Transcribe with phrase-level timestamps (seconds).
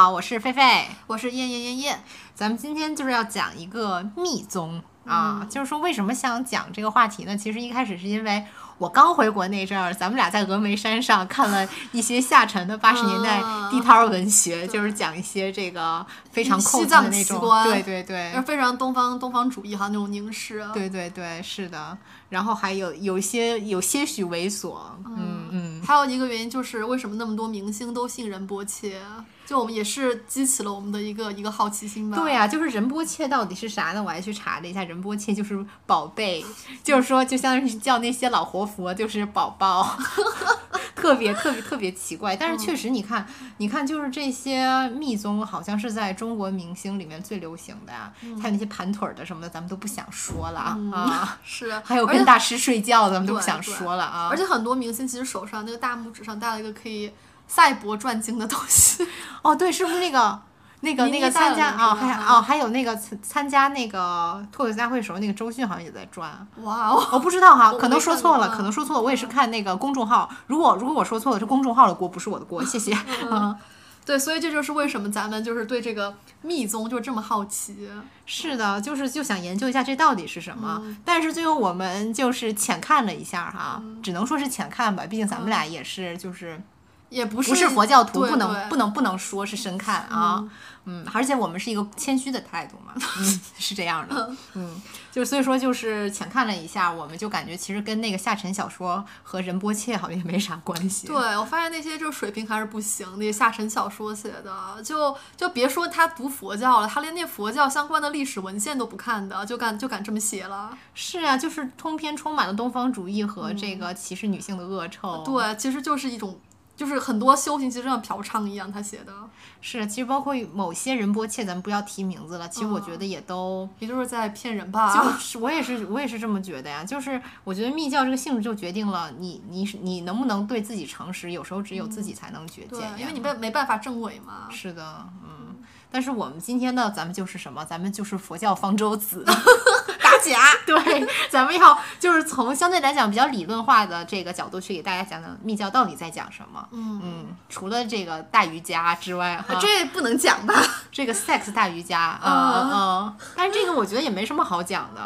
[0.00, 2.02] 好，我是菲菲，我是燕燕燕燕。
[2.34, 7.36] 咱们今天就是要讲一个密宗啊，就是说为什么想讲这个话题呢？
[7.36, 8.42] 其实一开始是因为。
[8.78, 21.98] 我刚回国那阵儿，咱们俩在峨眉山上看了一些下沉的八十年代地摊文学，就是讲一些这个非常西藏的那种，对对对，非常东方东方主义哈那种凝视，对对对，是的。
[22.30, 25.82] 然后还有有些有些许猥琐，嗯嗯。
[25.86, 29.02] 还有一个原因就是为什么那么多明星都信任波切？
[29.50, 32.16] 就我们也是激起了我们的一个一个好奇心吧。
[32.16, 34.00] 对呀，就是仁波切到底是啥呢？
[34.00, 36.44] 我还去查了一下，仁波切就是宝贝，
[36.84, 39.98] 就是说就相当于叫那些老活佛就是宝宝，
[40.94, 42.36] 特别特别特别奇怪。
[42.36, 48.12] 但是确实，你看，你看，就是这些密宗好像是在中国明星里面最流行的呀。
[48.40, 51.38] 还有那些盘腿的什么的，咱们都不想说了啊。
[51.42, 54.28] 是，还有跟大师睡觉，咱们都不想说了啊。
[54.30, 57.10] 而且很多明星其实手上那个大拇指上戴了一个可以。
[57.50, 59.04] 赛博转经的东西，
[59.42, 60.40] 哦，对，是不是那个
[60.82, 61.92] 那个那个参加啊？
[61.96, 66.46] 还哦，还有那个参参加那个脱口秀大会时候，那个周迅好像也在转。
[66.62, 69.02] 哇哦，我不知道哈，可能说错了，可能说错了。
[69.02, 72.96] 我也是看那个公众号，如果如果我说错了，是公众号的锅，不是我的锅，谢谢。
[73.28, 73.54] 嗯，
[74.06, 77.90] 对，所以这就是为什么咱们就是对这个密宗就这么好奇。
[78.24, 80.80] 是的，就是就想研究一下这到底是什么。
[81.04, 86.62] 但是最后我们就是浅看了一下哈，只能说是浅看吧，毕竟咱们俩也是就是。
[87.10, 90.42] 也不是佛教徒，不能不能不能说是深看啊，
[90.84, 94.80] 嗯，而且我们是一个谦虚的态度嘛， 嗯，是这样的，嗯，
[95.10, 101.08] 就所以说就是浅看了一下，我们就感觉其实跟那个下沉小说和仁波切好像也没啥关系。
[101.08, 110.70] 对我发现那些就是水平还是不行，那些下沉小说写的，就就别说他读佛教了，他连那佛教相关的历史文献都不看的，就敢就敢这么写了。
[110.94, 115.24] 是啊，就是通篇充满了东方主义和这个歧视女性的恶臭。
[115.24, 116.38] 对，其实就是一种。
[116.80, 119.12] 就是很多修行其实像嫖娼一样，他写的
[119.60, 122.48] 是，其实包括某些仁波切，咱们不要提名字了。
[122.48, 124.96] 其实我觉得也都，也就是在骗人吧。
[124.96, 126.82] 就是我也是，我也是这么觉得呀。
[126.82, 134.48] 就是我觉得密教这个性质就决定了你，你是你能不能对自己诚实，有时候只有自己才能决定，因为你没没办法证伪嘛。
[134.48, 135.56] 是的，嗯。
[135.92, 137.62] 但是我们今天呢，咱们就是什么？
[137.62, 139.22] 咱们就是佛教方舟子。
[140.22, 146.66] 假 对，咱们要就是从相对来讲比较理论化的这个角度去给大家讲讲密教到底在讲什么。
[146.72, 150.54] 嗯嗯，除了这个大瑜伽之外，这不能讲吧？
[150.92, 155.00] 这个 sex 大瑜伽， 嗯嗯，但是这个我觉得也没什么好讲的。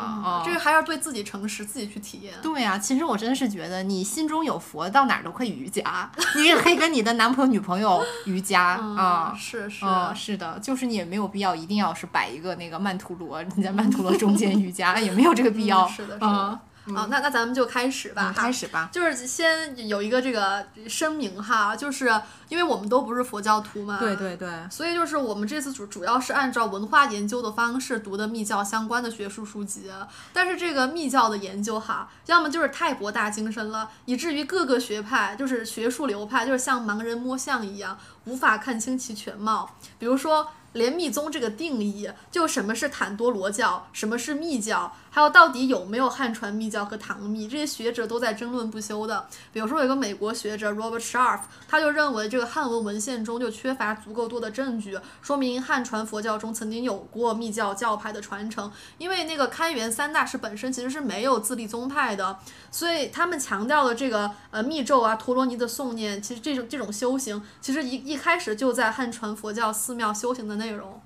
[0.45, 2.35] 这个还要对自己诚实，自己去体验。
[2.43, 6.11] 对呀，其实我真的是觉得，你心中有佛，到哪儿都可以瑜伽。
[6.37, 9.35] 你也可以跟你的男朋友、女朋友瑜伽啊。
[9.39, 14.95] 是是是的，就是你也没有必要一定要是摆一个那个曼陀罗，你在曼陀罗中间瑜伽。
[15.05, 16.61] 也没有这个必要，是的，是的。
[16.95, 18.91] 好，那那咱们就开始吧，开始吧。
[18.93, 22.21] 就是先有一个这个声明哈，就是
[22.51, 29.91] 因为我们都不是佛教徒嘛，对对对，所以就是我们这次主主要是按照文化研究的方式读的密教相关的学术书籍，
[30.35, 39.71] 但是这个密教的研究哈，要么就是太博大精深了，以至于各个学派就是学术流派就是像盲人摸象一样，无法看清其全貌。
[39.99, 40.49] 比如说。
[40.75, 49.29] 连密宗这个定义，就什么是坦多罗教，什么是密教，还有到底有没有汉传密教和唐密，这些学者都在争论不休的。
[49.53, 58.73] 比如说，有个美国学者 Robert Sharf，他就认为这个汉文文献中就缺乏足够多的证据，说明汉传佛教中曾经有过密教教派的传承。
[58.99, 62.37] 因为那个开元三大师本身其实是没有自立宗派的，
[62.73, 70.55] 所以他们强调的这个呃密咒啊、陀罗尼的诵念，其实这种这种修行，其实一一开始就在汉传佛教寺庙修行的。
[70.55, 71.03] 内容，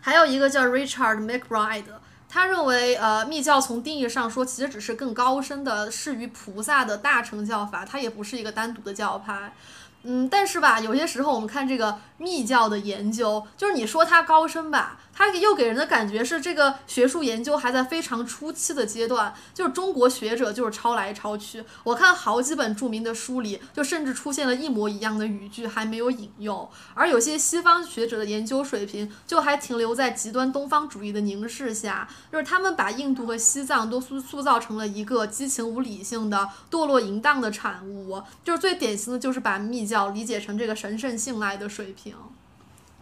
[0.00, 1.84] 还有一个叫 Richard McBride，
[2.34, 9.52] 他认为，呃，密教从定义上说，其实只是更高深的适于菩萨的大乘教法，它也不是一个单独的教派。
[10.02, 14.98] 嗯，但是吧，有些时候我们看这个密教的研究，就是你说它高深吧。
[15.14, 21.64] 它又给人的感觉是，这个学术研究还在非常初期的阶段，就是中国学者就是抄来抄去。
[21.84, 26.68] 我看好几本著名的书里，就甚至出现了一模一样的语句，还没有引用。
[26.94, 38.20] 而有些西方学者的研究水平，就还停留在极端东方主义的凝视下，就是他们把印度和西藏都塑塑造成了一个激情无理性的堕落淫荡的产物。
[38.42, 42.14] 就是最典型的就是把密教理解成这个神圣信赖的水平。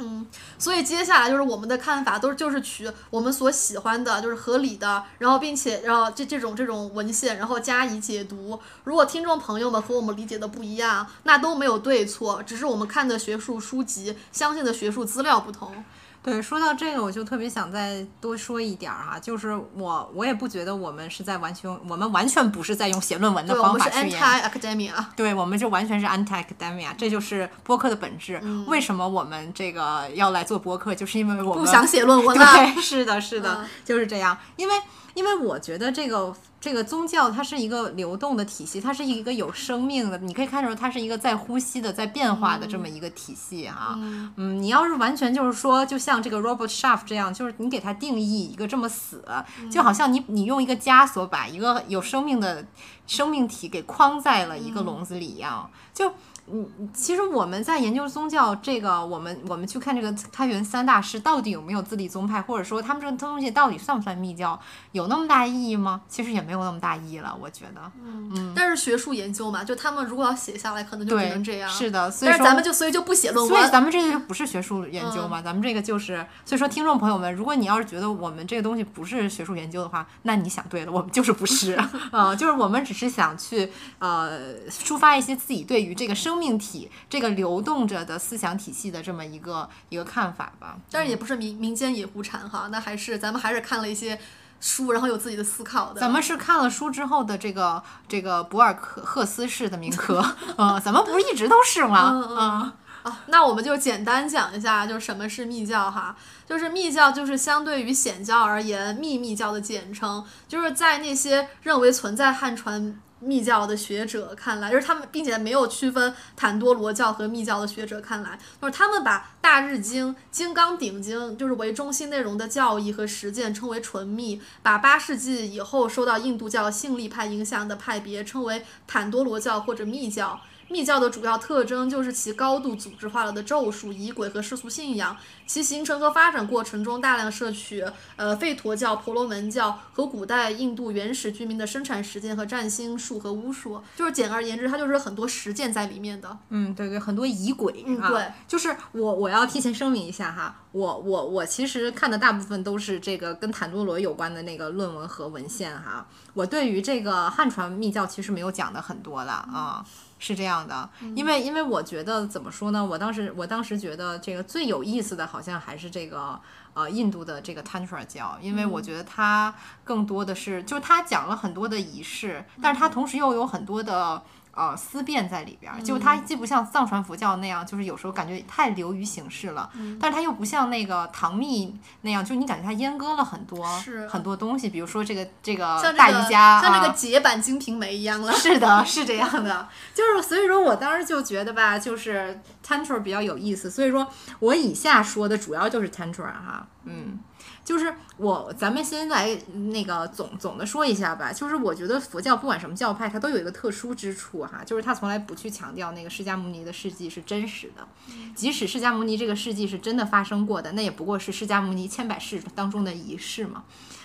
[0.03, 0.27] 嗯，
[0.59, 8.59] 所以接下来就是我们的看法，都是就是取我们所喜欢的，就是合理的，然后并且然后这这种这种文献，然后加以解读。
[8.85, 15.85] 如果听众朋友们和我们理解的不一样，那都没有对错，只是我们看的学术书籍、相信的学术资料不同。
[16.23, 25.05] 对，说到这个，我就特别想再多说一点儿哈，就是我我也不觉得我们是在完全，我们完全不是在用写论文的对，我们是方法去研 anti academia。
[25.17, 28.41] 对，我们就完全是 anti academia，这就是播客的本质。
[28.69, 32.47] 为什么我们这个要来做播客，就是因为我们不想写论文 了。
[32.55, 34.39] 对，是的，是的，嗯就是这样。
[34.55, 34.75] 因为
[35.15, 43.99] 因为我觉得这个这个宗教它是一个流动的体系，它是一个有生命的，你可以看出它是一个在呼吸的、在变化的这么一个体系哈。
[44.37, 49.25] 嗯你要是完全就是说，就像这个 Robert Schaff 这样，就是你给它定义一个这么死，
[49.69, 52.65] 就好像你你用一个枷锁把一个有生命的
[53.09, 56.13] 生命体给框在了一个笼子里一样，就。
[56.51, 64.61] 嗯，其实我们在研究宗教这个，我们我们去看这个开元三大师到底有没有自立宗派，或者说他们这个东西到底算不算密教，
[64.93, 66.03] 有那么大意义吗？
[66.09, 67.81] 其实也没有那么大意义了，我觉得。
[68.05, 71.71] 嗯但是学术研究嘛，就他们如果要写下来，可能就只，能这样。
[71.71, 73.71] 是的，所以咱们就所以就不写论文所以。
[73.71, 81.79] 咱们这个就不是学术研究嘛，咱们这个就是，所以说听众朋友们，如果你要是觉得我们这个东西不是学术研究的话，那你想对了，我们就是不是，
[82.13, 90.77] 呃，就是我们只是想去呃抒发一些自己对于这个生命体这个流动着的思想体系的这么一个一个看法吧。
[90.91, 94.19] 但是也不是民民间野狐禅哈，那还是咱们还是看了一些
[94.61, 96.01] 书，然后有自己的思考的。
[96.01, 100.25] 咱们是看了书之后的这个这个博尔克赫斯式的民科，
[100.57, 102.11] 嗯、咱们不是一直都是吗？
[102.13, 106.15] 嗯嗯啊，那我们就简单讲一下，就是什么是密教哈。
[106.47, 112.97] 就是密教就是相对于显教而言，秘密教的简称，就是在那些认为存在汉传。
[113.23, 130.41] 密教的学者看来，就是他们，并且没有区分坦多罗教和密教的学者看来，就是他们把《大日经》《金刚顶经》就是为中心内容的教义和实践称为纯密，把八世纪以后受到印度教性力派影响的派别称为坦多罗教或者密教。
[130.73, 135.15] 密教的主要特征就是其高度组织化了的咒术、仪轨和世俗信仰，
[135.47, 137.85] 其形成和发展过程中大量摄取
[138.17, 146.39] 呃吠陀教、婆罗门教和古代印度原始居民的生产实践和占星术和巫术，就是简而言之，它就是很多实践在里面的。
[146.49, 159.85] 嗯，对对，很多仪轨啊，嗯对，就是我我要提前声明一下哈，我我我其实看的大部分都是这个跟坦多罗有关的那个论文和文献哈，我对于这个汉传密教其实没有讲的很多的啊。
[160.23, 162.85] 是这样的，因为因为我觉得怎么说呢？
[162.85, 166.41] 我当时我当时觉得这个最有意思的好像还是这个
[166.75, 169.53] 呃印度的这个 Tantra 教，因为我觉得它
[169.83, 174.23] 更多的是就是它讲了很多的仪式，但是它同时又有很多的。
[174.55, 183.67] 呃，思辨在里边儿，就它既不像藏传佛教那样，就是有时候感觉太流于形式了，但是它又不像那个唐密那样，就你感觉它阉割了很多
[184.09, 188.33] 很多东西，比如说这个这个大个瑜伽，像这啊个解版《金瓶梅》一样了。
[188.37, 194.07] 是的，是这样的， 就是所以说我当时就觉得吧，就是 tantra 比较有意思，所以说
[194.41, 197.19] 我以下说的主要就是 tantra 哈，嗯。
[197.65, 199.39] 就是我，咱们先来
[199.71, 201.33] 那个总总的说一下吧。
[201.33, 207.87] 就是我觉得佛教不管什么教派，它都有一个特殊之处哈，就是它从来不去强调那个释迦牟尼的事迹是真实的，
[208.35, 213.65] 即使释迦牟尼这个事迹是真的发生过的，那也不过是释迦牟尼千百世当中的一世嘛。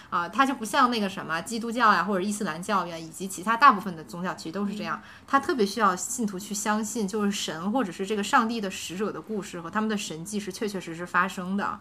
[0.10, 5.02] 啊，它就不像那个什么基督教呀，或者伊斯兰教呀，以及其他大部分的宗教，其实都是这样。
[5.28, 11.78] 它特别需要信徒去相信，就是神或者是这个上帝的使者的故事和他们的神迹是确确实实发生的。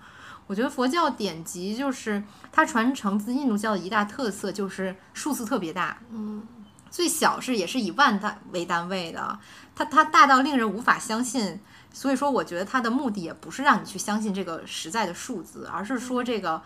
[0.47, 2.23] 我觉得佛教典籍就是
[2.53, 5.99] 它传承自印度教的一大特色，就是数字特别大。
[6.11, 6.47] 嗯，
[6.91, 9.39] 最小是也是以万单为单位的，
[9.75, 11.61] 它它大到令人无法相信。
[11.93, 16.63] 所以说，我觉得它的目的也不是让你去相信这个实在的数字，而是说这个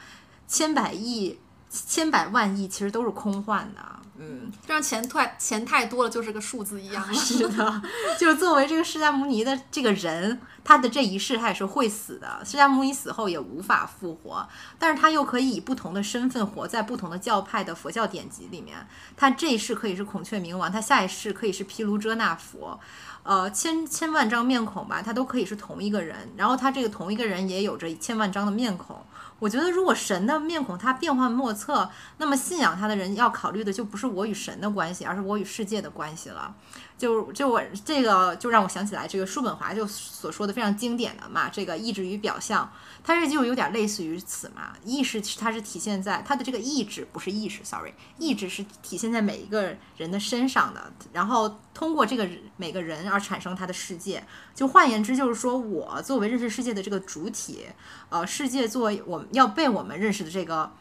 [0.49, 1.39] 千百亿、
[1.71, 3.81] 千百万亿其实都是空幻的。
[4.23, 7.15] 嗯，这样钱太钱太多了，就是个数字一样 了。
[7.15, 7.83] 是的，
[8.19, 12.43] 就是作为这个释迦牟尼的这个人，他的这一世他也是会死的。
[12.45, 14.47] 释迦牟尼死后也无法复活，
[14.79, 18.87] 但是他又可以以不同的身份活在不同的教派的佛教典籍里面。
[19.17, 22.79] 他这一世可以是孔雀明王，他下一世可以是毗卢遮那佛。
[23.23, 29.03] 呃，千千万张面孔吧，他都可以是同一个人，然后他这个同一个人也有着千万张的面孔。
[29.41, 36.55] 我觉得，如果神的面孔它变幻莫测，那么信仰他的人要考虑的就不是我与神的关系，而是我与世界的关系了。
[36.97, 42.71] 就就我这个就让我想起来这个叔本华就所说的非常经典的嘛，这个意志与表象，
[43.03, 44.75] 它这就有点类似于此嘛。
[44.85, 52.29] 意识它是体现在它的这个意志不是意识，sorry，意志是体现在每一个人的身上的，然后通过这个
[52.59, 54.23] 每个人而产生他的世界。
[54.55, 57.65] 就换言之，就是说我作为认识世界的这个主体，
[58.11, 60.73] 呃，世界作为我们要被我们认识的这个。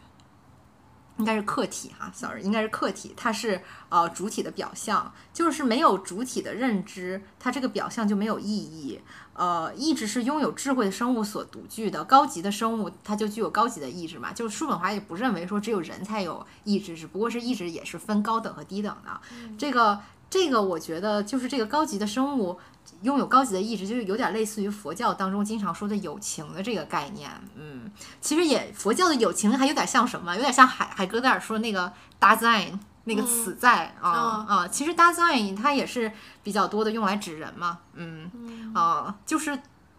[1.18, 9.02] 应该是客体哈，sorry，应该是客体，它是呃主体的表象，就是没有主体的认知，它这个表象就没有意义。
[9.34, 14.32] 呃，意志是拥有智慧的生物所独具的，高级的生物它就具有高级的意志嘛。
[14.32, 19.20] 就是叔本华也不认为说只有人才有意志，只不过是意志也是分高等和低等的。
[19.58, 20.00] 这个
[20.30, 22.60] 这个，我觉得就是这个高级的生物
[23.02, 27.30] 拥有高级的意志，就是有点类似于佛教当中经常说的友情的这个概念。
[27.56, 30.36] 嗯，其实也佛教的友情还有点像什么？
[30.36, 34.68] 有点像海海格德尔说那个 Dasein 那个此在啊啊。
[34.68, 36.12] 其实 Dasein 它也是
[36.44, 37.80] 比较多的用来指人嘛。
[37.94, 39.58] 嗯啊，就是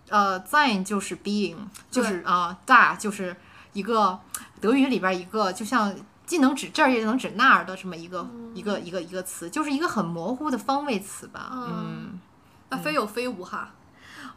[0.08, 1.56] 呃 sein 就是 being，
[1.90, 3.34] 就是啊 da 就是
[3.72, 4.18] 一个
[4.60, 5.92] 德语里边一个就像。
[6.30, 11.50] 既能指这儿，也能指那儿的这么一个一个一个一个词，就是一个很模糊的方位词吧。
[11.52, 12.20] 嗯，
[12.68, 13.72] 那非有非无哈。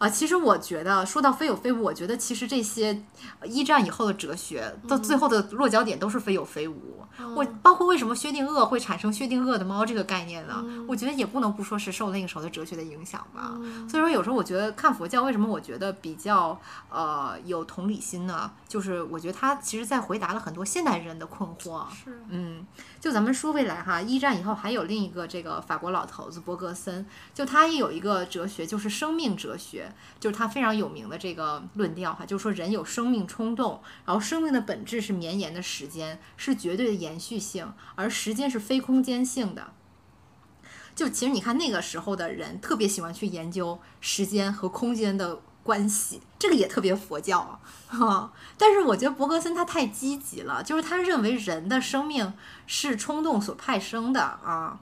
[0.03, 3.01] 啊，其实我觉得说到非有非无，我觉得其实这些
[3.45, 7.07] 一战以后的哲学到最后的落脚点都是非有非无。
[7.33, 10.61] 我包括为什么薛定谔会产生薛定谔的猫这个概念呢？
[10.89, 13.57] 我觉得也不能不说是受那个时候的哲学的影响吧。
[13.87, 18.51] 所以说有时候我觉得看佛教为什么我觉得比较呃有同理心呢？
[18.67, 21.85] 就是我觉得他其实在回答了很多现代人的困惑。
[21.93, 22.65] 是，嗯，
[23.03, 29.91] 就咱们说回来哈，一战以后还有另一个这个法国老头子伯格森，就他也有一个哲学，就是生命哲学，
[30.21, 39.73] 就是他非常有名的这个论调哈，就是说人有生命冲动，然后生命的本质是绵延的时间，是绝对的延续性，而时间是非空间性的。
[40.95, 45.41] 就其实你看那个时候的人特别喜欢去研究时间和空间的。
[45.63, 52.33] 关系这个也特别佛教啊， 哈但是我觉得伯格森他太积极了，就是他认为人的生命
[52.67, 54.79] 是冲动所派生的啊。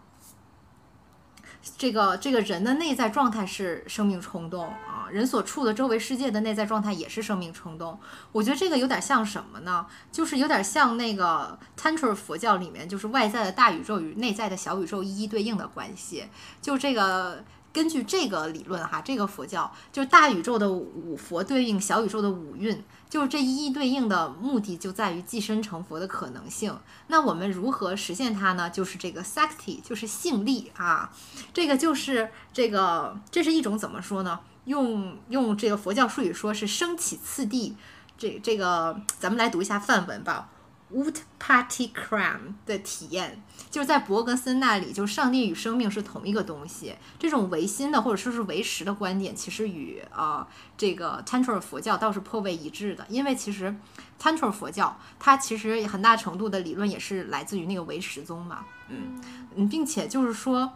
[1.77, 7.99] 这个这个人的内在状态是生命冲动啊，人所处的周围世界的内在状态也是生命冲动。
[8.31, 9.85] 我觉得这个有点像什么呢？
[10.11, 16.25] 就是有点像那个 Tantra 佛教里面，就是外在的大宇宙与内在的小宇宙一一对应的关系。
[16.59, 17.43] 就这个。
[17.73, 26.77] 根据这个理论哈，这个佛教就是大宇宙的五佛对应小宇宙的五蕴，就是这一一对应的目的就在于寄生成佛的可能性。
[27.07, 28.69] 那我们如何实现它呢？
[28.69, 31.11] 就是这个 sakti，就是性力啊，
[31.53, 34.39] 这个就是这个，这是一种怎么说呢？
[34.65, 37.75] 用用这个佛教术语说是升起次第。
[38.17, 40.49] 这这个咱们来读一下范文吧。
[40.93, 46.95] Wood Party Crime 的体验，就是在伯格森那里，就是上帝与生命是同一个东西。
[47.17, 50.45] 这种唯心的或者说是唯实的观点，其实与呃
[50.77, 53.05] 这个 Tantra 佛教倒是颇为一致的。
[53.09, 53.75] 因为其实
[54.21, 59.21] Tantra 佛教它其实很大程度的理论也是来自于那个唯识宗嘛，嗯
[59.55, 60.73] 嗯，并且就是说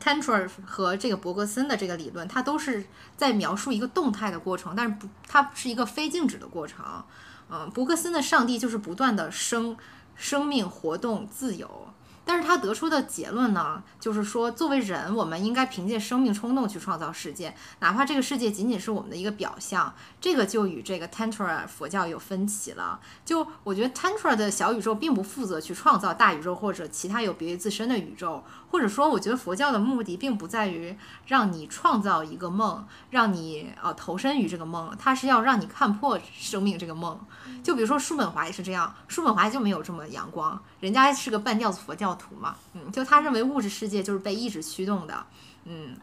[0.00, 2.86] Tantra 和这个伯格森的这个理论，它都是
[3.16, 7.04] 在描述一个动态的过程，但是不，它是一个非静止的过程。
[7.50, 9.76] 嗯，伯克森的上帝就是不断的生
[10.14, 11.88] 生命活动自由。
[12.22, 19.92] 但是他得出的结论呢，就是说，作为人，我们应该凭借生命冲动去创造世界，哪怕这个世界仅仅是我们的一个表象。
[20.20, 23.00] 这个就与这个 Tantra 佛教有分歧了。
[23.24, 30.96] 就我觉得 Tantra 的小宇宙并不负责去创造大宇宙或者其他有别于自身的宇宙，或者说，我觉得佛教的目的并不在于
[31.26, 37.18] 让你创造一个梦，让你呃投身于这个梦，它是要让你看破生命这个梦。
[37.64, 42.10] 就比如说叔本华也是这样，叔本华就没有这么阳光，人家是个半吊子佛教。
[42.20, 45.24] 徒嘛，嗯，就他认为物质世界就是被意志驱动的，
[45.64, 45.96] 嗯，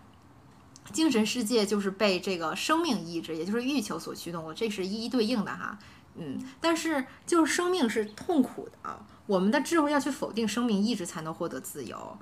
[0.91, 5.77] 精神世界就是被这个生命意志，也就是欲求所驱动的，这是一一对应的哈，
[6.15, 12.17] 嗯，但是就是生命是痛苦的，我们的智慧要去否定生命意志才能获得自由，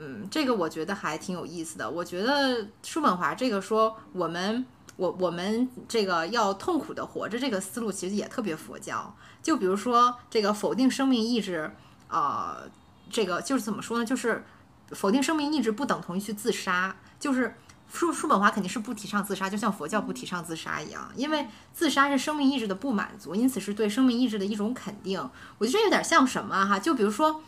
[0.00, 1.90] 嗯，这个我觉得还挺有意思的。
[1.90, 4.64] 我觉得叔本华这个说我们
[4.96, 11.70] 我我们这个要痛苦的活着这个思路其实也特别佛教，就比如说这个否定生命意志，
[12.08, 12.68] 呃。
[13.12, 14.04] 这个就是怎么说呢？
[14.04, 14.44] 就是
[14.92, 16.94] 否定生命意志不等同于去自杀。
[17.18, 17.56] 就是
[17.90, 21.10] 叔叔本华肯定是不提倡自杀，就像佛教不提倡自杀一样。
[21.16, 25.18] 因为自杀是生命意志的不满足，因此是对生命意志的一种肯定。
[25.58, 26.78] 我觉得这有点像什么哈？
[26.78, 27.42] 就比如说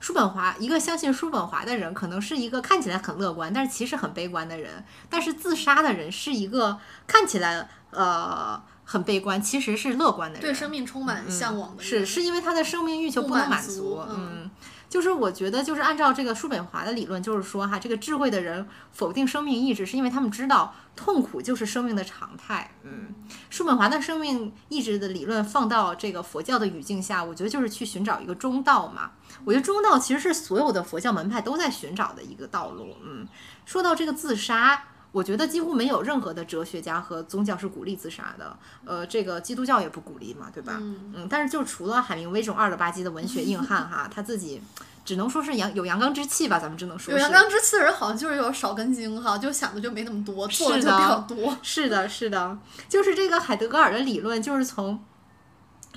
[0.00, 4.84] 叔本华，一个相信叔本华的人，可能是一个看起来很乐观，但是其实很悲观的人。
[5.10, 11.84] 但是自杀的人是一个看起来呃很悲观，其实是乐观的人，对生命充满向往的人。
[11.84, 14.50] 是是因为他的生命欲求不能满足，嗯。
[14.88, 22.70] 就是我觉得，就是按照这个叔本华的理论，就是说哈，这个智慧的人否定生命意志，是因为他们知道痛苦就是生命的常态。
[22.84, 23.14] 嗯，
[23.50, 29.10] 叔本华的生命意志的理论放到这个佛教的语境下，我觉得就是去寻找一个中道嘛。
[29.44, 32.96] 我觉得中道其实是所有的佛教门派都在寻找的一个道路。
[33.04, 33.28] 嗯，
[33.66, 34.84] 说到这个自杀。
[35.10, 40.76] 我觉得几乎没有任何的哲学家和宗教是鼓励自杀的，呃，这个基督教也不鼓励嘛，对吧？
[40.80, 44.60] 嗯但是就除了海明威这种二了吧唧的文学硬汉哈，他自己
[45.04, 51.58] 只能说是阳有阳刚之气吧，咱们只能说有阳刚之气的人好像就是有少根筋哈，就想的就没那么多，做的是的就比较多。
[51.62, 55.02] 是的，是的，就是这个海德格尔的理论，就是从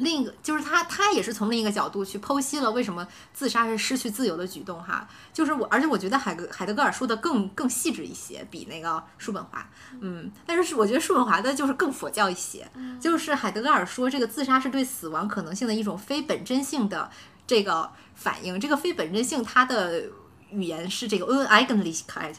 [0.01, 5.07] 另一个，就是他他也是从另一个角度去剖析了为什么自杀是失去自由的举动哈。
[5.31, 9.65] 就是我，而且我觉得海格海德格尔说的更更细致一些，比那个叔本华，
[10.01, 17.09] 嗯，但是是我觉得叔本华的就是更佛教一些，就是海德格尔说这个自杀是对死亡可能性的一种非本真性的
[17.47, 20.03] 这个反应，这个非本真性它的
[20.49, 22.35] 语言是这个 uneigentlichkeit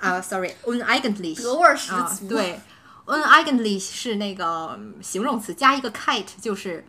[0.00, 2.60] 啊，sorry，uneigentlich 德味儿十啊足，，对
[3.06, 6.86] ，uneigentlich 是那个嗯形容词加一个 kite，就是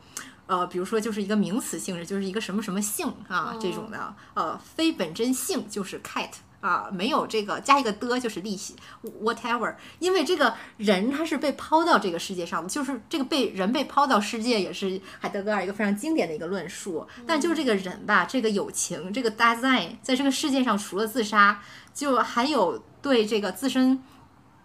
[0.48, 6.38] 呃，比如说就是一个名词性质，就是一个什么什么性啊、这种的，呃，非本真性就是 kite。
[6.62, 8.76] 啊，没有这个加一个的，就是利息
[9.22, 9.76] ，whatever。
[10.00, 17.08] 因为这个人他是被抛到这个世界上的，就是这个被人被抛到世界，也是海德格尔一个非常经典的一个论述。
[17.28, 21.62] 但就是这个人吧，这个友情，这个 design，在这个世界上除了自杀，
[21.94, 24.02] 就还有对这个自身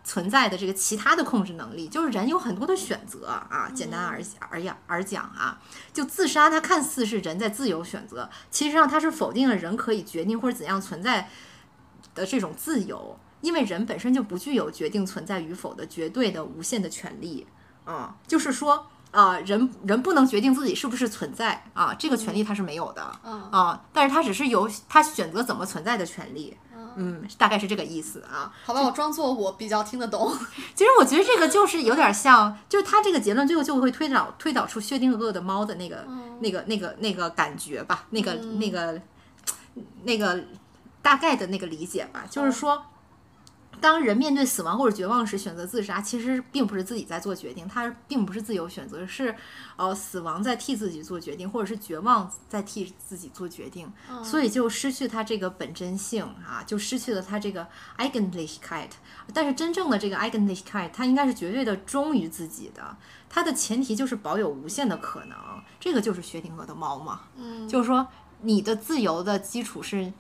[0.03, 3.71] 存在的这个其他的控制能力，就是人有很多的选择啊。
[3.75, 5.61] 简单而而言而讲啊，
[5.93, 11.29] 就自杀，它看似是人在自由选择，其实上它是否定了人可以决定或者怎样存在
[12.15, 17.47] 的这种自由，因为人本身就不具有决定存在与否的绝对的无限的权利。
[17.85, 18.87] 啊，就是说。
[19.13, 26.57] 啊、人人不能决定自己是不是存在啊，这个权利他是没有的嗯啊，但是他只是有他选择怎么存在的权利，
[26.97, 28.53] 嗯，大概是这个意思啊。
[28.65, 30.31] 好吧，我装作我比较听得懂。
[30.75, 36.05] 其实我觉得这个就是有点像，就是他这个结论最后就会推导推导出薛定谔的猫的那个、
[36.41, 39.01] 那个那个那个感觉吧，那个、那个
[40.05, 40.45] 那个
[41.03, 42.85] 大概的那个理解吧，就是说。
[43.81, 49.35] 当人面对死亡或者绝望时选择自杀，其实并不是自己在做决定，他并不是自由选择，是
[49.77, 53.91] 呃死亡在替自己做决定，或者是绝望在替自己做决定，
[54.23, 58.91] 所以就失去他这个本真性啊，就失去了他这个 Eigentlichkeit。
[59.33, 62.97] 但是真正的这个 Eigentlichkeit，它应该是绝对的忠于自己的，
[63.31, 65.39] 它的前提就是保有无限的可能，
[65.79, 68.07] 这个就是薛定谔的猫嘛，嗯，就是说
[68.43, 70.13] 你的自由的基础是。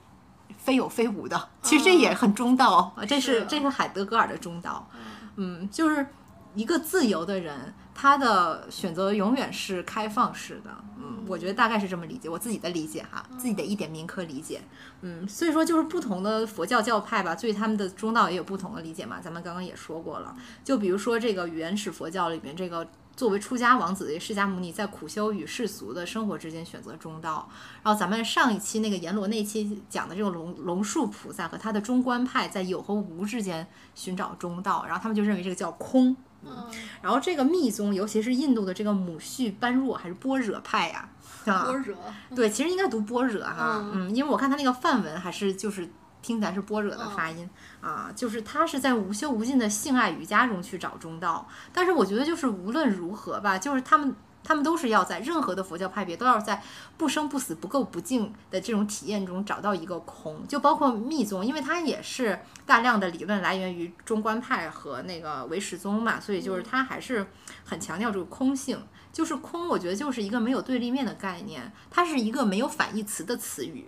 [0.62, 3.46] 非有非无的，其实这也很中道，啊，这是是。
[3.46, 4.88] 这是海德格尔的中道，
[5.36, 6.06] 嗯，就是
[6.54, 14.60] 一个自由的人，他的选择永远是开放式的，嗯，我觉得大概是这么理解，我自己的理解哈，自己的一点民科理解，
[15.00, 22.86] 嗯，所以说就是不同的佛教教派吧，对他们的中道也有不同的理解嘛，咱们刚刚也说过了，就比如说这个原始佛教里面这个。
[23.20, 27.46] 作为出家王子的释迦牟尼，在苦修与世俗的生活之间选择中道。
[27.82, 36.16] 然后咱们上一期那个阎罗那期讲的这个龙龙树菩萨和他的中观派在有和无之间寻找中道，然后他们就认为这个叫空。
[36.42, 36.66] 嗯
[37.02, 41.06] 然后这个密宗，尤其是印度的这个母系般若还是般若派呀、
[41.44, 41.94] 啊，般若，
[42.34, 45.86] 对，其实应该读般若哈，嗯嗯，因为我看他那个梵文还是就是
[46.22, 47.48] 听起来是般若的发音、
[47.80, 54.14] 啊，就是他是在无休无尽的性爱瑜伽中去找中道，但是我觉得就是无论如何吧，就是他们。
[54.42, 56.62] 他们都是要在任何的佛教派别都要在
[56.96, 67.26] 不生不死、不垢不净的这种体验中找到一个空，就包括密宗，因为它也是大量的理论来源于中观派和那个唯识宗嘛，所以就是它还是
[67.66, 68.82] 很强调这个空性。
[69.12, 73.86] 就是空，我觉得就是一个没有对立面的概念，它是一个没有反义词的词语，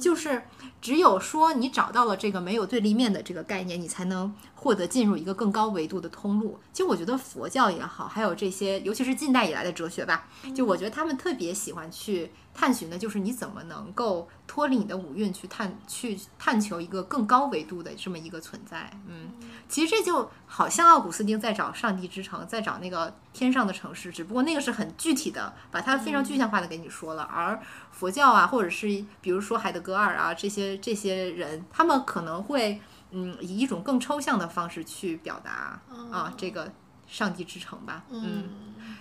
[0.00, 0.42] 就是
[0.80, 6.58] 只有说你找到了这个没有对立面的这个概念，你才能获得进入一个更高维度的通路。
[6.72, 18.90] 其实我觉得佛教也好，还有这些，尤其是近代以来的哲学吧，就我觉得他们特别喜欢去探寻的，就是你怎么能够脱离你的五蕴去探去探求一个更高维度的这么一个存在。
[19.06, 19.30] 嗯，
[19.72, 27.58] 其实这就好像奥古斯丁在找上帝之城，在找那个天上的城市，只不过那个是很具体的，把它非常具象化的给你说了，而
[27.90, 28.86] 佛教啊，或者是
[29.22, 32.82] 比如说海德格尔啊这些这些人，他们可能会
[33.12, 35.80] 嗯以一种更抽象的方式去表达
[36.12, 36.70] 啊这个
[37.06, 38.50] 上帝之城吧，嗯，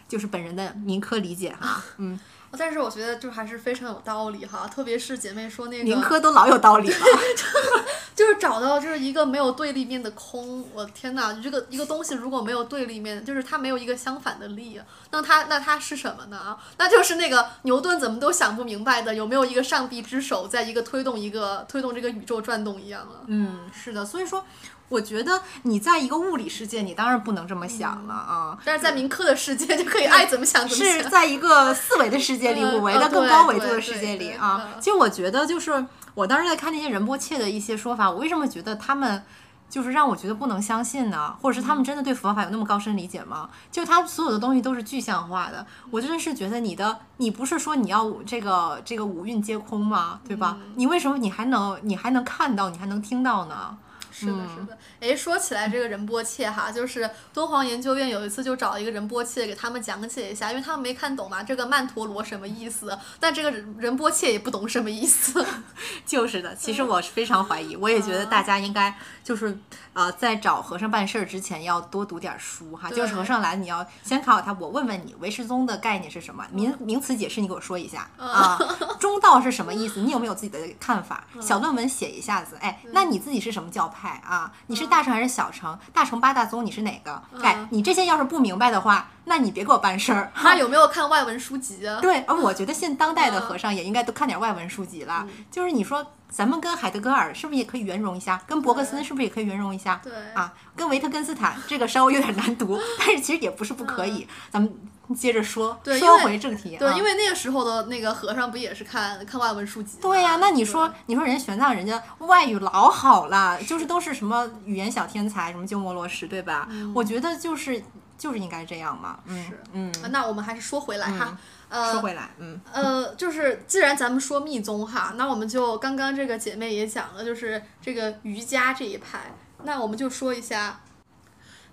[0.07, 2.17] 就是本人的民科理解哈， 嗯，
[2.57, 6.95] 但是我觉得就还是非常有道理哈，特别是姐妹说那民个，科都老有道理了
[8.21, 14.79] 就是找到就是一个没有对立面的空，我天呐，这个一个东西如果没有对立面，就是它没有一个相反的力，
[15.09, 16.55] 那它那它是什么呢啊？
[16.77, 23.21] 那就是那个牛顿怎么都想不明白的，有没有一个上帝之手在一个推动一个推动这个宇宙转动一样了。
[23.25, 24.45] 嗯，是的，所以说。
[24.91, 28.57] 我觉得你在一个物理世界，你当然不能这么想了啊。
[28.65, 30.97] 但是在民科的世界就可以爱怎么想怎么想。
[30.97, 34.63] 是在一个四维的世界里，嗯五维的更高维度的世界里啊。
[34.65, 39.23] 嗯其实我觉得，就是我当时在看那些仁波切的一些说法，我为什么觉得他们
[39.69, 41.33] 就是让我觉得不能相信呢？
[41.41, 43.49] 或者是他们真的对佛法有那么高深理解吗？
[43.71, 50.19] 就他所有的东西都是具象化的，我真的是觉得你的，你不是说你要这个这个五蕴皆空吗？
[50.27, 50.57] 对吧？
[50.75, 53.77] 你为什么你还能你还能看到，你还能听到呢？
[54.11, 54.77] 是的，是的。
[55.01, 62.95] 哎，说起来这个仁波切哈，就是敦煌研究院有一次就找一个仁波切给他们讲解一下，因为他们没看懂嘛，这个曼陀罗什么意思？
[63.19, 65.43] 但这个仁波切也不懂什么意思。
[66.05, 69.57] 就是的，其实我是非常怀疑，我也觉得大家应该就是
[69.93, 72.87] 呃，在找和尚办事儿之前要多读点书哈。
[72.91, 74.53] 就是和尚来，你要先考考他。
[74.59, 76.45] 我问问你，唯识宗的概念是什么？
[76.51, 78.59] 名名词解释你给我说一下啊。
[79.01, 79.99] 中道是什么意思？
[79.99, 81.25] 你有没有自己的看法？
[81.41, 82.55] 小论文写一下子。
[82.61, 84.53] 哎，那你自己是什么教派啊？
[84.67, 84.90] 你是？
[84.91, 85.79] 大乘还是小乘？
[85.93, 87.21] 大乘八大宗你是哪个？
[87.41, 90.29] 哎，你这些要是不明白的话，那你别给我办事儿。
[90.35, 91.99] 他有没有看外文书籍啊？
[92.01, 95.25] 对，而我觉得现当代的和尚也应该都看点外文书籍了。
[95.49, 98.41] 就是你说，咱们跟海德格尔是不是也可以圆融一下？
[98.45, 100.01] 跟伯格森是不是也可以圆融一下？
[100.03, 104.27] 对啊，跟维特根斯坦这个稍微有点难读， 但是其实也不是不可以。
[104.51, 104.69] 咱们。
[105.15, 106.77] 接着说，说回正题。
[106.77, 109.97] 对，因为那个时候的那个和尚不也是看看外文书籍？
[110.01, 116.67] 对呀，那你说，你说人家玄奘，人家外语老好了，就是都是什么语言小天才，什么鸠摩罗什，对吧？
[116.95, 117.83] 我觉得就是
[118.17, 119.19] 就是应该这样嘛。
[119.27, 119.91] 是，嗯。
[120.11, 121.37] 那我们还是说回来哈，
[121.67, 129.33] 呃，说回来，嗯，呃，就是既然咱们说密宗哈，那我们就刚刚这个姐妹也讲了，就是这个瑜伽这一派，
[129.63, 130.79] 那我们就说一下。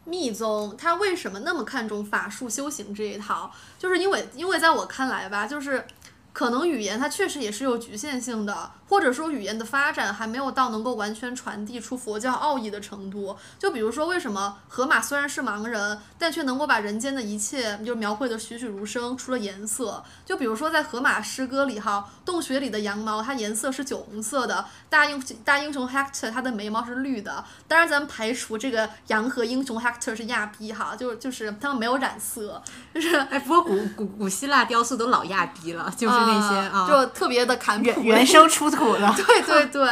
[0.09, 3.53] 密宗他为什么那么看重法术修行这一套？
[3.79, 5.87] 就是因为，因为在我看来吧，就是
[6.33, 8.73] 可能语言它确实也是有局限性的。
[8.89, 13.37] 或者说语言的发展还没有到能够完全传递出佛教奥义的程度。
[13.59, 19.15] 就比如说，为什么河马虽然是盲人，但却能够把人间的一切就描绘得栩栩如生？
[19.19, 27.45] 除了颜色，就比如说在河马诗歌里哈，洞穴里的羊毛它颜色是酒红色的，大英大英雄 Hector 他的眉毛是绿的。
[27.67, 32.63] 当然，咱们排除这个羊和英雄 Hector 是亚逼哈，就就是他们没有染色，
[32.95, 38.78] 就是哎，不过古古古希腊雕塑都老亚逼了，就是那些啊，就特别的坎原原生出。
[39.17, 39.89] 对对 对，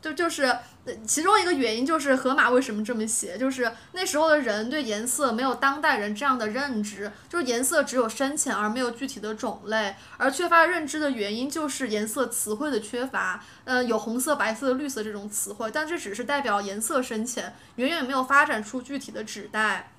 [0.00, 0.56] 就就是
[1.06, 19.92] 其中一个原因就是河马为什么这么写，就是那时候的人对颜色没有当代人这样的认知，就是颜色只有深浅而没有具体的种类，而缺乏认知的原因就是颜色词汇的缺乏，呃，有红色、白色、绿色这种词汇，但这只是代表颜色深浅，远远没有发展出具体的指代。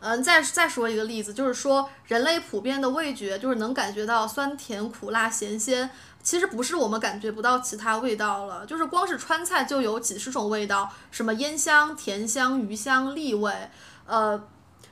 [0.00, 5.90] 嗯，再再说一个例子，就是说人类普遍的味觉就是能感觉到酸甜苦辣咸鲜。
[6.28, 13.50] 其实不是我们感觉不到其他味道了，就是光是川菜就有几十种味道，什么烟香、甜香、鱼香、栗味，
[14.04, 14.38] 呃，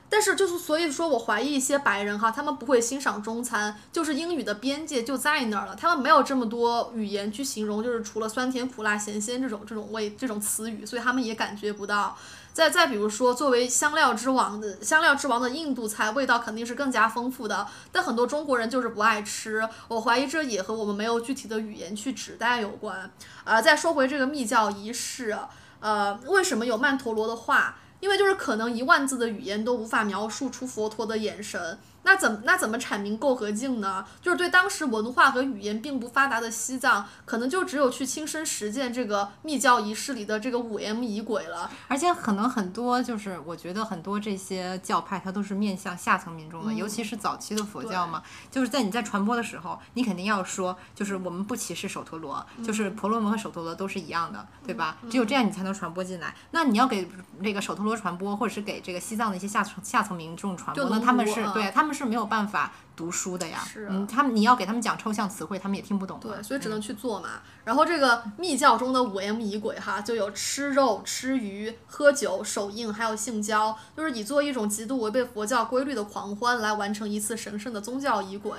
[0.09, 12.17] 但是就是所以说我怀疑一些白人哈，他们不会欣赏中餐，就是英语的边界就在那儿了，他们没有这么多语言去形容，就是除了酸甜苦辣咸鲜这种这种味这种词语，所以他们也感觉不到。
[12.57, 17.67] 再再比如说，作为香料之王的香料之王的印度菜，味道肯定是更加丰富的。
[17.91, 23.11] 但很多中国人就是不爱吃，我怀疑这也和我们没有具体的语言去指代有关。
[23.43, 25.37] 呃，再说回这个密教仪式，
[25.79, 27.77] 呃，为什么有曼陀罗的话？
[27.99, 31.77] 因为就是可能一万字的语言都无法描述出佛陀的眼神。
[32.07, 34.05] 那怎那怎么阐明垢和净呢？
[34.21, 41.69] 就是对当时文化和语言并不发达的西藏，可能就只有去亲身实践这个密教仪式里的这个五 M 仪轨了。
[41.89, 54.95] 而且可能很多就是我觉得很多这些教派它都是面向下层民众的，尤其是早期的佛教嘛，就是在你在传播的时候，你肯定要说，就是我们不歧视首陀罗，就是婆罗门和首陀罗都是一样的，对吧？
[55.09, 56.33] 只有这样你才能传播进来。
[56.51, 57.05] 那你要给
[57.39, 61.96] 那个首陀罗传播，或者是给这个西藏的一些下层下层民众传播，那他们是对他们。
[61.97, 66.19] 是没有办法读书的呀，嗯，他们你要给他们讲抽象词汇，他们也听不懂。
[66.19, 67.41] 对，所以只能去做嘛。
[67.63, 78.57] 然后这个密教中的五 M 仪轨哈，就有吃肉、吃鱼、喝酒、手印，还有性交，就是以做一种极度违背佛教规律的狂欢来完成一次神圣的宗教仪轨。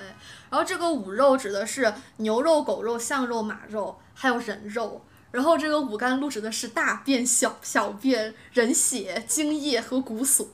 [0.50, 5.04] 然后这个五肉指的是牛肉、狗肉、象肉、马肉，还有人肉。
[5.30, 10.46] 然后这个五甘露指的是大便、小小便、人血、精液和骨髓。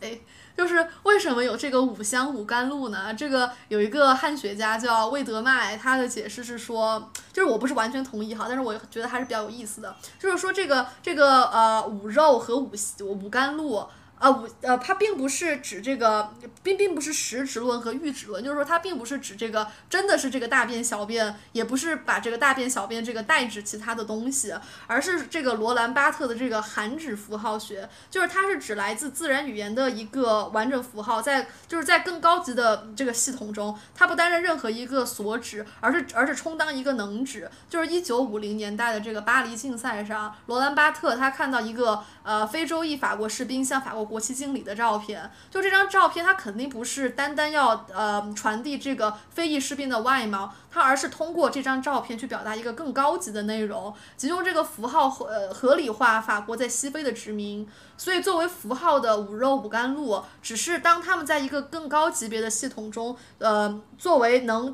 [0.56, 3.12] 就是为什么有这个五香五甘露呢？
[3.12, 9.94] 这个有一个汉学家叫魏德迈，他的解释是说，就是我不是完全同意哈，但是我觉得还是比较有意思的。
[10.18, 13.86] 就是说这个这个呃五肉和五五甘露，
[14.24, 16.32] 呃五呃，它并不是指这个，
[16.62, 24.54] 并并不是实质论和阈值论，就是说它并不是指这个真的是这个大便小便，也不是把这个大便小便这个代指其他的东西，
[24.86, 37.50] 而是这个罗兰巴特的这个含指符号学，就是它是指来自自然语言的一个完整符号，在就是在更高级的这个系统中，它不担任任何一个所指，而是而是充当一个能指。
[37.68, 57.68] 就是一九五零年代的这个巴黎竞赛上，罗兰巴特他看到一个呃非洲裔法国士兵向法国国旗经理的照片，就这张照片，它肯定不是单单要呃传递这个非裔士兵的外貌，它而是通过这张照片去表达一个更高级的内容，即用这个符号合呃合理化法国在西非的殖民。
[57.96, 64.72] 所以作为符号的五肉五甘露，只是当他们在一个更高级别的系统中，呃，作为能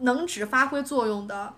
[0.00, 1.54] 能指发挥作用的。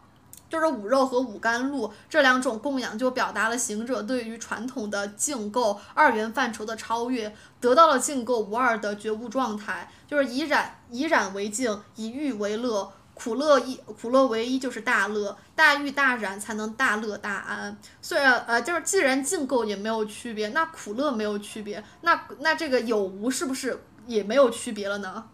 [0.48, 9.90] 就是五肉和五甘露这两种供养，就表达了行者对于传统的净构二元范畴的超越，得到了净垢无二的觉悟状态。
[10.06, 17.76] 就是以染以染为净，以欲为乐，苦乐一苦乐为一就是大乐，大欲大染才能大乐大安。
[18.00, 25.24] 虽然呃，就是既然净垢也没有区别，那苦乐没有区别，那那这个有无是不是也没有区别了呢？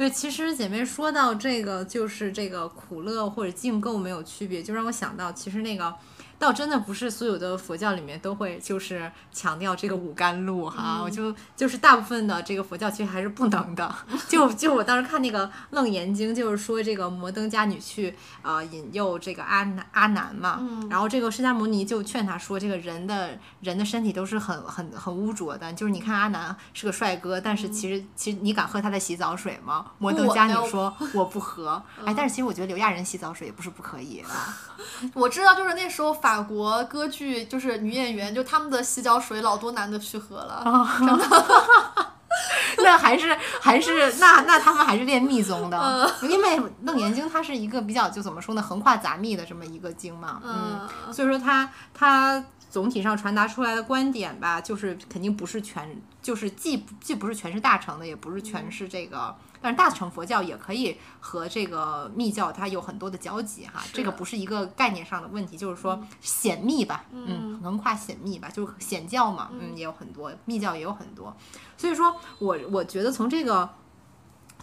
[0.00, 5.94] 对，其实姐妹说到这个，就是这个苦乐或者净构没有区别，就让我想到，其实那个。
[6.40, 13.94] 倒真的不是所有的佛教里面都会就是强调这个五甘露哈，我就就是大部分的这个佛教其实还是不能的。
[14.26, 29.84] 就就我当时看那个《楞严经》，就是说这个摩登伽女去呃引诱这个阿难阿难嘛，然后这个释迦牟尼就劝他说，这个人的人的身体都是很很很污浊的，就是你看阿难是个帅哥，但是其实其实你敢喝他的洗澡水吗？
[29.98, 34.56] 摩登伽女说我不喝，哎，但是其实我觉得刘亚仁洗澡水也不是不可以啊。
[35.12, 40.62] 我知道，就是那时候法国歌剧就是女演员，就他们的洗脚水老多男的去喝了，
[40.98, 41.26] 真的。
[42.82, 59.34] 那还是还是那那他们还是练密宗的，因为《楞严经》它是一个比较就怎么说呢，横跨杂密的这么一个经嘛，嗯，所以说它它总体上传达出来的观点吧，就是肯定不是全，就是既既不是全是大乘的，也不是全是这个。
[59.62, 71.36] 但是大乘佛教也可以和这个密教它有很多的交集哈，这个不是一个概念上的问题，就是说显密吧，嗯，横跨显密吧，就是显教嘛，嗯，也有很多，密教也有很多，
[71.76, 73.68] 所以说我我觉得从这个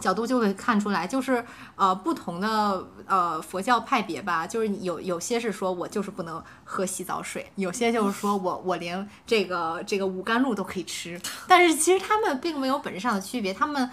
[0.00, 1.44] 角度就会看出来，就是
[1.76, 13.88] 呃不同的呃佛教派别吧，就是有有些是说我就是不能喝洗澡水，有些就是说我我连这个这个五甘露都可以吃，但是其实他们并没有本质上的区别，他们。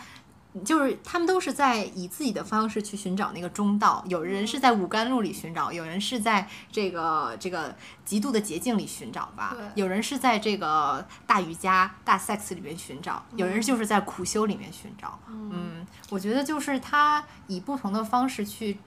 [0.64, 15.20] 就是他们都是在以自己的方式去寻找那个中道，有人是在五甘露里寻找，有人是在这个这个极度的捷径里寻找吧，有人是在这个大瑜伽大 sex 里面寻找，有人就是在苦修里面寻找。
[15.28, 18.78] 嗯，我觉得就是他以不同的方式去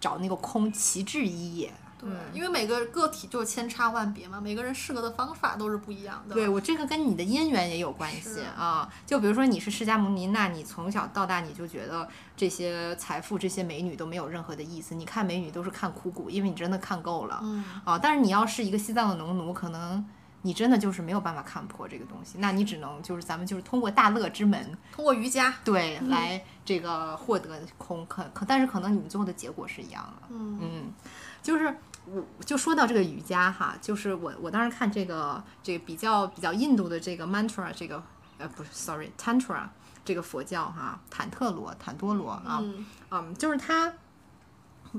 [0.00, 1.72] 找那个空，其志一也。
[2.02, 6.34] 对，因为每个个体就是千差万别嘛，每个人适合的方法都是不一样的。
[6.34, 17.38] 对我这个跟你的姻缘也有关系啊，就比如说你是释迦牟尼，那你从小到大你就觉得这些财富、这些美女都没有任何的意思，你看美女都是看枯骨，因为你真的看够了。
[17.40, 17.64] 嗯。
[17.84, 20.04] 啊，但是你要是一个西藏的农奴，可能
[20.42, 30.26] 你真的就是没有办法看破这个东西，那你只能就是咱们就是通过大乐之门，通过瑜伽，对，来这个获得空，可可，但是可能你们最后的结果是一样的。
[30.30, 30.92] 嗯嗯，
[31.40, 31.72] 就是。
[32.06, 38.02] 我就说到这个瑜伽哈，就是我我当时看这个这个比较比较印度的这个 mantra 这个
[38.38, 39.64] 呃不是 sorry tantra
[40.04, 42.62] 这个佛教哈，坦特罗坦多罗啊，
[43.10, 43.92] 嗯，就是它。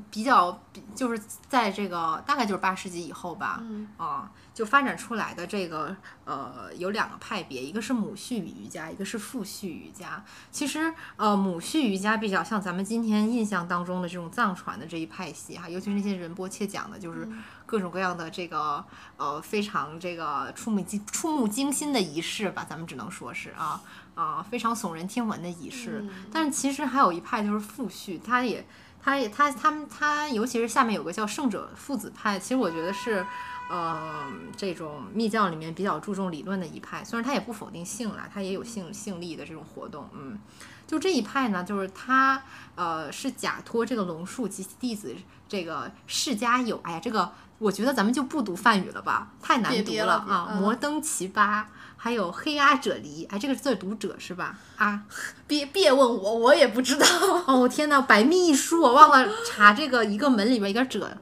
[0.09, 0.59] 比较，
[0.95, 3.61] 就是在这个大概就是八世纪以后吧，
[3.95, 10.23] 啊，就发展出来的这个呃有两个派别，一个是母系瑜伽，一个是父系瑜伽。
[10.51, 17.27] 其实呃母系瑜伽比较像咱们今天印象当中的这种藏传的这一派系哈，尤其是那些仁波切讲的，就是
[17.65, 18.83] 各种各样的这个
[19.17, 23.81] 呃非常这个触目惊触目惊心的仪式吧，咱们只能说是啊
[24.13, 26.07] 啊非常耸人听闻的仪式。
[26.31, 28.65] 但是其实还有一派就是父系，他也。
[29.05, 33.25] 他也他他们他，尤其是下面有个叫圣者父子派，其实我觉得是，
[33.69, 37.03] 呃，这种密教里面比较注重理论的一派。
[37.03, 40.07] 虽然他也不否定性啦，他也有性性力的这种活动。
[40.13, 40.37] 嗯，
[40.85, 42.43] 就这一派呢，就是他
[42.75, 45.15] 呃是假托这个龙树及其弟子
[45.47, 46.79] 这个释迦有。
[46.83, 50.57] 哎呀，这个我觉得咱们就不读梵语了吧，太难读了啊！
[50.59, 51.63] 摩登奇葩。
[51.95, 54.57] 还有黑阿者离，哎，这个字读者是吧？
[54.75, 55.03] 啊，
[55.47, 57.07] 别别问我，我也不知道。
[57.47, 61.17] 哦，天哪，百密一疏，我忘了查这个一个门里边一个者，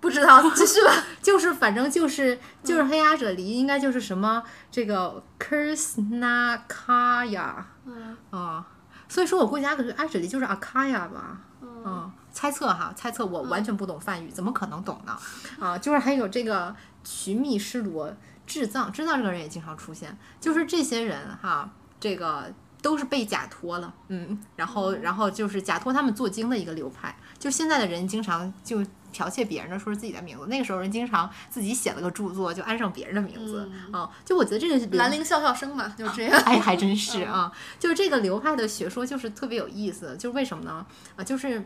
[0.00, 0.92] 不知道， 就是吧。
[1.22, 7.52] 就是反正就是就是黑阿者离，应该就是什么这个 Kursnakaya
[7.84, 8.66] 嗯啊，
[9.08, 15.16] 所以说我估计阿克阿者离就是阿卡亚吧，嗯，猜测哈，猜测我完全不懂梵语，怎么可能懂呢？
[15.60, 18.10] 啊，就是还有这个徐密施罗
[18.46, 21.68] 智藏，智藏这个人也经常出现，就是这些人哈，
[22.00, 28.78] 这个都是被假托了，嗯，然后然后就是假托他们做经的一个流派，就现在的人经常就
[29.12, 36.40] 剽窃别人的说是自己的名字，那个时候人经常自己写了个著作就安上别人的名字，啊，就我觉得这个流兰陵笑笑生嘛，就这 样。
[36.44, 37.50] 哎，还真是啊，
[37.80, 40.86] 就是这个流派的学说就是特别有意思，就是为什么呢？
[41.16, 41.58] 啊，就是。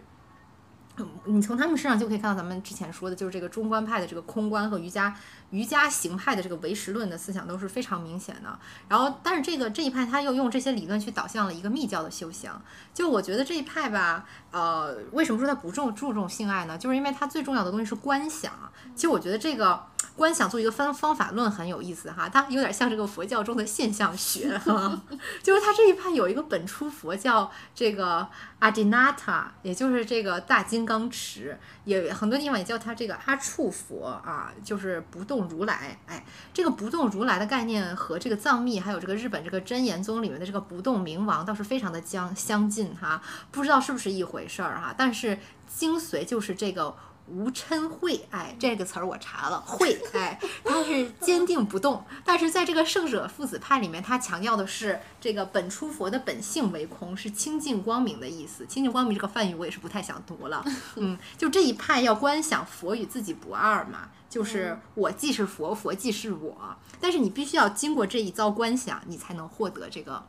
[0.97, 5.13] 嗯你从他们身上就可以看到咱们之前说的，就是这个中观派的这个空观和瑜伽
[5.55, 8.59] 瑜伽行派的这个唯识论的思想都是非常明显的。
[8.89, 12.51] 然后，但是这个这一派他又用这些理论去导向了一个密教的修行。
[12.93, 16.77] 就我觉得这一派吧，呃，为什么说他不重注重性爱呢？
[16.77, 18.53] 就是因为他最重要的东西是观想。
[18.97, 19.81] 其实我觉得这个
[20.17, 25.01] 观想做一个方方法论很有意思哈，它有点像这个佛教中的现象学哈，
[25.43, 28.29] 就是它这一派有一个本初佛教这个
[28.61, 35.99] 阿迪纳塔，也就是这个大金刚持，也很多地方也叫它这个阿处佛啊，就是不动如来。
[36.07, 46.95] 哎，这个不动如来的概念和这个藏密还有这个日本这个真言宗里面的这个不动明王倒是非常的相相近哈，不知道是不是一回事儿哈，但是精髓就是这个。
[47.27, 52.05] 无嗔慧，哎，这个词儿我查了， 慧，哎，它是坚定不动。
[52.25, 58.67] 但是在这个圣者父子派里面，他强调的是这个本初佛的本性为空，是清净光明的意思。
[58.67, 60.65] 清净光明这个梵语我也是不太想读了，
[60.97, 66.77] 嗯，就这一派要观想佛与自己不二嘛，就是我既是佛，佛既是我。
[67.01, 70.27] 但是你必须要经过这一遭观想，你才能获得这个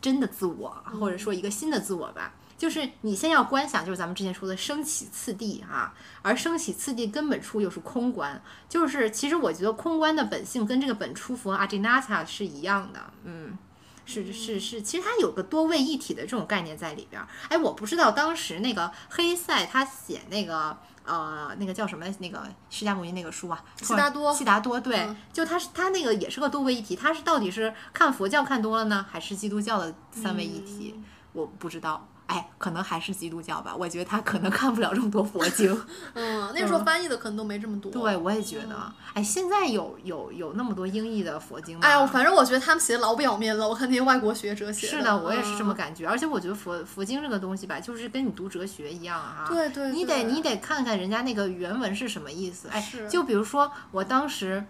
[0.00, 2.34] 真的自我，或者说一个新的自我吧。
[2.62, 13.58] 就是你先要观想，就是咱们之前说的升起次第啊、而升起次第根本处又是空观，就是其实我觉得空观的本性跟这个本初佛阿吉纳塔是一样的，嗯。
[14.04, 17.26] 是是是，其实它有个多位一体的这种概念在里边儿。
[17.48, 31.00] 哎，我不知道当时那个黑塞他写那个呃那个叫什么那个释迦牟尼那个书啊，悉达多悉达多，对，嗯就他是他那个也是个多位一体，他是到底是看佛教看多了呢，还是基督教的三位一体？
[31.32, 32.08] 我不知道。
[32.32, 35.70] 哎，可能还是基督教吧，我觉得他可能看不了这么多佛经。
[36.14, 37.92] 嗯，那时候翻译的可能都没这么多。
[37.92, 38.92] 对，我也觉得。
[39.12, 41.86] 哎，现在有有有那么多英译的佛经吗？
[41.86, 43.68] 哎呀，反正我觉得他们写的老表面了。
[43.68, 46.06] 我看那些外国学者写是的，我也是这么嗯感觉。
[46.08, 49.44] 而且我觉得佛佛经这个东西吧，就是跟你读哲学一样哈。
[49.46, 52.68] 对对你得你得看看人家那个原文是什么意思。
[52.68, 54.64] 哎是，就比如说我当时。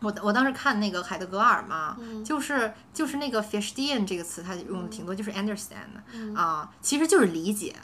[0.00, 7.74] 我我当时看那个海德格尔嘛，嗯就是就是那个 verstehen 这个词，他用的挺多，就是 understand 嗯啊、其实就是理解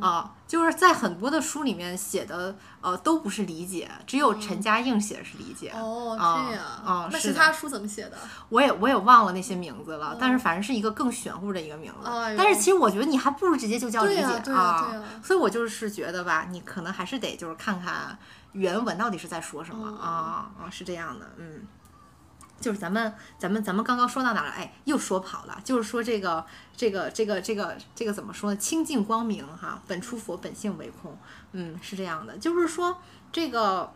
[0.00, 5.70] 啊、就是在很多的书里面写的呃都不是理解，只有陈嘉映写的是理解。
[5.74, 6.64] 哦，啊这样。
[6.84, 8.16] 啊那其他书怎么写的？
[8.48, 12.10] 我也我也忘了那些名字了，但是反正是一个更玄乎的一个名字。
[12.36, 18.18] 但是其实我觉得你还不如直接就叫理解对呀对呀对呀所以我就是觉得吧，你可能还是得就是看看
[18.52, 21.66] 原文到底是在说什么、嗯啊啊，是这样的，嗯。
[22.60, 24.52] 就是咱们咱们咱们刚刚说到哪儿了？
[24.52, 25.58] 哎，又说跑了。
[25.64, 26.44] 就是说这个
[26.76, 28.56] 这个这个这个这个怎么说呢？
[28.58, 31.16] 清净光明哈，本出佛，本性为空。
[31.52, 32.36] 嗯，是这样的。
[32.36, 32.98] 就是说
[33.32, 33.94] 这个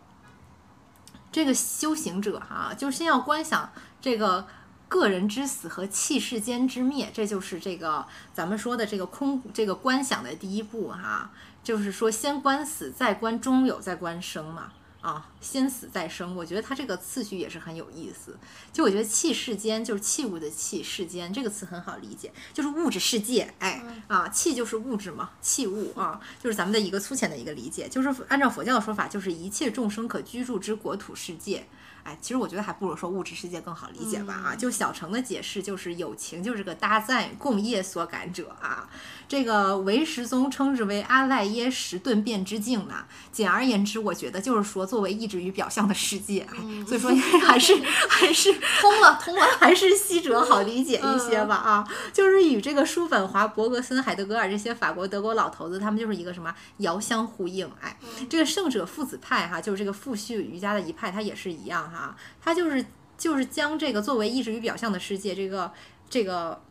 [1.31, 4.47] 这个修行者哈、就是先要观想这个
[4.89, 11.29] 个人之死和气世间之灭，这就是这个咱们说的这个空这个观想的第一步哈、
[11.65, 14.71] 就是说先观死，再观中有，再观生嘛。
[15.01, 18.35] 啊，先死再生，我觉得它这个次序也是很有意思。
[18.73, 23.53] 就我觉得气世间就是器物的器，世间这个词很好理解，就是物质世界。
[23.59, 31.67] 哎，啊，气就是物质嘛，器物啊，就是咱们的一个粗浅的一个理解，就是按照佛教的说法，就是一切众生可居住之国土世界。
[32.05, 34.55] 哎，其实我觉得还不如说物质世界更好理解吧啊。
[34.55, 38.87] 就小城的解释就是友情就是个搭载共业所感者啊。
[39.27, 43.05] 这个唯识宗称之为阿赖耶识顿变之境呢。
[43.31, 47.75] 简而言之，我觉得就是说作为意志与表象的世界，哎，所以说还是
[48.07, 49.45] 还是通了，通了。
[49.59, 57.67] 还是西哲好理解一些吧啊，就是与这个叔本华、伯格森、海德格尔这些法国、德国老头子，他们就是一个什么遥相呼应。
[57.81, 57.97] 哎，
[58.29, 61.94] 这个圣者父子派哈，就是这个父系瑜伽的一派，它也是一样哈，
[62.41, 62.85] 它就是
[63.17, 65.71] 就是将这个作为意识与表象的世界，这个
[66.09, 66.61] 这个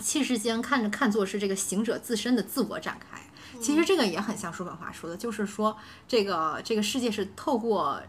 [0.00, 3.20] 气世间看着看作是这个行者自身的自我展开。
[3.60, 8.00] 其实这个也很像叔本华说的，就是说这个这个世界是透过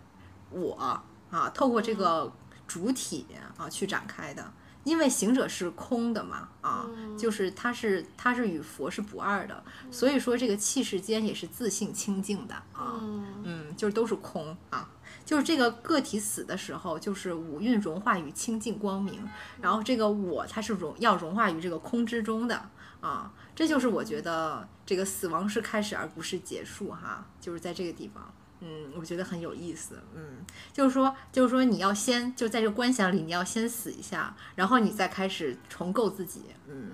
[0.52, 2.32] 我啊，透过这个
[2.67, 3.25] 主体
[3.58, 4.54] 啊去展开的。
[4.86, 9.62] 因为行者是空的嘛，啊，就是他是他是与佛是不二的，
[9.92, 12.98] 所以说这个气世间也是自性清净的啊，
[13.44, 14.90] 嗯，就是都是空啊。
[15.30, 19.23] 就是这个个体死的时候，就是五蕴融化于清净光明，
[19.62, 22.67] 然后这个我它是融要融化于这个空之中的
[23.00, 28.34] 啊，这就是我觉得这个死亡是开始而不是结束哈，就是在这个地方。
[28.62, 30.02] 嗯，我觉得很有意思。
[30.15, 36.46] 嗯，就是说，就是说，你要先就在这个观想里，你要先死一下，然后你再开始重构自己。
[36.67, 36.92] 嗯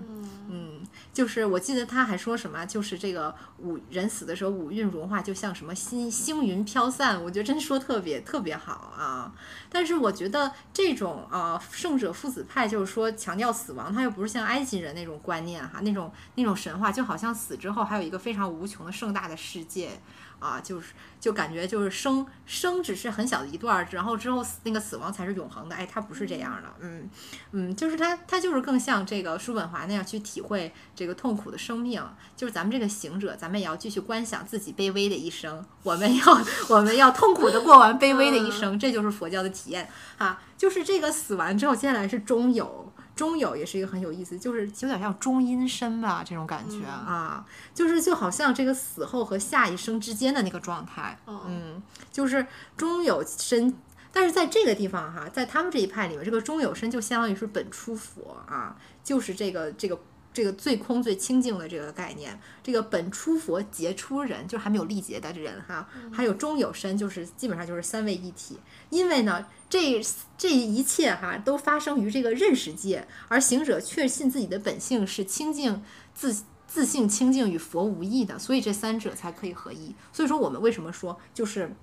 [0.48, 7.24] 嗯，就是我记得他还说什么，就是这个五人死的时候，五蕴融化，就像什么星星云飘散。
[7.24, 9.32] 我觉得真说特别特别好啊。
[9.70, 19.98] 但是我觉得这种啊圣者父子派，就是说强调死亡，他又不是像埃及人那种观念哈，那种那种神话，就好像死之后还有一个非常无穷的盛大的世界。
[20.38, 25.74] 啊，就是就感觉就是生生只是很小的一段儿，然后之后那个死亡才是永恒的。
[25.74, 27.10] 哎，他不是这样的，嗯
[27.52, 32.02] 嗯，就是他他就是更像这个叔本华那样去体会这个痛苦的生命。
[32.36, 36.24] 就是咱们这个行者，咱们也要继续观想自己卑微的一生，我们要
[36.68, 40.42] 我们要痛苦的过完卑微的一生，这就是佛教的体验啊。
[40.56, 42.85] 就是这个死完之后，接下来是中有。
[43.16, 47.44] 中有也是一个很有意思，就是有点像中阴身吧，这种感觉啊，
[47.74, 52.46] 就是就好像这个死后和下一生之间的那个状态，嗯，就是
[52.76, 53.74] 中有身，
[54.12, 59.98] 但是在这个地方哈，在他们这一派里面，这个中有身就相当于是本初佛啊，就是这个这个。
[60.36, 68.58] 这个最空最清净的这个概念，这个本初佛杰出人，就还没有历劫的人哈，还有中有身，就是基本上就是三位一体。
[68.90, 70.00] 因为呢，这
[70.38, 75.82] 这一切哈都发生于这个认识界，而行者确信自己的本性是清净
[76.14, 79.94] 自自性清净与佛无异的，所以这三者才可以合一。
[80.12, 81.74] 所以说我们为什么说就是。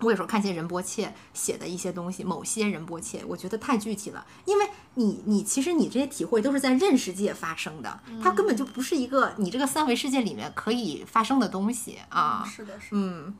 [0.00, 12.48] 我有时候看些仁波切写的一些东西，某些仁波切，我觉得太具体了，因为你你其实你这些体会都是在认识界发生的，它根本就不是一个你这个三维世界里面可以发生的东西啊。
[12.48, 12.90] 是的，是。
[12.92, 13.36] 嗯，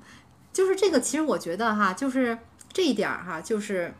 [0.52, 2.36] 就是这个，其实我觉得哈，就是
[2.72, 3.92] 这一点儿哈，就是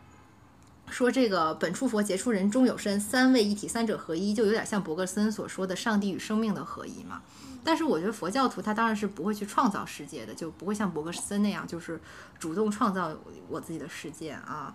[0.89, 7.21] 说这个本初佛杰出人中有身三位一体三者合一，就有点像博格森所说的上帝与生命的合一嘛。
[7.63, 11.99] 但是我觉得佛教徒他当然是不会去创造世界的，就不会像伯格森那样，就是
[12.39, 13.15] 主动创造
[13.49, 14.73] 我自己的世界啊。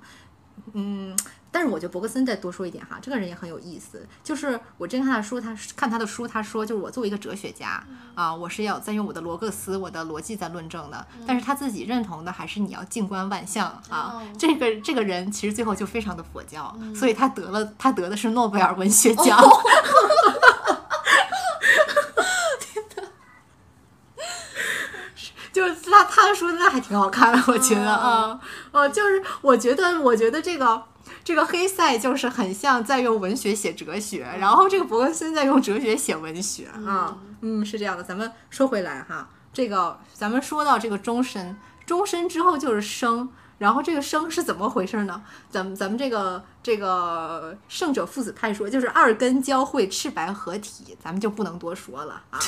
[0.75, 1.17] 嗯，
[1.55, 4.05] 但是我觉得伯格森再多说一点哈，这个人也很有意思。
[4.25, 7.81] 就是我真看他的书，他看他的书，他说就是我作为一个哲学家
[8.17, 11.07] 啊，我是要在用我的罗格斯、我的逻辑在论证的。
[11.25, 14.21] 但是他自己认同的还是你要静观万象啊。
[14.37, 19.39] 这个这个人其实最后就非常的佛教，所以他得了他得的是诺贝尔文学奖。
[25.53, 28.41] 就是他他的书那还挺好看的，我觉得啊，
[28.73, 30.83] 哦，就是我觉得我觉得这个
[31.25, 38.05] 这个黑塞就是很像在用文学写哲学，然后这个伯格森在用哲学写文学啊，嗯，是这样的。
[38.05, 41.57] 咱们说回来哈，这个咱们说到这个终身，
[41.87, 43.31] 终身之后就是生。
[43.57, 45.23] 然后这个生是怎么回事呢？
[45.49, 52.39] 咱们咱们这个这个圣者父子派说，就是二根交汇，赤白合体，咱们就不能多说了啊。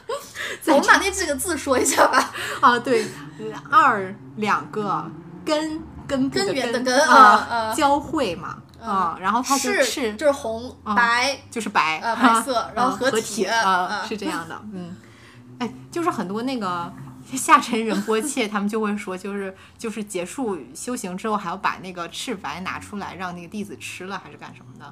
[0.66, 2.32] 我们把那几个字说一下吧。
[2.60, 3.06] 啊，对，
[3.70, 5.08] 二两个
[5.44, 11.38] 根根根源的根啊，交汇嘛啊，然后它是赤就是红白。
[11.50, 14.96] 就是白白色， 然后合体啊，是这样的，嗯，
[15.58, 16.92] 哎，就是很多那个。
[17.34, 24.84] 下沉仁波切 他们就会说，就是就是结束修行之后，还要把那个赤白拿出来让那个弟子吃了，还是干什么的？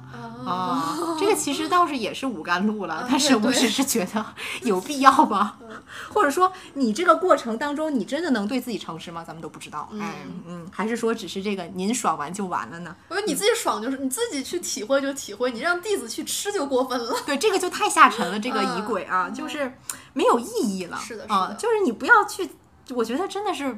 [0.49, 4.25] 啊，这个其实倒是也是五甘露了，但是我只是觉得
[4.63, 5.57] 有必要吗？
[6.11, 9.23] 或者说你这个过程当中，你真的能对自己诚实吗？
[9.25, 9.87] 咱们都不知道。
[9.99, 10.15] 哎，
[10.47, 12.95] 嗯，还是说只是这个您爽完就完了呢？
[13.09, 17.15] 我说你自己爽就是你自己去体会就体会，你让弟子去吃就过分了。
[17.25, 19.77] 对，这个就太下沉了，这个仪轨啊，就是。
[20.15, 22.49] 没有意义了，是的，啊，就是你不要去，
[22.91, 23.77] 我觉得真的是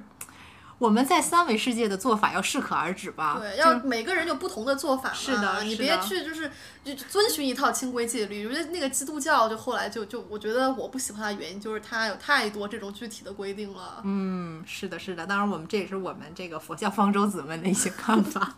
[0.78, 3.38] 我们在三维世界的做法要适可而止吧。
[3.40, 5.12] 对，要每个人有不同的做法。
[5.12, 6.52] 是的，你别去就是
[6.84, 8.46] 就遵循一套清规戒律。
[8.46, 14.02] 我觉得那个基督教就后来就就我觉得我不喜欢的原因就是它有太多这种具体的规定了。
[14.04, 15.26] 嗯，是的，是的。
[15.26, 18.58] 当然，我们这也是我们这个佛教方舟子们的一些看法。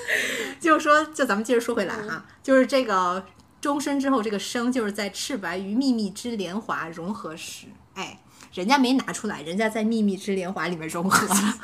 [0.58, 3.22] 就是说，就咱们接着说回来哈，就是这个。
[3.60, 8.20] 终身之后，这个生就是在赤白与秘密之莲华融合时，哎，
[8.52, 11.54] 人家没拿出来，人家在秘密之莲华里面融合了，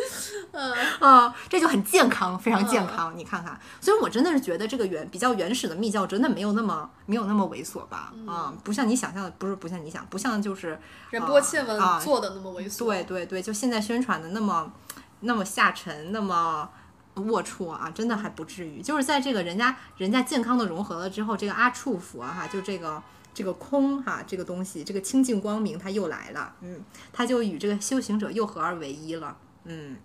[0.52, 3.16] 嗯 啊，这就很健康，非常健康。
[3.16, 8.12] 你看看，所以我真的是觉得这个原比较原始的密教真的没有那么没有那么猥琐吧？
[8.26, 10.80] 啊，不像你想象的，不是不像你想，不像就是
[11.10, 12.78] 仁波切文做的那么猥琐。
[12.78, 14.72] 对对对，就现在宣传的那么
[15.20, 16.70] 那么下沉，那么。
[17.14, 18.80] 龌龊啊，真的还不至于。
[18.80, 23.02] 就是在这个人家人家健康的融合了之后，这个阿处佛哈，就这个
[23.34, 26.80] 这个空哈，这个东西，这个清净光明它又来了，嗯，
[27.12, 29.96] 它就与这个修行者又合二为一了，嗯，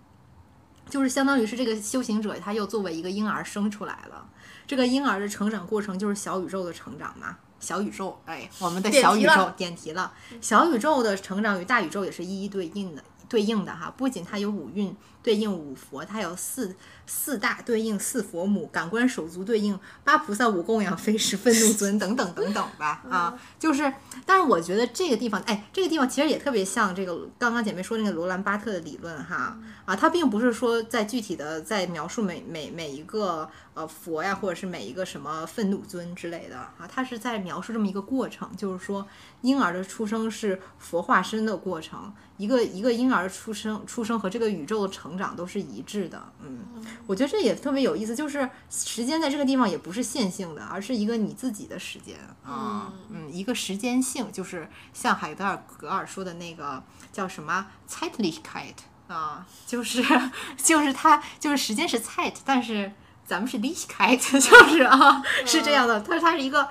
[0.90, 4.28] 就是相当于是这个修行者他又作为一个婴儿生出来了。
[4.66, 13.02] 这个婴儿的成长过程就是小宇宙的成长嘛，小宇宙，哎，我们的小宇宙点题了，小宇宙的成长与大宇宙也是一一对应的。
[13.28, 16.74] 对应的哈，不仅它有五蕴对应五佛，它有四
[17.06, 23.92] 四大对应四佛母，感官手足对应八菩萨，五供养飞石愤怒尊等等等等吧 啊，就是，
[24.24, 39.06] 但是我觉得这个地方，哎，这个地方其实也特别像这个刚刚姐妹说那个罗兰巴特的理论哈啊，它并不是说在具体的在描述每每每一个呃佛呀，或者是每一个什么愤怒尊之类的啊，它是在描述这么一个过程，就是说
[39.42, 42.12] 婴儿的出生是佛化身的过程。
[42.36, 46.32] 一个一个婴儿出生，出生和这个宇宙的成长都是一致的。
[46.40, 46.60] 嗯，
[47.06, 58.74] 我觉得这也特别有意思，就是时间在这个地方也不是线性的，而是一个你自己的时间啊，嗯，一个时间性，就是像海德尔格尔说的那个叫什么 Zeitlichkeit
[59.08, 60.02] 啊，就是
[60.56, 62.92] 就是它就是时间是 Zeit，但是
[63.26, 66.68] 咱们是 Lichkeit， 就是啊，是这样的，它它是一个。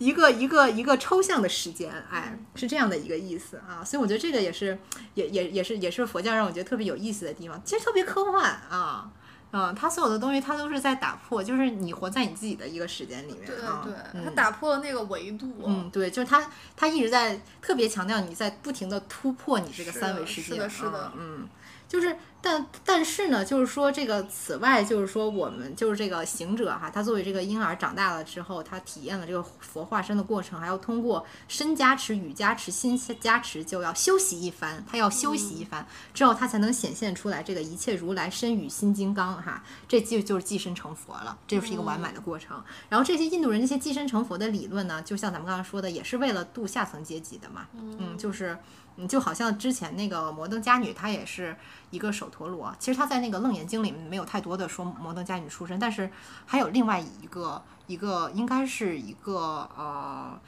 [0.00, 4.76] 一个一个一个抽象的时间，哎，是这样的一个意思啊，所以我觉得这个也是，
[5.12, 9.12] 也也也是也是佛教让我觉得特别有意思的地方，其实特别科幻啊，
[9.52, 21.46] 嗯，它所有的东西它都是在打破，就是你活在你自己的一个时间里面，对对，它打破了那个维度，嗯，对，就是它它一直在特别强调你在不停的突破你这个三维世界，是的，是的，嗯。
[21.90, 35.84] 就是，但但是呢，就是说这个，此外，就是说我们就是这个行者哈，他作为这个婴儿长大了之后，他体验了这个佛化身的过程，还要通过身加持、语加持、心加持，就要休息一番，他要休息一番
[36.14, 42.62] 之后，他才能显现出来这个一切如来身与心金刚哈，这就就是寄身成佛了，这就是一个完满的过程。
[42.88, 48.56] 然后这些印度人这些寄身成佛的理论呢，就像咱们刚刚说的，也是为了度下层阶级的嘛，嗯，就是。
[49.00, 51.56] 嗯，就好像之前那个摩登家女，她也是
[51.90, 52.74] 一个手陀螺。
[52.78, 56.10] 其实她在那个楞严经里面没有太多的说摩登家女出身，但是
[56.46, 60.38] 还有另外一个一个，应该是一个呃，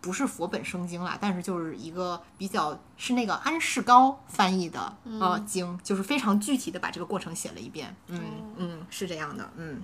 [0.00, 7.96] 不是佛本生经啦，但是就是一个比较是那个安世高翻译的呃经，就是非常具体的把这个过程写了一遍。
[8.08, 8.20] 嗯
[8.56, 9.82] 嗯，是这样的，嗯。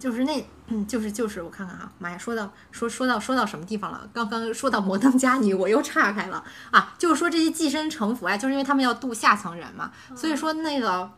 [0.00, 4.08] 就是那，嗯，就是就是我看看哈，妈呀，说到说说到说到什么地方了？
[4.12, 6.42] 刚刚说到摩登家女，我又岔开了
[6.72, 11.08] 啊，就是说这些寄生成佛啊，就是因为他们要渡下层人嘛，所以说那个。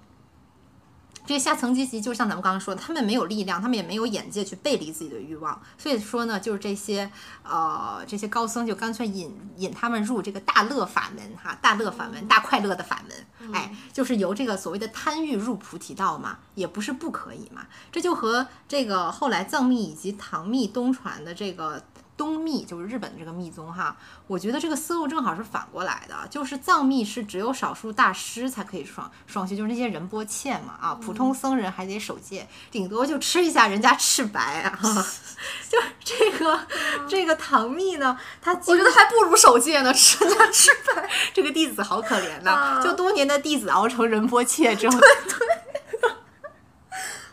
[1.24, 7.10] 这些下层阶级就像咱们刚刚说的，他们没有力量，他们也没有眼界去背离自己的欲望，所以说呢，就是这些
[7.42, 21.82] 呃这些高僧就干脆引引他们入这个大乐法门哈，大乐法门，大快乐的法门，哎，就是由这个所谓的贪欲入菩提道嘛，也不是不可以嘛，这就和这个后来藏密以及唐密东传的这个。
[22.16, 23.96] 东密就是日本这个密宗哈，
[24.26, 34.78] 我觉得这个思路正好是反过来的，就是藏密是只有少数大师才可以双双修，就是那些仁波切嘛啊，普通僧人还得守戒，顶多就吃一下人家赤白啊，
[35.68, 36.60] 就这个
[37.08, 44.98] 这个唐密呢，他我觉得还不如守戒呢，吃人家赤白， 这个弟子好可怜呐，就多年的弟子熬成仁波切之后。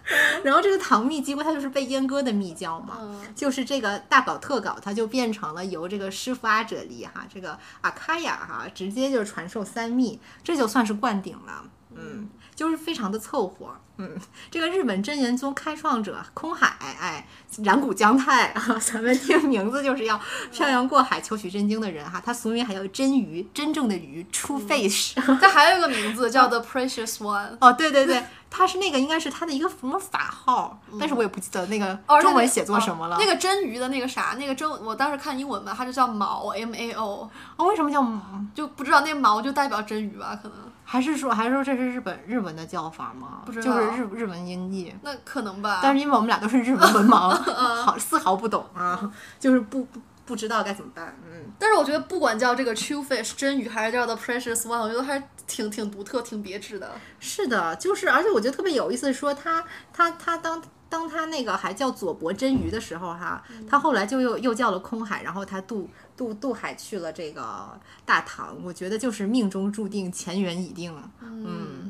[0.43, 2.97] 然后这个唐蜜几乎它就是被阉割的蜜胶嘛，
[3.35, 11.63] 就是这个大搞特搞，它就变成了由这个师傅阿哲利哈，这个阿卡雅哈，直接就传授三蜜，这就算是灌顶了，
[11.95, 14.17] 嗯，就是非常的凑合，嗯，
[14.49, 17.27] 这个日本真言宗开创者空海，哎，
[17.63, 20.19] 染谷将太啊，咱们听名字就是要
[20.51, 28.23] 漂洋过海求取真经的人哈，他俗名还叫真鱼，真正的鱼，True Fish，他还有一个名字叫 The Precious One，哦，对对对。
[28.51, 33.15] 他是那个应该是他的一个什么法号，但是我也不记得那个中文写作什么了。
[33.19, 37.29] 那个真鱼的那个啥，那个真我当时看英文吧，它就叫毛 M A O。
[37.57, 38.19] 哦，为什么叫毛
[38.55, 40.35] 就不知道那毛就代表真鱼吧？
[40.41, 43.43] 可能还是说还是说这是日本日文的叫法吗？
[43.45, 44.93] 不知道，就是日日文音译。
[45.01, 45.79] 那可能吧。
[45.81, 47.29] 但是因为我们俩都是日文文盲，
[47.83, 49.99] 好丝毫不懂啊， 就是不不。
[50.29, 56.91] 不知道该怎么办，嗯，但是我觉得不管叫这个 true fish 真鱼，还是叫 the precious one，我觉得还是挺挺独特、挺别致的。
[57.19, 67.67] 是的，就是，而且我觉得特别有意思，说他他他当当他那个还叫佐伯真鱼的时候，哈，他后来就又又叫了空海，然后他渡渡渡海去了这个
[68.05, 68.55] 大唐。
[68.63, 70.95] 我觉得就是命中注定，前缘已定。
[71.23, 71.89] 嗯，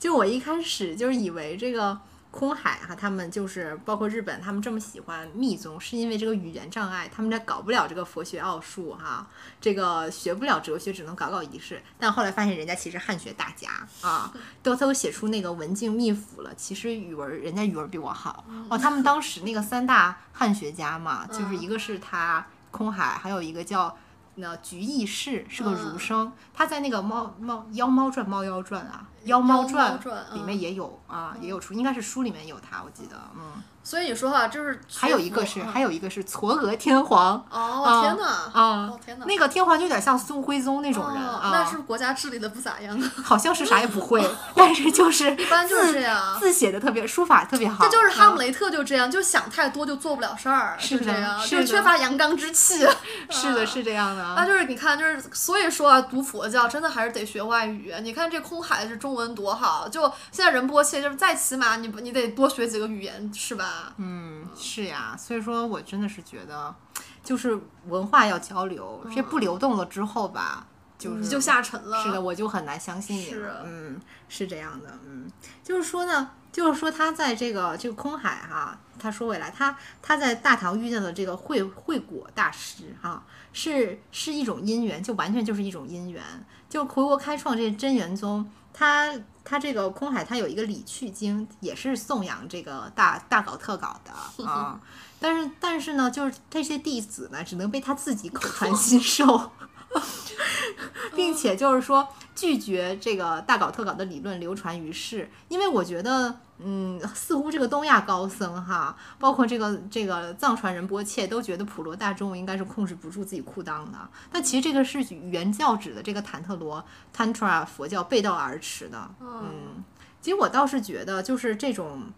[0.00, 1.96] 就我一开始就是以为这个。
[2.32, 9.26] 空海哈，他们就是包括日本，他们这么喜欢密宗，是因为这个语言障碍，他们这搞不了这个佛学奥数哈，
[9.60, 11.82] 这个学不了哲学，只能搞搞仪式。
[11.98, 13.68] 但后来发现人家其实汉学大家
[14.00, 14.32] 啊，
[14.62, 18.78] 都都写出那个文静秘府了，其实语文人家语文比我好哦。
[18.78, 23.98] 他们当时那个三大汉学家嘛，就是一个是他空海，还有一个叫。
[24.36, 29.98] 那菊义士是个儒生，他在那个猫猫妖猫传猫妖传啊， 妖猫传
[30.32, 33.62] 里面也有啊，也有出，应该是书里面有他，我记得，嗯。
[33.82, 37.42] 所以你说哈，就是还有一个是，还有一个是嵯峨天皇。
[37.50, 38.26] 哦天哪！
[38.52, 39.24] 啊天哪！
[39.24, 41.50] 那个天皇就有点像宋徽宗那种人啊。
[41.50, 43.00] 那是国家治理的不咋样。
[43.24, 44.22] 好像是啥也不会，
[44.54, 47.82] 但是就是一般就是这样，字写的特别，书法特别好。
[47.82, 52.86] 这就是哈姆雷特就这样，就想太多就做不了事儿，是这样，就缺乏阳刚之气。
[53.30, 54.34] 是的，是这样的。
[54.36, 57.94] 那就是你看，就是所以说啊，读佛教真的还是得学外语。
[58.02, 63.92] 你看这空海是中文多好，就现在人波切就是再起码你你得多学几个语言，是吧？
[63.96, 64.30] 嗯。
[64.56, 66.74] 是呀，所以说我真的是觉得，
[67.22, 67.56] 就是
[67.86, 70.66] 文化要交流，这不流动了之后吧，
[70.98, 72.02] 就是就下沉了。
[72.02, 73.62] 是的，我就很难相信你了。
[73.64, 74.90] 嗯，是这样的。
[75.06, 75.30] 嗯，
[75.62, 86.22] 就是说呢，就是说他在这个这个空海哈，他说回来，他他在大唐遇见了这个慧慧果大师哈，是是一种因缘，就完全就是一种因缘。
[86.68, 89.12] 就回国开创这真元宗，他。
[89.42, 94.12] 他这个空海，他有一个理趣经，也是颂扬这个大大搞特搞的
[94.46, 94.78] 啊。
[95.18, 99.50] 但是但是呢，就是这些弟子呢，只能被他自己口传心授。
[101.16, 113.98] 并且就是说拒绝这个大搞特搞的理论流传于世，因为我觉得，嗯，似乎这个东亚高僧哈，包括这个这个藏传仁波切都觉得普罗大众应该是控制不住自己裤裆的。
[114.30, 116.84] 但其实这个是原教旨的这个坦特罗
[117.14, 119.10] Tantra 佛教背道而驰的。
[119.20, 119.82] 嗯，
[120.20, 122.12] 其实我倒是觉得，就是这种。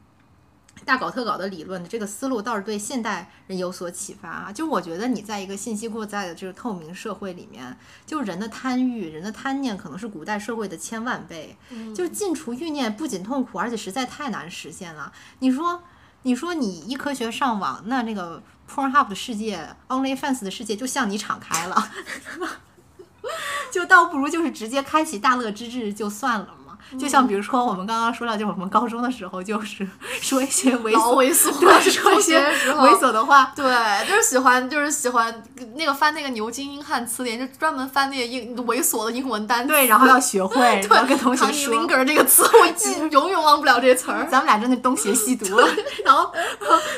[0.85, 4.53] 大搞特搞的理论的这个思路倒是对现代人有所启发啊！
[4.53, 11.57] 就我觉得你在一个信息过载的这个透明社会里面，就人的贪欲、人的贪念可能是古代社会的千万倍。
[11.95, 15.13] 就是尽除欲念不仅痛苦，而且实在太难实现了。
[15.39, 15.83] 你说，
[16.23, 21.91] 你说你一科学上网，那那个 Pornhub 的世界、OnlyFans 的世界就向你敞开了，
[23.71, 26.49] 就倒不如就是直接开启大乐之至就算了。
[26.99, 29.87] 就像比如说，我们刚刚说到，就我们高中的时候，就是
[30.21, 33.65] 说一些猥琐、猥琐，对， 说一些猥琐的话，对，
[34.09, 35.43] 就是喜欢，就是喜欢
[35.77, 41.75] 那个翻那个牛津英汉词典，就专门翻那些英猥琐的英文单词，对，然后要学会，然后跟同学说。
[41.75, 44.27] “linger” 这个词，我记 永远忘不了这词儿。
[44.31, 45.67] 咱们俩真的东邪西毒了。
[46.05, 46.33] 然后，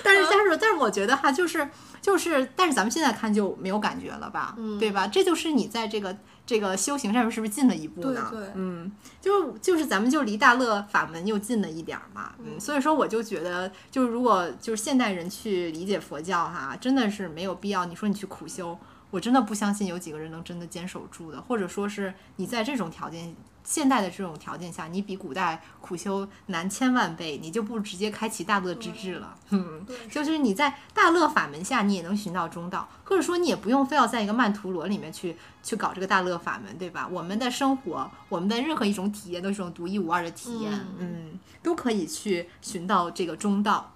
[0.03, 1.69] 但是但是但是，我觉得哈，就是
[2.03, 4.55] 就是，但是咱们现在看就没有感觉了吧？
[4.79, 5.07] 对吧？
[5.07, 6.17] 这就是你在这个。
[6.47, 8.29] 这个修行上面是不是进了一步呢？
[8.31, 17.85] 对对，嗯，就是就是咱们就离大乐法门又近了一点儿嘛，嗯，所以说我就觉得，就是如果就是现代人去理解佛教哈，真的是没有必要。
[17.87, 18.79] 你说你去苦修，
[19.11, 23.35] 我真的不相信有几个人能真的坚守住的，或者说是你在这种条件。
[23.65, 29.35] 现代的这种条件下，你比古代苦修难千万倍，你就不直接开启大乐之智了。
[29.51, 37.09] 嗯，就是你在大乐法门下，你也能寻到中道，或者说你也不用非要在一个曼陀罗里面去去搞这个大乐法门，对吧？
[37.11, 43.94] 我们的生活，我们的任何一种体验都是一种独一无二的体验，嗯，都可以去寻到这个中道。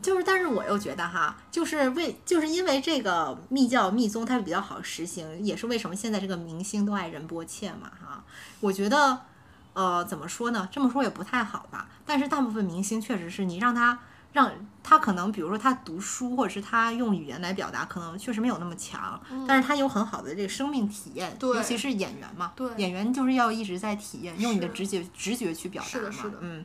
[0.00, 8.24] 就是，但是我又觉得哈，就是为就是因为这个密教密宗它比较好实行，也是为什么现在这个明星都爱仁波切嘛哈。
[8.60, 9.20] 我觉得，
[9.74, 10.66] 呃，怎么说呢？
[10.72, 11.88] 这么说也不太好吧。
[12.06, 13.98] 但是大部分明星确实是你让他
[14.32, 14.50] 让
[14.82, 19.20] 他可能，比如说他读书或者是他用语言来表达，可能确实没有那么强。
[19.46, 22.52] 但是他有很好的这个生命体验，尤其是演员嘛。
[22.56, 26.32] 对，演员就是要一直在体验，用你的直觉直觉去表达嘛。
[26.40, 26.64] 嗯。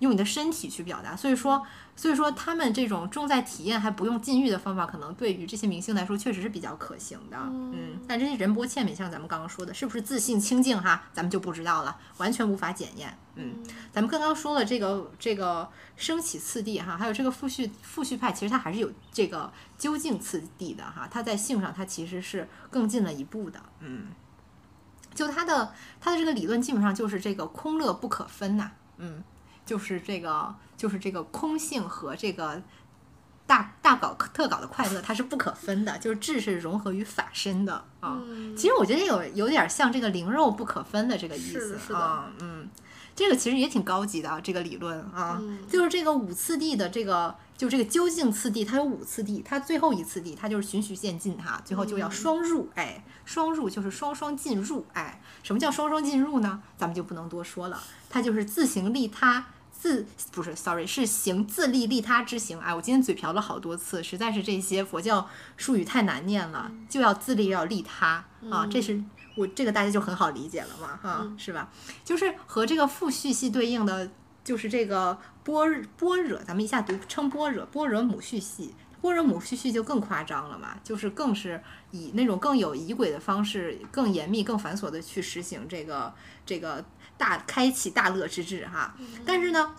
[0.00, 7.38] 用你的身体去表达，所以说，所以说他们这种重在体验还不用禁欲的方法，可能对于这些明星来说确实是比较可行的。
[7.38, 13.16] 嗯，但这些仁波切美，像咱们刚刚说的，是不是自信清净哈，咱们就不知道了，完全无法检验。
[13.36, 23.58] 嗯，咱们刚刚说了这个这个升起次第哈，还有这个复序复序派，其实它还是有这个究竟次第的哈，它在性上它其实是更进了一步的。
[23.80, 24.08] 嗯，
[25.14, 28.72] 就它的它的这个理论基本上就是这个空乐不可分呐。
[28.98, 29.24] 嗯。
[29.66, 32.62] 就是这个，就是这个空性和这个
[33.46, 35.98] 大大搞特搞的快乐，它是不可分的。
[35.98, 38.22] 就是智是融合于法身的啊。
[38.56, 42.30] 其实我觉得有有点像这个灵肉不可分的这个意思啊。
[42.40, 42.68] 嗯，
[43.14, 45.42] 这个其实也挺高级的这个理论啊。
[45.68, 56.62] 就是这个五次第的这个，就这个究竟次第，它有五次第，它最后一次第，它就是循序渐进哈，最后就要双入，哎，双入就是双双进入，哎，什么叫双双进入呢？
[56.76, 59.46] 咱们就不能多说了，它就是自行利他。
[59.78, 62.58] 自不是，sorry，是行自利利他之行。
[62.58, 69.02] 哎，我今天嘴瓢了好多次，实在是这些佛教术语太难念了，就要自利，要利他啊，这是
[69.36, 71.70] 我这个大家就很好理解了嘛，哈，是吧？
[72.04, 74.10] 就是和这个父序系对应的，
[74.42, 78.74] 就是这个般般若，咱们一下读称般若，般若母序系。
[79.02, 81.62] 般若母序系就更夸张了嘛，就是更是
[81.92, 86.12] 以那种更有仪轨的方式，更严密、更繁琐的去实行这个
[86.44, 86.84] 这个
[87.16, 88.94] 大开启大乐之智哈。
[89.24, 89.74] 但是呢，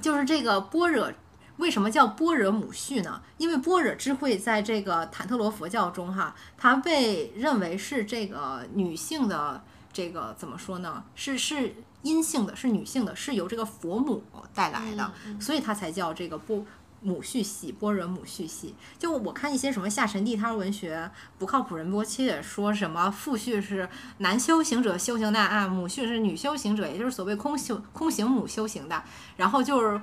[0.00, 1.12] 就是这个般若
[1.56, 3.22] 为什么叫般若母序呢？
[3.38, 11.04] 因为般若智慧在这个坦特罗佛教中哈，它被认为是这个女性的这个怎么说呢？
[11.14, 14.22] 是是阴性的，是女性的，是由这个佛母
[14.54, 16.64] 带来的，所以它才叫这个波。
[17.02, 23.88] 母序系，般若母序系，就我看一些什么下沉地摊文学，不靠谱人波切说什么父序是
[24.18, 29.02] 男修行者修行的啊，母序是女修行者，也就是所谓空修空行母修行的，
[29.36, 30.00] 然后就是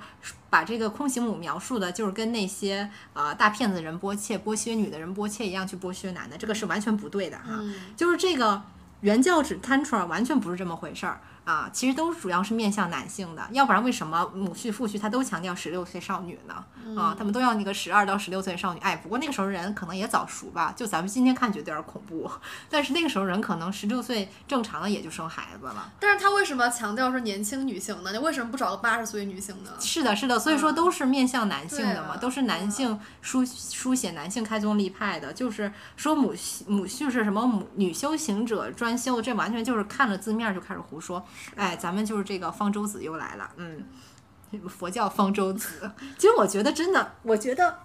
[0.50, 7.62] 把这个空行母描述的，就是跟那些呃大骗子人波切剥削女的人波切一样去剥削男的，这个是完全不对的哈，
[7.98, 8.62] 就是这个
[9.02, 11.20] 原教旨 tantra 完全不是这么回事儿。
[11.46, 16.64] 啊，其实都主要是面向男性的，要不然为什么母序父序他都强调十六岁少女呢？
[16.98, 18.80] 啊，他们都要那个十二到十六岁少女。
[18.80, 22.30] 哎，不过那个时候人可能也早熟吧，就咱们今天看觉得有点恐怖，
[22.70, 25.91] 但是那个时候人可能十六岁正常的也就生孩子了。
[26.00, 28.12] 但是他为什么强调是年轻女性呢？
[28.14, 29.72] 你为什么不找个八十岁女性呢？
[29.80, 36.34] 是的，是的，所以说都是面向男性的嘛，都是男性书书写男性开宗立派的，就是说母
[36.68, 41.26] 母序是什么母女修行者专修，这完全就是看了字面就开始胡说。
[41.55, 43.84] 哎，咱们就是这个方舟子又来了，嗯，
[44.67, 45.91] 佛教方舟子。
[46.17, 47.79] 其实我觉得真的，我觉得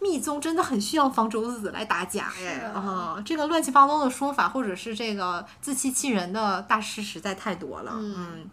[0.00, 8.50] 密宗真的很需要方舟子来打假哎啊，这个乱七八糟的说法，或者是这个自欺欺人的大师实在太多了，嗯。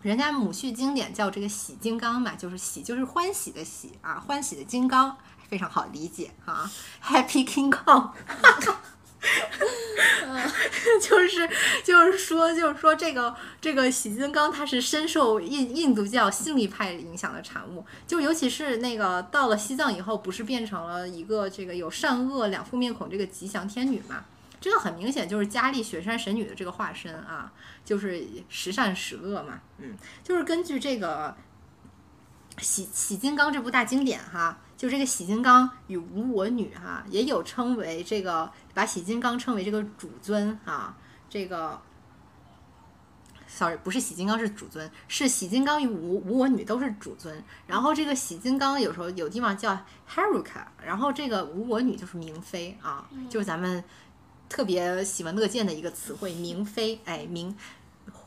[0.00, 5.16] 人家母序经典叫这个喜金刚嘛，就是喜就是欢喜的喜啊，欢喜的金刚
[5.48, 6.70] 非常好理解啊
[7.02, 8.10] ，Happy King Kong。
[11.02, 11.48] 就是
[11.82, 24.24] 就是说就是说这个这个喜金刚它是深受印印度教性力派影响的产物，就尤其是那个到了西藏以后，不是变成了一个这个有善恶两副面孔这个吉祥天女嘛？
[24.60, 27.52] 这个很明显就是佳丽雪山神女的这个化身啊，
[27.84, 31.36] 就是十善十恶嘛，嗯，就是根据这个
[32.58, 34.58] 喜喜金刚这部大经典哈。
[34.78, 40.96] 就这个喜金刚与无我女哈，也有称为这个，把喜金刚称为这个主尊啊，
[41.28, 41.80] 这个
[43.48, 47.42] ，sorry，不是喜金刚是主尊，是喜金刚与无无我女都是主尊。
[47.66, 49.76] 然后这个喜金刚有时候有地方叫
[50.08, 53.82] Haruka，然后这个无我女就是明妃啊，就是咱们
[54.48, 57.56] 特别喜闻乐见的一个词汇，明妃，哎，明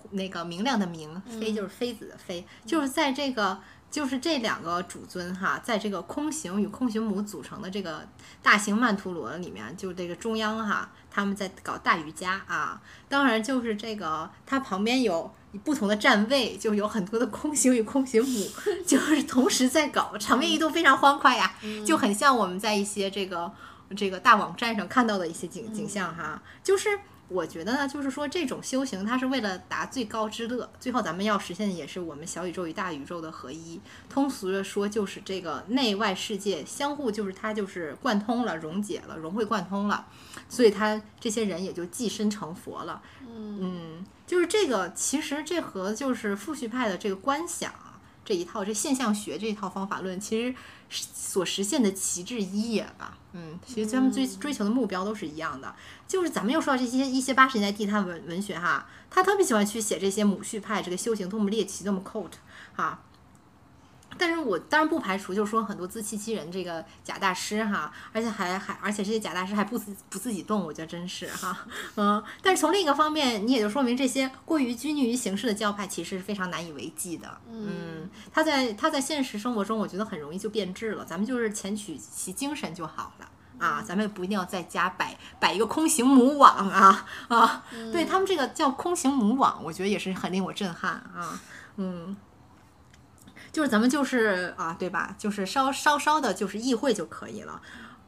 [0.09, 3.57] 那个明亮的明，妃就是妃子的妃，就是在这个。
[3.91, 8.07] 就是这两个主尊哈，在这个空行与空行母组成的这个
[8.41, 12.81] 大型曼陀罗里面，就这个中央哈，他们在搞大瑜伽啊。
[13.09, 15.29] 当然，就是这个它旁边有
[15.65, 18.47] 不同的站位，就有很多的空行与空行母，
[18.87, 21.53] 就是同时在搞，场面一度非常欢快呀，
[21.85, 23.51] 就很像我们在一些这个
[23.97, 26.97] 这个大网站上看到的一些景景象哈，就是。
[27.31, 30.69] 我觉得呢，就是说这种修行，它是为了达最高之乐。
[30.79, 33.79] 最后咱们要实现的也是我们小宇宙与大宇宙的合一。
[34.09, 40.05] 通俗的说，就是这个内外世界相互，就是它就是贯通了、溶解了、融会贯通了，
[40.49, 43.01] 所以他这些人也就寄身成佛了。
[43.25, 47.71] 嗯，就是这个，其实这和就是复续派的这个观想
[48.31, 50.55] 这一套，这现象学这一套方法论，其实
[50.89, 53.17] 所实现的旗帜一也吧。
[53.33, 55.75] 嗯，其实他们追追求的目标都是一样的，
[56.07, 62.31] 就是咱们又说到这些一些八十年代地摊文文学哈，他特别喜欢去写这些母序派这个修行多么猎奇多么 cult
[62.73, 63.01] 哈。
[64.21, 71.65] 但是我当然不排除，就是说很多自欺欺人这个假大师哈，而且还还而且这些假大师还不自不自己动，我觉得真是哈，
[71.95, 72.23] 嗯。
[72.43, 77.35] 但是从另一个方面，你也就说明这些过于拘泥于形式的教派，其实是非常难以为继的。
[77.49, 81.03] 嗯，他在他在现实生活中，我觉得很容易就变质了。
[81.03, 87.63] 咱们就是前取其精神就好了啊，咱们不一定要在家摆摆一个空行母网啊啊。
[87.91, 91.39] 对他们这个叫空行母网，我觉得也是很令我震撼啊，
[91.77, 92.15] 嗯。
[93.51, 95.15] 就是咱们就是啊，对吧？
[95.17, 97.61] 就是稍稍稍的，就是意会就可以了。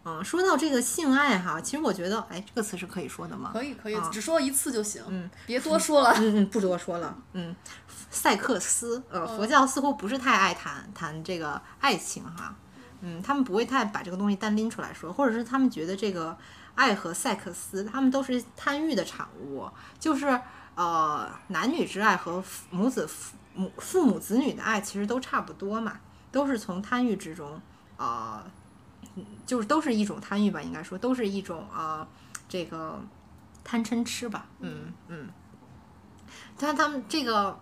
[0.05, 3.51] 嗯，说到这个性爱哈，其实我觉得，哎，这个词是可以说的吗？
[3.53, 5.01] 可以，可以，只说一次就行。
[5.07, 6.13] 嗯，别多说了。
[6.17, 7.17] 嗯嗯，不多说了。
[7.33, 7.55] 嗯，
[8.09, 12.55] 赛克斯，呃，佛教似乎不是太爱谈谈这个爱情哈。
[13.01, 16.37] 嗯，他们不会太把这个东西单拎出来说，或者是他们觉得这个
[16.75, 19.69] 爱和赛克斯，他们都是贪欲的产物，
[19.99, 20.39] 就是。
[20.75, 25.99] 呃男女之爱和父母子父母父母子女的爱其实都差不多嘛，
[26.31, 27.61] 都是从贪欲之中，
[27.97, 28.43] 呃，
[29.15, 32.07] 嗯就是都是一种贪欲吧，应该说都是一种呃
[32.49, 32.99] 这个
[33.63, 35.29] 贪嗔痴吧，嗯嗯。
[36.57, 37.59] 但他们这个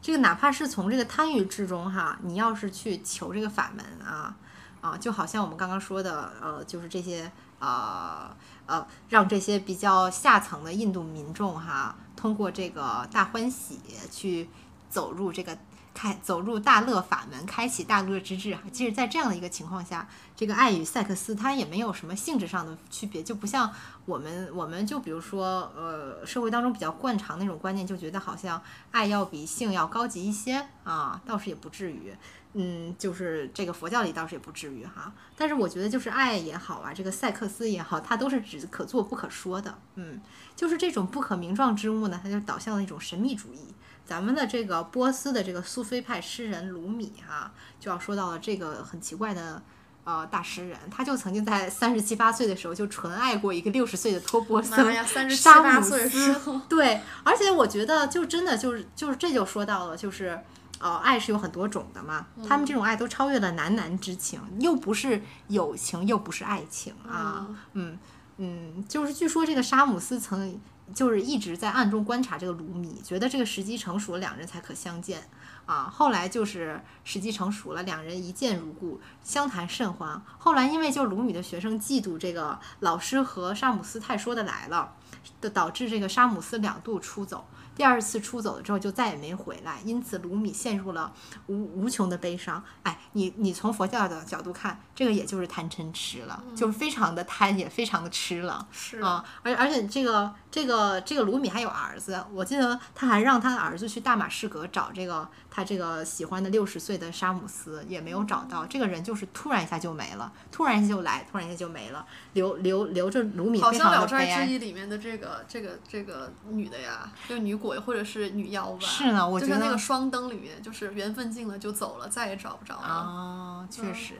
[0.00, 4.34] 这个哪怕是从这个贪欲之中哈，你要是去求这个法门啊
[4.80, 8.34] 啊，就好像我们刚刚说的，呃，就是这些呃
[8.66, 13.80] 呃，让这些比较下层的印度民众哈，通过这个大欢喜
[14.10, 14.48] 去
[14.94, 15.58] 走入这个
[15.92, 18.62] 开走入大乐法门，开启大乐之智哈。
[18.70, 23.72] 即使在这样的一个情况下，这个爱与赛克斯它也没有什么性质上的区别，就不像
[24.04, 32.14] 我们我们就比如说呃社会当中比较惯常那种观念，就觉得好像爱要比性要高级一些啊，倒是也不至于。
[32.56, 40.20] 嗯，就是这个佛教里倒是也不至于哈，但是我觉得就是爱也好啊，这个赛克斯也好，它都是指可做不可说的，嗯，
[40.54, 43.73] 就是这种不可名状之物呢，它就导向了一种神秘主义。
[44.06, 49.62] 咱们的这个波斯的这个苏菲派诗人鲁米哈、就要说到了这个很奇怪的
[50.04, 60.38] 呃大诗人，他就曾经在三十七八岁的时候就纯爱过一个六十岁的托钵僧妈呀，三十七沙姆八岁的斯时候，对，而且我觉得就真的就是就是这就说到了，就是
[60.80, 67.98] 呃，爱是有很多种的嘛，他们这种爱都超越了男男之情，又不是友情，又不是爱情啊，嗯
[68.36, 70.60] 嗯，就是据说这个沙姆斯曾
[70.92, 75.28] 就是一直在暗中观察这个卢米，觉得这个时机成熟了，两人才可相见。
[75.66, 80.20] 啊，后来就是时机成熟了，两人一见如故，相谈甚欢。
[80.36, 84.92] 后来因为就卢米的学生嫉妒这个老师和沙姆斯太说得来了，
[85.40, 87.46] 的导致这个沙姆斯两度出走。
[87.76, 91.12] 第二次出走了之后就再也没回来，因此鲁米陷入了
[91.46, 92.62] 无无穷的悲伤。
[92.82, 98.66] 哎，你你从佛教的角度看，这个也就是贪嗔痴了，就是非常的贪，也非常的痴了。
[98.70, 108.66] 是啊，而而且这个这个这个鲁米还有儿子，我记得他还让他的儿子去大马士革找这个他这个喜欢的六十岁的沙姆斯，也没有找到。
[108.66, 114.52] 这个人就是突然一下就没了，突然一下就来，突然一下就没了，留留留着卢米好像《聊斋志。
[114.52, 122.88] 异》里面的这个这个这个女的呀，就女鬼或者是女妖吧，是呢，我觉得就像那个双灯里面，就是缘分尽了就走了，再也找不着了。
[122.88, 124.14] 啊，确嗯实，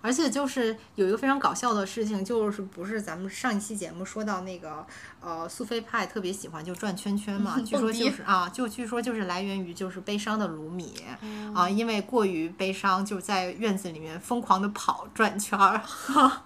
[0.00, 4.84] 而且就是有一个非常搞笑的事情，就是不是咱们上一期节目说到那个
[5.24, 15.82] 呃苏菲派特别喜欢就转圈圈嘛， 据说就是啊，就据说就是来源于就是悲伤的鲁米嗯啊，因为过于悲伤，就在院子里面疯狂的跑转圈儿，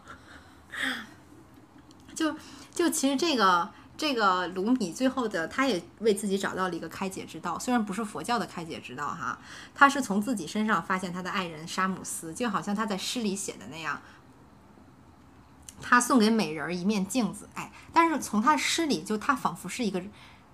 [2.15, 2.35] 就
[2.75, 3.71] 就其实这个。
[3.99, 9.37] 这个鲁米最后的，他也为自己找到了一个开解之道，虽然不是佛教的开解之道哈，
[9.75, 14.01] 他是从自己身上发现他的爱人沙姆斯，就好像他在诗里写的那样，
[15.81, 20.03] 他送给美人儿一面镜子，哎，但是从他诗里就他仿佛是一个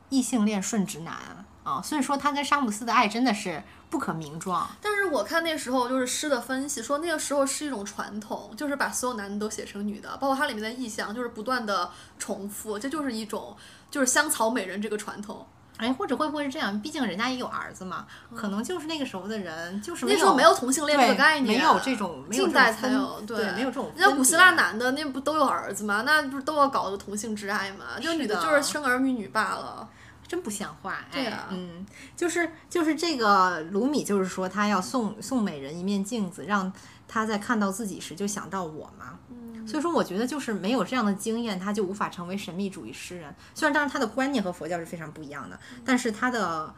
[0.09, 1.15] 异性恋顺直男
[1.63, 4.69] 啊，所以说他跟詹姆斯的爱真的是不可名状。
[4.81, 13.57] 但是我看那时候就是诗的分析说，那个时候是一种传统，就是把所有男的都写成女的，包括它里面的意象，就是不断的重复，这就是一种
[13.91, 15.47] 就是香草美人这个传统。
[15.77, 16.81] 哎，或者会不会是这样？
[16.81, 26.03] 毕竟人家也有儿子嘛，可能就是那个时候的人就是那时候没有同性恋这个概念，没有这种没有近代这种分才有，对没有这种那古希腊男的那不都有儿子吗？
[26.07, 27.85] 那不是都要搞个同性之爱吗？
[28.01, 29.89] 就女的的就是生儿育女罢了。
[30.27, 31.85] 真不像话，哎对啊嗯，
[32.17, 36.73] 就是就是这个卢米，就是说他要送送美人一面镜子，让
[37.07, 39.19] 他在看到自己时就想到我嘛。
[39.65, 43.35] 嗯，所以说，我觉得就是没有这样的经验，他就无法成为神秘主义诗人。
[43.55, 46.75] 虽然当然他的观念和佛教是非常不一样的，但是他的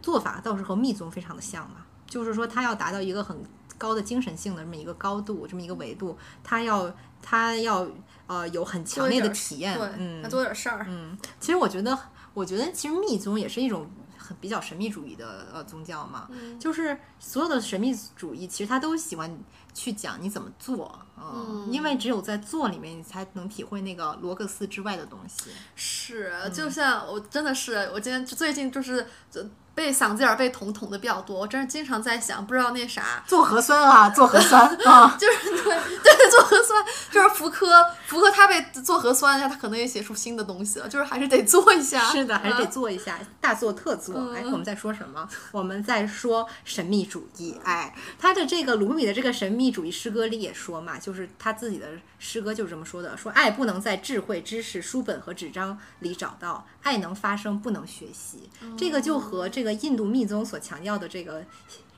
[0.00, 1.76] 做法倒是和密宗非常的像嘛。
[2.06, 3.40] 就是说，他要达到一个很
[3.78, 7.86] 高的精神性的这么一个高度，这么一个维度，他要他要
[8.26, 10.84] 呃有很强烈的体验，嗯他，做点事儿。
[10.88, 11.96] 嗯，其实我觉得，
[12.34, 13.88] 我觉得其实密宗也是一种
[14.30, 19.36] 很比较神秘主义的呃宗教嘛，嗯就是所有的神秘主义，其实他都喜欢
[19.74, 25.50] 去讲你怎么做，嗯，因为只有在做里面，你才能体会那个罗格斯之外的东西。
[25.74, 29.04] 是，嗯就像我真的是，我今天最近就是
[29.34, 29.42] 呃
[29.74, 37.66] 被嗓子眼儿被捅捅的比较多，我真是经常在想，不知道那啥，做核酸啊，做核酸 啊，就是 对对做核酸，就是福柯，
[38.06, 42.00] 福柯他被做核酸一下，他可能也写出新的东西了，就是还是得做一下。
[42.10, 44.14] 是的，还是得嗯做一下，大做特做。
[44.34, 45.28] 哎，我们在说什么？
[45.52, 47.58] 我们在说神秘主义。
[47.64, 51.86] 哎，他的这个鲁米的这个神秘主义诗歌里也说嘛，就是他自己的
[52.20, 58.48] 诗歌就是这么说的：说爱不能在智慧、知识、书本和纸张里找到，爱能发生，不能学习。
[58.78, 61.42] 这个就和这个印度密宗所强调的这个。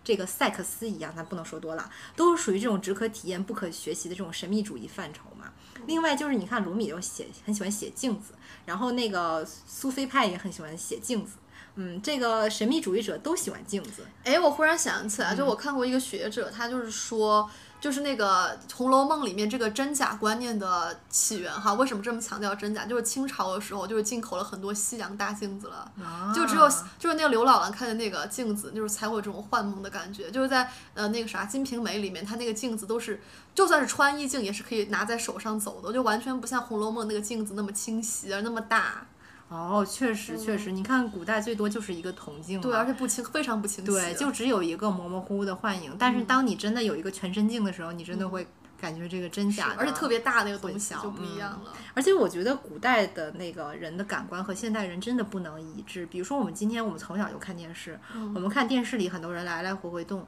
[0.05, 5.53] 这个赛克斯一样，咱不能说多了，都是属于这种只可体验不可学习的这种神秘主义范畴嘛。
[5.87, 8.35] 另外就是你看鲁米有写很喜欢写镜子，
[8.66, 11.35] 然后那个苏菲派也很喜欢写镜子，
[11.77, 14.05] 嗯，这个神秘主义者都喜欢镜子。
[14.25, 17.49] 哎，我忽然想起嗯来，就我看过一个学者，他就是说，
[17.83, 22.85] 就是那个《红楼梦》里面这个真假观念的起源哈，为什么这么强调真假？
[22.87, 25.91] 就是清朝的时候，就是进口了很多西洋大镜子了。
[26.33, 30.30] 就只有就是那个刘姥姥看的那个镜子，就是才会有这种幻梦的感觉。
[30.30, 33.20] 就是在呃那个啥《金瓶梅》里面，它那个镜子都是，
[33.53, 39.05] 就算是穿衣镜也是可以拿在手上走的，就完全不像《红楼梦》那个镜子那么清晰而那么大。
[39.53, 43.90] 哦，确实确实，你看古代最多就是一个铜镜，对，而且不清，非常不清晰。
[43.90, 45.94] 对，就只有一个模模糊糊的幻影。
[45.98, 48.46] 但是当你真的有一个全身镜的时候，你真的会
[48.80, 51.72] 感觉这个真假，而且特别大那个东西就不一样了。
[51.92, 56.07] 而且我觉得古代的那个人的感官和现代人真的不能一致。
[56.07, 58.00] 比如说我们今天我们从小就看电视，
[58.34, 60.26] 我们看电视里很多人来来回回动。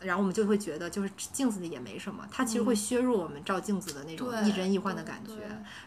[0.00, 5.32] 然后我们就会觉得，就是镜子里也没什么，它其实会削弱我们照镜子的那种对亦真亦幻的感觉。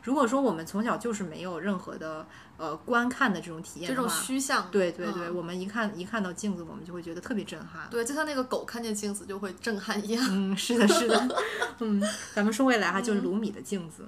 [0.04, 2.26] 如果说我们从小就是没有任何的
[2.58, 7.88] 呃观看的这种体验这种虚像，对对对，嗯我们一看一看到镜子，我们就会觉得特别震撼。
[7.90, 10.26] 对，就像那个狗看见镜子就会震撼一样。
[10.30, 11.38] 嗯，是的，是的，
[11.80, 12.02] 嗯，
[12.34, 14.08] 咱们说回来哈，就是卢米的镜子，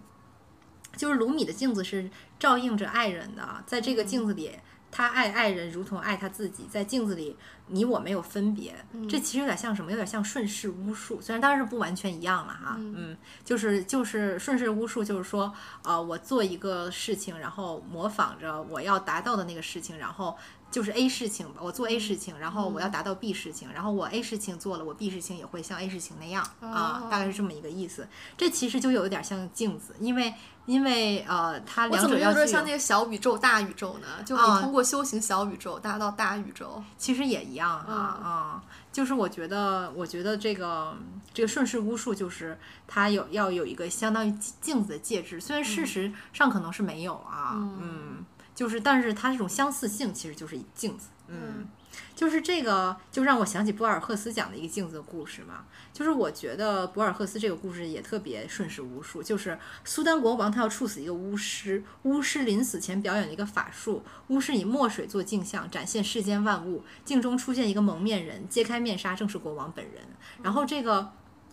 [0.97, 4.51] 就是卢米的镜子是照应着爱人的，在这个镜子里，
[4.91, 7.35] 他爱爱人如同爱他自己，在镜子里
[7.67, 8.75] 你我没有分别，
[9.09, 9.89] 这其实有点像什么？
[9.89, 20.37] 有点像顺势巫术，虽然当然是不完全一样了哈，嗯，就是就是顺势巫术，就是说，呃，我做一个事情，然后模仿着我要达到的那个事情，然后。
[20.71, 28.07] 就是 A 事情，我做 A 事情，然后我要达到 B 事情，然后我 A 事情做了，我 B 事情也会像 A 事情那样啊，大概是这么一个意思。
[28.37, 30.33] 这其实就有一点像镜子，因为
[30.65, 34.23] 因为呃，它两者要具有有点像那个小宇宙、大宇宙呢？
[34.23, 36.81] 就你啊通过修行小宇宙达到大宇宙。
[36.97, 40.95] 其实也一样啊啊、就是我觉得，我觉得这个
[41.33, 42.57] 这个顺势巫术，就是
[42.87, 48.23] 它有要有一个相当于镜子的介质，虽然事实上可能是没有啊，嗯，
[48.53, 51.67] 就是但是它这种相似性其实就是镜子，嗯。
[52.15, 55.65] 就是这个，就让我想起博尔赫斯讲的一个镜子的故事嘛。
[55.91, 59.21] 就是我觉得博尔赫斯这个故事也特别顺势无数。
[59.21, 66.83] 就是苏丹国王他要处死一个巫师，巫师临死前表演了一个法术，巫师以墨水做镜像，展现世间万物。
[67.03, 69.95] 镜中出现一个蒙面人，揭开面纱，正是国王本人。
[70.41, 71.11] 然后这个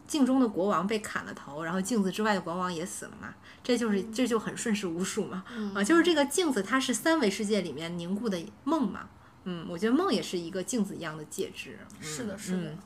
[0.09, 3.33] 镜中的国王被砍了头，然后镜子之外的国王也死了嘛。
[3.63, 5.45] 这就是这就很顺势无数嘛。
[5.75, 9.09] 啊，就是这个镜子，它是三维世界里面凝固的梦嘛。
[9.45, 11.79] 嗯，我觉得梦也是一个镜子一样的介质。
[12.01, 12.63] 是的，是的。
[12.63, 12.79] 嗯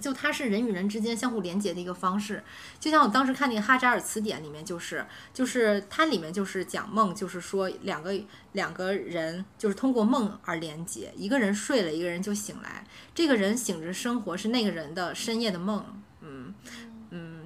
[0.00, 2.42] 就它是人与人之间相互连接的一个方式，
[2.78, 5.04] 就像我当时看那个哈扎尔词典里面，就是
[5.34, 8.18] 就是它里面就是讲梦，就是说两个
[8.52, 12.82] 两个人就是通过梦而连接，一个人睡了，一个人就醒来，
[13.14, 15.84] 这个人醒着生活是那个人的深夜的梦，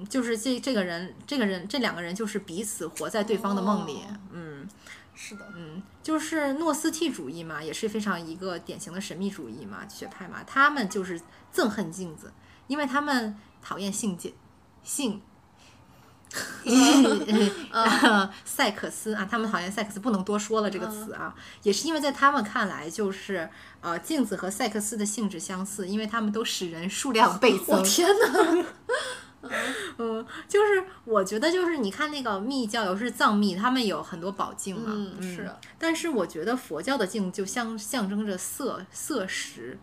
[0.09, 4.67] 就是这这个人这个人这两个人就是彼此活在对方的梦里，哦嗯。
[5.17, 11.17] 是的，嗯，就是诺斯替主义嘛，也是非常一个典型的神秘主义嘛，学派嘛，他们就是
[11.53, 12.33] 憎恨镜子，
[12.67, 14.33] 因为他们讨厌性界
[14.83, 15.21] 性。
[17.71, 21.33] 呃，赛克斯啊，他们讨厌赛克斯，不能多说了这个词啊，
[21.63, 23.49] 也是因为在他们看来，就是
[23.79, 27.79] 呃，镜子和赛克斯的性质相似，因为他们都使人数量倍增。
[27.79, 28.65] 我天哪！
[29.97, 35.49] 嗯，就是我觉得就是你看那个密教，尤其是藏密，他们有很多宝镜嘛，嗯，是。
[35.77, 39.77] 但是我觉得佛教的镜就象象征着色色识，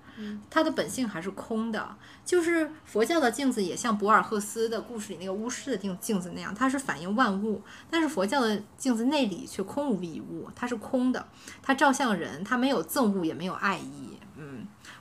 [0.51, 1.97] 它的本性还是空的。
[2.25, 7.63] 就是佛教的镜子也像博尔赫斯的故事里那个巫师的镜镜子那样，它是反映万物。
[7.91, 11.27] 但是佛教的镜子内里却空无一物，它是空的，
[11.63, 14.12] 它照向人，它没有憎恶，也没有爱意。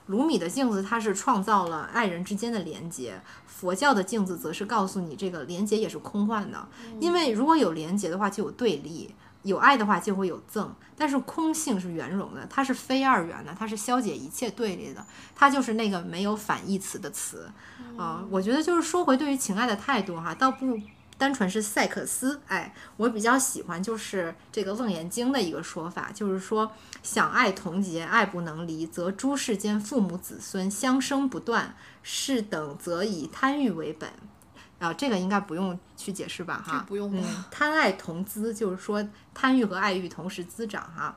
[0.08, 3.22] 嗯，卢米的镜子它是创造了爱人之间的连接。
[3.46, 6.68] 佛教的镜子则是告诉你，这个连接也是空幻的，
[7.00, 9.08] 因为如果有连接的话，就有对立；
[9.44, 10.68] 有爱的话，就会有憎。
[10.98, 17.52] 但是空性是圆融的，它是非二元的，它是消解一切对立的，它就是那个没有反义词的词
[17.98, 20.80] 啊、我觉得就是说回对于情爱的态度哈，倒不。
[21.22, 26.72] 单纯是赛克斯，哎，我比较喜欢就是这个《楞严经》的一个说法，就是说
[27.04, 34.10] 想爱同结，爱不能离，则诸世间父母子孙相生不断，是等则以贪欲为本。
[34.80, 36.60] 啊，这个应该不用去解释吧？
[36.66, 41.16] 哈，不用吧嗯，贪爱同滋，就是说贪欲和爱欲同时滋长哈。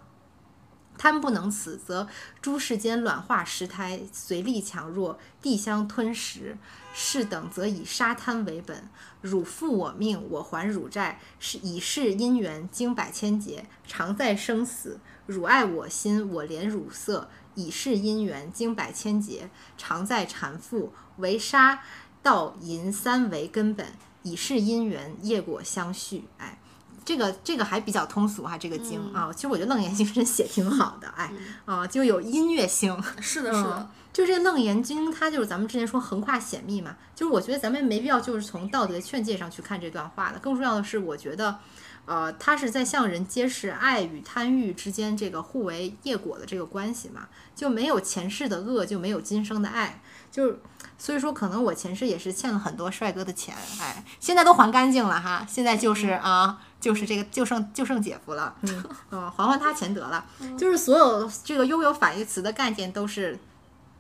[0.97, 2.07] 贪不能此，则
[2.41, 6.59] 诸世间卵化石胎，随力强弱，地相吞食。
[6.97, 8.89] 是等则以杀贪为本。
[9.25, 15.01] 汝负我命，我还汝债，是以是因缘经百千劫，常在生死。
[15.25, 19.49] 汝爱我心，我怜汝色，以是因缘经百千劫，
[19.79, 20.91] 常在缠缚。
[21.17, 21.83] 唯杀
[22.23, 23.95] 盗淫三为根本，
[24.25, 26.25] 以是因缘业果相续。
[26.37, 26.59] 哎。
[27.05, 31.31] 这个这个还比较通俗哈，这个经、啊，其实我觉得《楞严经》真写挺好的，哎，
[31.65, 32.97] 啊，就有音乐性。
[33.21, 41.59] 是的，是的嗯，就这个《楞严经》，它就是咱们之前说横跨显密嘛，就是我觉得咱们没必要就是从道德劝诫上去看这段话的，更重要的是，我觉得，
[42.07, 50.01] 呃，它是在向人揭示爱与贪欲之间这个互为业果的这个关系嘛，就没有前世的恶，就没有今生的爱，
[50.31, 50.59] 就是。
[50.97, 60.23] 所以说，可能我前世也是欠了很多帅哥的钱，哎，现在都还干净了哈，现在就是啊，就是这个就剩就剩姐夫了，嗯 嗯，还还他钱得了，
[60.59, 63.39] 就是所有这个拥有反义词的概念都是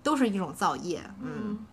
[0.03, 1.64] 都是一种造业，嗯。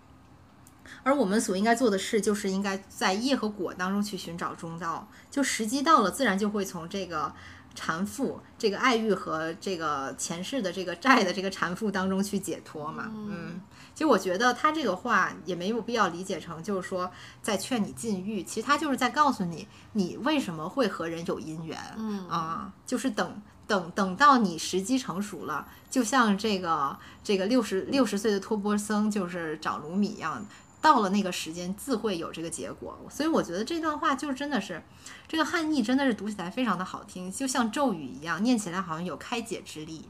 [1.03, 5.05] 而我们所应该做的事，就是应该在业和果当中去寻找中道。
[5.29, 7.33] 就时机到了，自然就会从这个
[7.75, 13.11] 缠缚、这个爱欲和这个前世的这个债的这个缠缚当中去解脱嘛。
[13.13, 13.59] 嗯，
[13.93, 17.11] 其实我觉得他这个话也没有必要理解成就是说
[17.41, 21.77] 在劝你禁欲，其实他就是在告诉你，你为什么会和人有姻缘。
[21.97, 30.45] 嗯啊，就是等等等到你时机成熟了，就像这个这个六十六十岁的托钵僧就是找卢米一样，
[30.81, 32.97] 到了那个时间自会有这个结果。
[33.09, 34.81] 所以我觉得这段话就真的是
[35.27, 40.09] 这个汉译真的是读起来非常的好听，就像咒语一样，念起来好像有开解之力。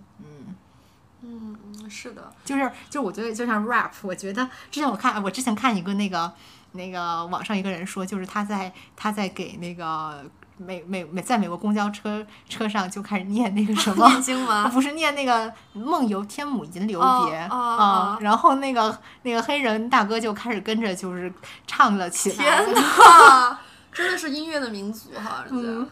[1.23, 1.55] 嗯。
[1.83, 6.31] 嗯，是的，就是就我觉得就像 rap，我觉得之前我看我之前看一个那个
[6.73, 10.23] 那个网上一个人说，就是他在他在给那个
[10.57, 14.67] 美美美在美国公交车车上就开始念那个什么念经吗？
[14.71, 21.33] 不是念那个梦游天母吟留别哦哦啊哦，然后那个那个黑人大哥就开始跟着就是
[21.65, 22.35] 唱了起来。
[22.35, 23.59] 天哪，
[23.91, 25.43] 真的是音乐的民族哈。
[25.49, 25.89] 嗯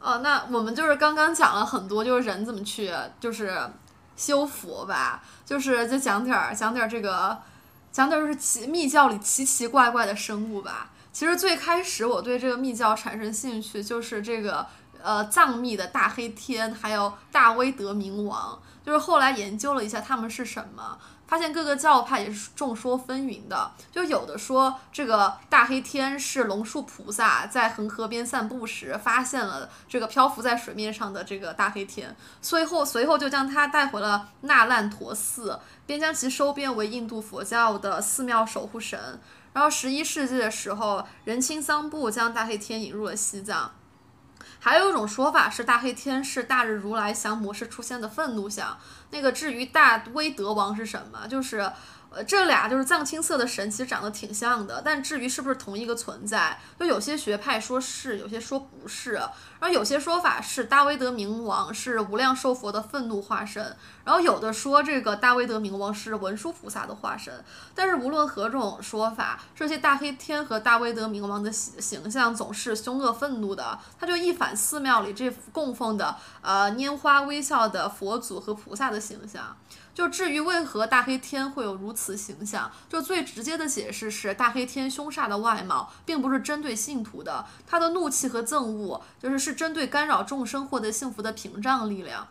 [0.00, 2.90] 哦，那我们就是刚刚讲了很多，就是人怎么去
[3.20, 3.54] 就是
[4.20, 7.40] 修佛吧，就是就讲点儿讲点儿这个，
[7.90, 10.90] 讲点儿就是奇密教里奇奇怪怪的生物吧。
[11.10, 14.66] 其实最开始我对这个密教产生兴趣，就是这个
[15.02, 20.98] 呃藏密的大黑天，还有大威德明王，就是后来研究了一下他们是什么。
[21.30, 39.20] 发现各个教派也是众说纷纭的，就有的说这个大黑天是龙树菩萨在恒河边散步时发现了这个漂浮在水面上的这个大黑天，随后随后就将它带回了那烂陀寺，便将其收编为印度佛教的寺庙守护神。
[39.52, 43.70] 然后十一世纪的时候，仁钦桑布将大黑天引入了西藏。
[44.58, 48.76] 还有一种说法是，大黑天是大日如来降魔时出现的愤怒像。
[49.10, 51.70] 那个至于大威德王是什么，就是。
[52.12, 59.22] 呃，这俩就是藏青色的神，其实长得挺像的，但至于是不是同一个存在，就有些学派说是，有些说不是，
[59.60, 67.44] 而有些说法是大威德明王是无量寿佛的愤怒化身，然后有的说这个大威德明王是文殊菩萨的化身，
[67.74, 79.56] 但是无论何种说法，这些大黑天和大威德明王的形形象总是凶恶愤怒的，他就一反寺庙里这供奉的呃拈花微笑的佛祖和菩萨的形象。
[79.92, 92.28] 就至于为何大黑天会有如此形象，就最直接的解释是，大黑天凶煞的外貌并不是针对信徒的，他的怒气和憎恶就是是针对干扰众生获得幸福的屏障力量。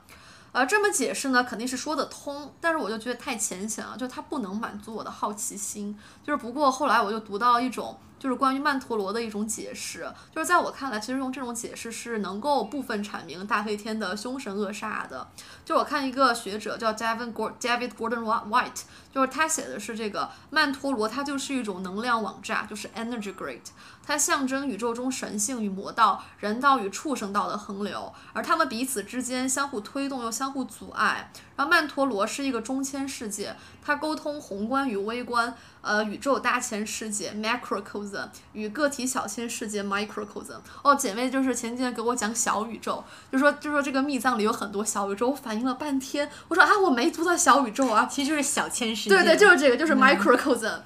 [0.52, 5.98] 呃，这么解释呢，肯定是说得通，但是我就觉得太浅显了，就它不能满足我的好奇心。
[6.24, 7.98] 就是不过后来我就读到一种。
[8.20, 10.06] 就是关于曼陀罗的一种解释，
[10.36, 15.26] 就是在我看来，其实用这种解释是能够部分阐明大黑天的凶神恶煞的。
[15.64, 18.82] 就我看一个学者叫 David Gordon White，
[19.14, 23.62] 就是他写的是这个曼陀罗，它就是一种能量网炸，就是 energy grid，
[24.06, 31.32] 它象征宇宙中神性与魔道、人道与畜生道的横流，而他们彼此之间相互推动又相互阻碍。
[31.56, 35.56] 然后曼陀罗是一个中千世界，它沟通宏观与微观。
[35.82, 40.58] 呃，宇宙大千世界 （macrocosm） 与个体小千世界 （microcosm）。
[40.84, 49.16] 哦，姐妹就是前几天给我讲小宇宙，就说就说这个密藏里有很多小宇宙，我反应了半天，我说啊，我没读到小宇宙啊，其实就是小千世界。
[49.16, 50.80] 对对，就是这个，就是 microcosm。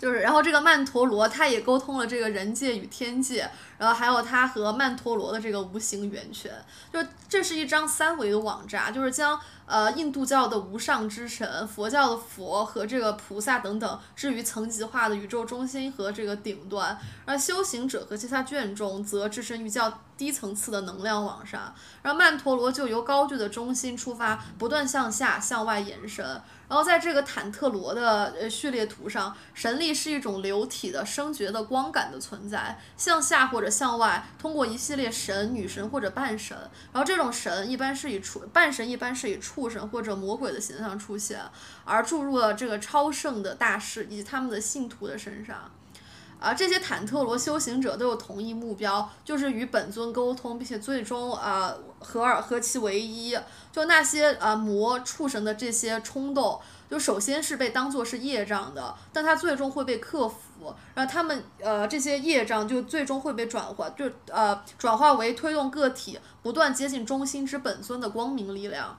[0.00, 6.50] 就是，然后这个曼陀罗，它也沟通了这个人界与天界，然后还有它和曼陀罗的这个无形源泉，
[6.90, 6.98] 就
[7.28, 26.40] 这是一张三维的网闸，就是将呃印度教的无上之神、佛教的佛和这个菩萨等等置于层级化的宇宙中心和这个顶端，而修行者和其他眷众则置身于较低层次的能量网上，然后曼陀罗就由高踞的中心出发，不断向下向外延伸。
[26.70, 36.56] 然后在这个坦特罗的呃序列图上，神力是一种流体的声觉的光感的存在，向下或者向外，通过一系列神、女神或者半神。
[36.92, 41.40] 然后这种神一般是以畜半神一般是以畜生或者魔鬼的形象出现，
[41.84, 45.72] 而注入了这个超圣的大师以及他们的信徒的身上。
[46.40, 53.36] 啊，这些坦特罗修行者都有同一目标，就是与本尊沟通，并且最终啊合二合其为一。
[53.70, 56.58] 就那些啊魔畜生的这些冲动，
[56.90, 68.98] 就首先是被当做是业障的，但它最终会被克服，然后他们呃这些业障就最终会被转化，就呃转化为推动个体不断接近中心之本尊的光明力量。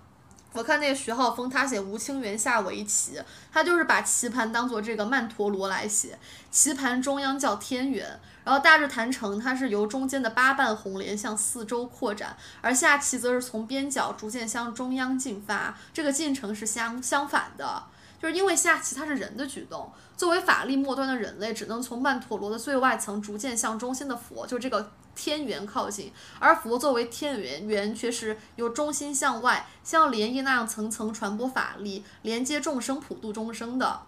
[0.53, 3.21] 我看那个徐浩峰，他写吴清源下围棋，
[3.53, 6.19] 他就是把棋盘当做这个曼陀罗来写，
[6.49, 17.83] 棋盘中央叫天元，然后大日坛城它是由中间的八瓣红莲向四周扩展，而下棋则是从边角逐渐向中央进发，这个进程是相相反的，
[18.21, 24.91] 就是因为下棋它是人的举动，作为法力末端的人类，只能从曼陀罗的最外层逐渐向中心的佛，就这个。
[25.13, 34.03] 天元靠近，而佛作为天元元，却是由中心向外，像涟漪那样层层传播法力，连接众生，普度众生的。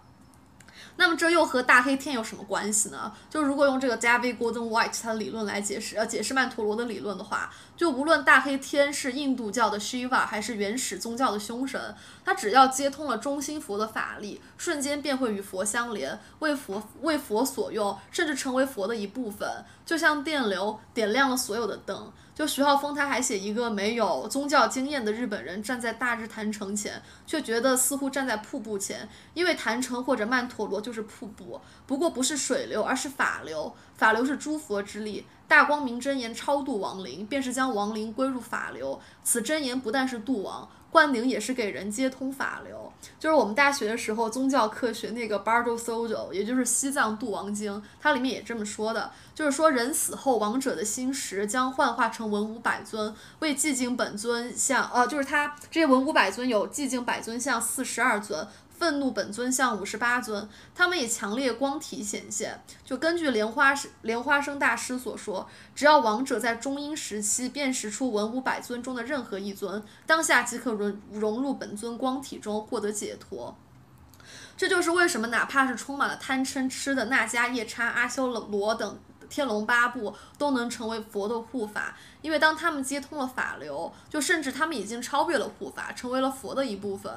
[0.96, 3.12] 那么这又和大黑天有什么关系呢？
[3.28, 11.94] 就如果用这个 David Gordon White 他的理论来解释，呃，解释曼陀罗的理论的话，就无论大黑天是印度教的 Shiva 还是原始宗教的凶神，
[12.24, 22.12] 他只要接通了中心佛的法力，瞬间便会与佛相连，为佛为佛所用，甚至成为佛的一部分，就像电流点亮了所有的灯。
[22.34, 35.24] 就徐浩峰，他还写一个没有宗教经验的日本人站在大日坛城前，却觉得似乎站在瀑布前，因为坛城或者曼陀罗就是瀑布，不过不是水流，而是法流，法流是诸佛之力。
[35.46, 38.98] 大光明真言超度亡灵，便是将亡灵归入法流。
[39.22, 40.68] 此真言不但是度亡。
[40.90, 42.83] 灌顶也是给人接通法流，
[43.18, 58.46] 就是我们大学的时候宗教课学那个 Bardo Sojo，也就是西藏度王经，它里面也这么说的，就是说人死后王者的心识将幻化成文武百尊，为寂静本尊像，呃，就是它这些文武百尊有寂静百尊像四十二尊。
[58.76, 62.60] 愤怒本尊像五十八尊，他们以强烈光体显现。
[62.84, 63.72] 就根据莲花
[64.02, 73.56] 莲花生大师所说，只要王者在中阴时期辨识出文武百尊中的任何一尊，当下即可融融入本尊光体中，获得解脱。
[74.56, 78.98] 这就是为什么哪怕是充满了贪嗔痴的那迦夜叉、阿修罗等
[79.28, 87.12] 天龙八部，都能成为佛的护法，因为当他们接通了法流，就甚至他们已经超越了护法，成为了佛的一部分。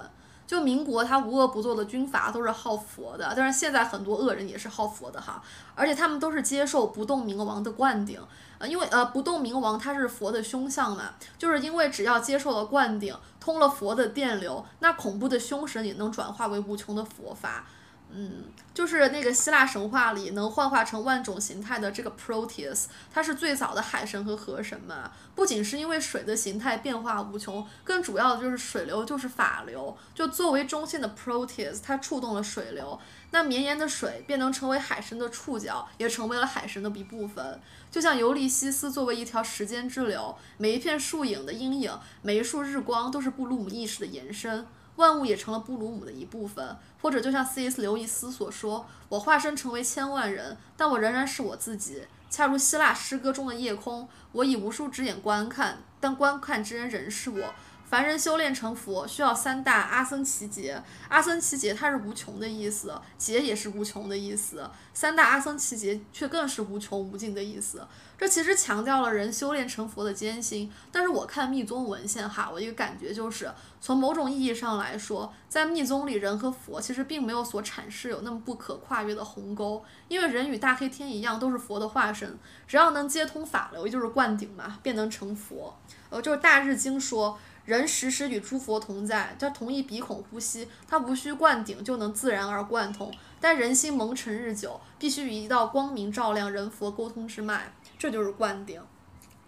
[0.48, 5.44] 就民国，他无恶不作的军阀都是好佛的，但是现在很多恶人也是好佛的哈，
[5.76, 8.20] 而且他们都是接受不动明王的灌顶，
[8.58, 17.66] 呃，因为呃不动明王他是佛的凶相嘛，就是因为只要接受了灌顶，通了佛的电流，那恐怖的凶神也能转化为无穷的佛法。
[18.10, 25.12] 嗯，就是那个希腊神话里能幻化成万种形态的这个 Proteus，它是最早的海神和河神嘛。
[25.36, 29.96] 不仅是因为水的形态变化无穷，更主要的就是水流就是法流。
[30.16, 32.98] 就作为中心的 Proteus，它触动了水流，
[33.32, 37.60] 那绵延的水便能成为海神的触角，也成为了海神的一部分。
[37.92, 44.66] 就像尤利西斯作为一条时间之流，每一片树影的阴影，每一束日光，都是布鲁姆意识的延伸。
[44.98, 47.82] 万物也成了布鲁姆的一部分，或者就像 C.S.
[47.82, 57.54] 刘易斯所说：“我化身成为千万人，但我仍然是我自己。”恰如希腊诗歌中的夜空，我以无数只眼观看，但观看之人仍是我。
[57.90, 60.84] 凡人修炼成佛，需要三大阿僧祇劫。
[61.08, 64.70] 阿僧祇劫它是无穷的意思，劫也是无穷的意思。
[64.94, 67.88] 三大阿僧祇劫却更是无穷无尽的意思。
[68.18, 70.70] 这其实强调了人修炼成佛的艰辛。
[70.92, 73.50] 但是我看密宗文献哈，我一个感觉就是，
[73.80, 79.82] 从某种意义上来说，在密宗里，人和佛其实并没有所阐释有那么不可跨越的鸿沟。
[80.10, 82.38] 因为人与大黑天一样，都是佛的化身，
[82.68, 85.74] 只要能接通法流，也就是灌顶嘛，便能成佛。
[86.10, 87.40] 呃，就是大日经说。
[87.68, 93.14] 人时时与诸佛同在，他同一鼻孔呼吸，他无需灌顶就能自然而贯通。
[93.42, 98.82] 但人心蒙尘日久，必须与一道光明照亮人佛沟通之脉，这就是灌顶。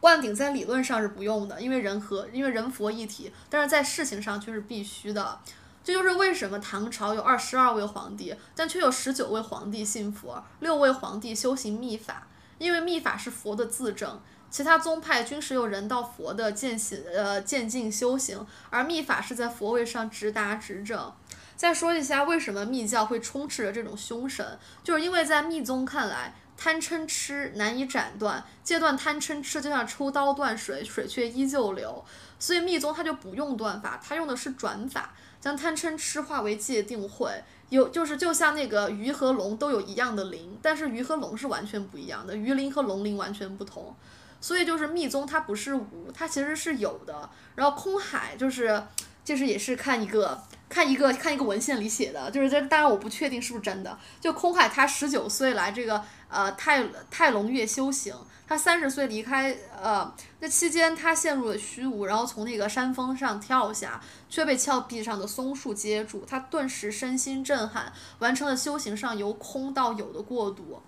[0.01, 5.39] 灌顶在理论上是不用的，因为人和因为人佛一体，但是在事情上却是必须的。
[5.81, 12.27] 这就是为什么唐朝有二十二位皇帝，但却有十九位皇帝信佛，六位皇帝修行密法，
[12.57, 14.19] 因为密法是佛的自证。
[14.49, 21.11] 其他宗派均是由人到佛的渐行呃渐进修行，而密法是在佛位上直达直正。
[21.55, 32.03] 再说一下为什么密教会充斥着这种凶神，就是因为在密宗看来，贪嗔痴难以斩断，戒断贪嗔痴就像抽刀断水，水却依旧流。
[32.39, 37.29] 所以密宗它就不用断法，它用的是转法，将贪嗔痴化为戒定慧。
[37.67, 43.93] 有就是就像那个鱼和龙都有一样的灵，但是鱼和龙是完全不一样的，鱼灵和龙灵完全不同。
[44.41, 47.29] 所以就是密宗，它不是无，它其实是有的。
[47.55, 48.81] 然后空海就是，
[49.23, 53.97] 就是也是看一个看一个看一个文献里写的，就是这当然我不确定是不是真的。
[54.21, 58.15] 就空海他十九岁来这个呃泰泰隆岳修行，
[58.47, 63.99] 他三十岁离开呃那期间他陷入了虚无，然后从那个山峰上跳下，
[64.29, 70.81] 却被峭壁上的松树接住，他顿时身心震撼，完成了修行上由空到有的过渡。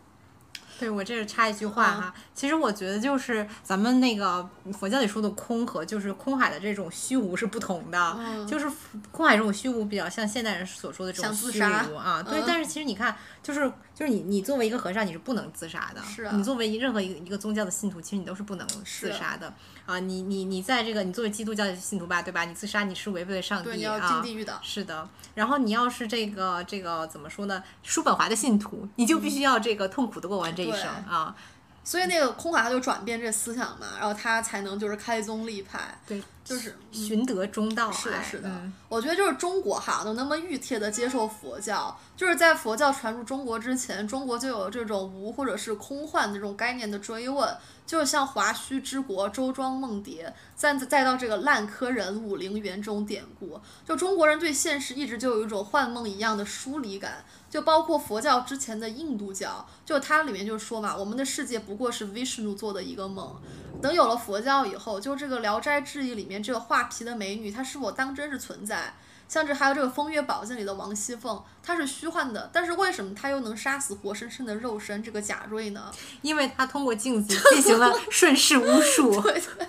[0.81, 8.17] 对我这是插一句话哈，其实我觉得就是咱们那个佛教里说的空和就是空海的这种虚无是不同的，
[8.47, 8.67] 就是
[9.11, 12.23] 空海这种虚无比较像现代人所说的这种虚无啊。
[12.23, 13.71] 对，但是其实你看，就是
[14.01, 16.01] 就是你你作为一个和尚，你是不能自杀的。
[16.01, 16.23] 是。
[16.23, 19.53] 啊你作为任何一个一个宗教的信徒，其实你都是不能自杀的
[19.85, 19.99] 啊。
[19.99, 22.43] 你你你在这个你作为基督教的信徒吧，对吧？
[22.45, 24.09] 你自杀你是违背了上帝啊。
[24.09, 24.59] 进地狱的。
[24.63, 25.07] 是的。
[25.35, 27.63] 然后你要是这个这个怎么说呢？
[27.83, 31.35] 叔本华的信徒，你就必须要这个痛苦的过完这一生啊。
[31.83, 37.91] 所以那个空海他就转变这思想嘛，然后他才能就是开宗立派，对，就是寻得中道。
[37.91, 38.49] 是的，是的。
[38.87, 47.57] 我觉得就是中国哈能那么熨帖的接受佛教，就是在佛教传入中国之前，中国就有这种无或者是空幻这种概念的追问。
[47.83, 57.25] 就是像华胥之国、周庄梦蝶，再再到这个烂柯人、武陵源这种典故，就中国人对现实一直就有一种幻梦一样的疏离感。
[57.51, 63.35] 就包括佛教之前的印度教，就它里面就说嘛，我们的世界不过是 Vishnu 做的一个梦。
[63.81, 68.93] 等有了佛教以后，就这个《聊斋志异》里面这个画皮的美女，她是否当真是存在？
[69.27, 75.91] 像这还有这个《风月宝鉴》里的王熙凤，她是虚幻的，但是为什么她又能杀死活生生的肉身这个贾瑞呢？
[76.21, 79.21] 因为她通过镜子进行了 顺势巫术。
[79.21, 79.67] 对对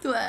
[0.00, 0.20] 对，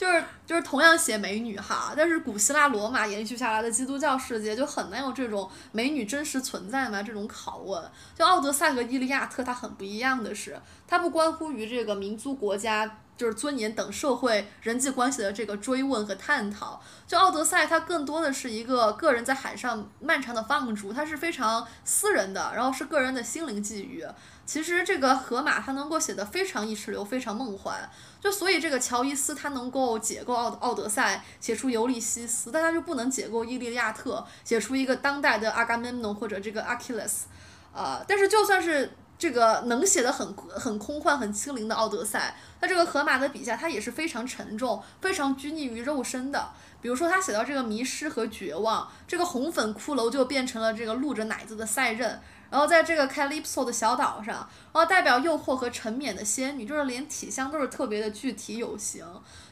[0.00, 7.02] 就是就是同样写美女哈，但是古希腊罗马延续下来的基督教世界就很难有这种美女真实存在吗？
[7.02, 7.82] 这种拷问。
[8.16, 10.58] 就《奥德赛》和《伊利亚特》，它很不一样的是，
[10.88, 12.90] 它不关乎于这个民族国家。
[13.20, 24.02] 就是尊严等社会人际关系的这个追问和探讨，就《奥德赛》它更多的是一个个人在海上漫长的放逐，它是非常私人的，然后是个人的心灵际遇。
[24.50, 27.88] 其实这个荷马他能够写得非常意识流，非常梦幻，
[28.20, 34.16] 就所以这个乔伊斯他能够解构《奥奥德赛》，写出《尤利西斯》，但他就不能解构《伊利亚特》，
[34.48, 37.28] 写出一个当代的阿伽门农或者这个阿基里斯。
[37.72, 38.90] 呃，但是就算是。
[39.20, 46.48] 这个能写的很很空幻、很轻灵的《奥德赛》，那这个荷马的笔下，他也是非常沉重、非常拘泥于肉身的。
[46.80, 59.04] 比如说，他写到这个迷失和绝望，这个红粉骷髅就变成了这个露着奶子的赛壬，然后在这个 Calypso 的小岛上，然后代表诱惑和沉湎的仙女，就是连体香都是特别的具体有形。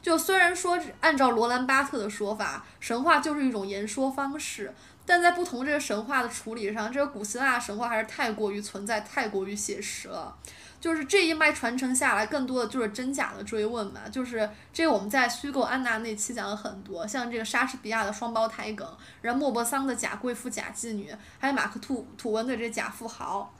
[0.09, 4.73] 就虽然说按照罗兰巴特的说法，神话就是一种言说方式。
[5.05, 10.35] 但在不同这个神话的处理上，这个古希腊神话还是太过于存在，太过于写实了。
[10.81, 14.01] 就是这一脉传承下来，更多的就是真假的追问嘛。
[14.11, 18.89] 就是这个我们在虚构安娜那期讲了很多，像这个莎士比亚的双胞胎梗，
[19.21, 23.53] 然后莫泊桑的假贵妇、假妓女，还有马克吐吐温的这假富豪。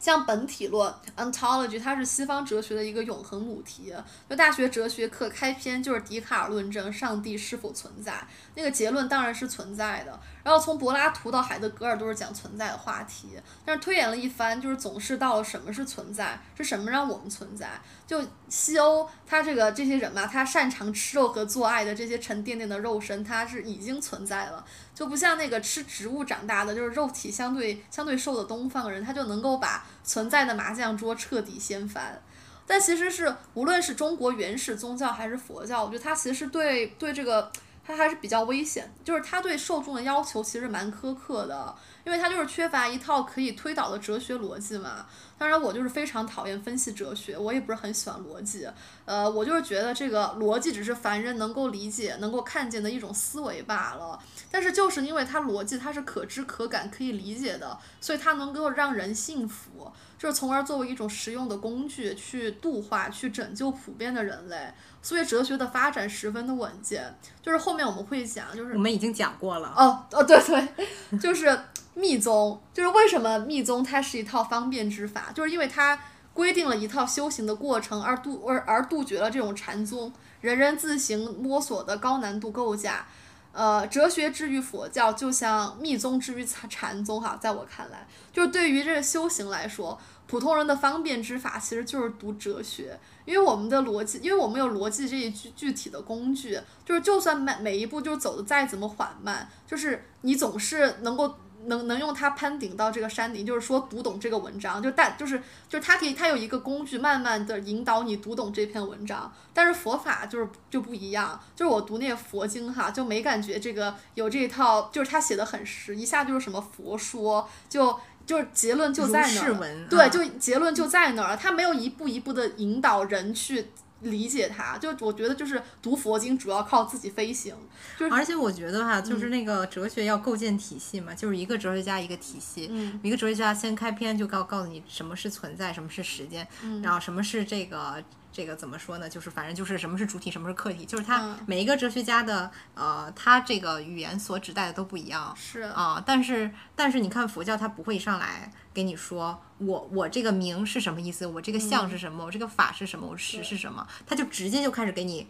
[0.00, 3.94] 像本体论 （ontology），它是西方哲学的一个永恒母题。
[4.28, 10.18] 就大学哲学课开篇就是笛卡尔论证上帝是否存在，那个结论当然是存在的。
[10.42, 17.68] 然后从柏拉图到海德格尔都是讲存在的话题，但是推演了一番，就是总是到了什么是存在，是什么让我们存在？
[18.06, 24.64] 就西欧他这个这些人嘛，他擅长吃肉和做爱的这些沉甸甸的肉身，他是已经存在了。
[25.00, 32.20] 就不像那个吃植物长大的，就是肉体相对相对瘦的东方人，他就能够把存在的麻将桌彻底掀翻。
[32.66, 37.50] 但其实是无论是中国原始宗教还是佛教，我觉得它其实对对这个
[37.82, 41.74] 它还是比较危险，就是它对受众的要求其实蛮苛刻的。
[42.04, 45.06] 因为它就是缺乏一套可以推导的哲学逻辑嘛。
[45.40, 48.68] 当然，我就是非常讨厌分析哲学，我也不是很喜欢逻辑。
[49.06, 54.18] 呃，我就是觉得这个逻辑只是凡人能够理解、能够看见的一种思维罢了。
[54.50, 64.70] 但是就是因为它逻辑它是可知可感、可以理解的，所以它能够让人信服，就是从而作为一种实用的工具去度化、去拯救普遍的人类。
[65.00, 67.18] 所以哲学的发展十分的稳健。
[67.40, 69.72] 就是后面我们会讲，就是我们已经讲过了。
[69.74, 71.58] 哦哦，对对，就是。
[71.94, 75.98] 密宗就是为什么密宗它是一套方便之法，就是因为它
[76.32, 83.06] 规定了一套修行的过程，而杜而而杜绝了这种禅宗人人自行摸索的高难度构架。
[83.52, 101.34] 呃，哲学之于佛教，就像密宗之于禅禅宗哈，在我看来，就是对于这个修行来说，普通人的方便之法其实就是读哲学，因为我们的逻辑，因为我们有逻辑这一具具体的工具，就是就算每每一步就走的再怎么缓慢，就是你总是能够。
[101.66, 105.38] 能能用它攀顶到这个山顶，就是说读懂这个文章，就但就是
[105.68, 109.32] 就是它可以它有一个工具，慢慢的引导你读懂这篇文章。
[109.52, 119.54] 但是佛法就是就不一样，就是我读那个佛经哈，就没感觉这个有这一套，就是他写的很实，一下就是什么佛说，就就是结论就在那儿
[119.88, 123.70] 对，啊就结论就在那儿了，他没有一步一步的引导人去。
[124.00, 127.54] 理解它，就我觉得就是读佛经主要靠自己飞行，
[127.98, 132.68] 就是而且我觉得哈，就是嗯那个哲学要构建体系嘛，就是一个哲学家一个体系。
[132.70, 138.02] 嗯一个哲学家先开篇就告告诉你什么是存在，什么是时间，嗯然后什么是这个
[138.32, 139.08] 这个怎么说呢？
[139.08, 145.34] 就是反正就是什么是主体，什么是客体，就是他嗯每一个哲学家的呃，他这个语言所指代的都不一样。
[145.36, 155.26] 是啊、但是但是你看佛教，它不会一上来给你说我我这个名是什么意思，我这个相是什么，我这个法是什么，我实是什么，他就直接就开始给你，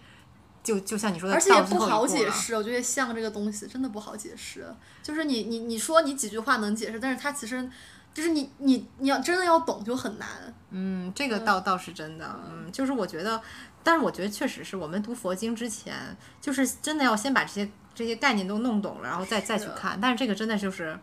[0.63, 4.73] 就就像你说的，而且也不好解释，我觉得像这个东西真的不好解释。
[5.03, 7.69] 就是你你你说你几句话能解释，但是它其实
[8.15, 10.29] 就是你你你要真的要懂就很难。
[10.71, 13.43] 嗯，这个倒倒是真的，嗯，就是我觉得，
[13.83, 19.99] 但是我觉得确实是我们读佛经之前，就是真的要先把这些这些概念都弄懂了，然后再再去看。
[20.01, 20.97] 但是这个真的就是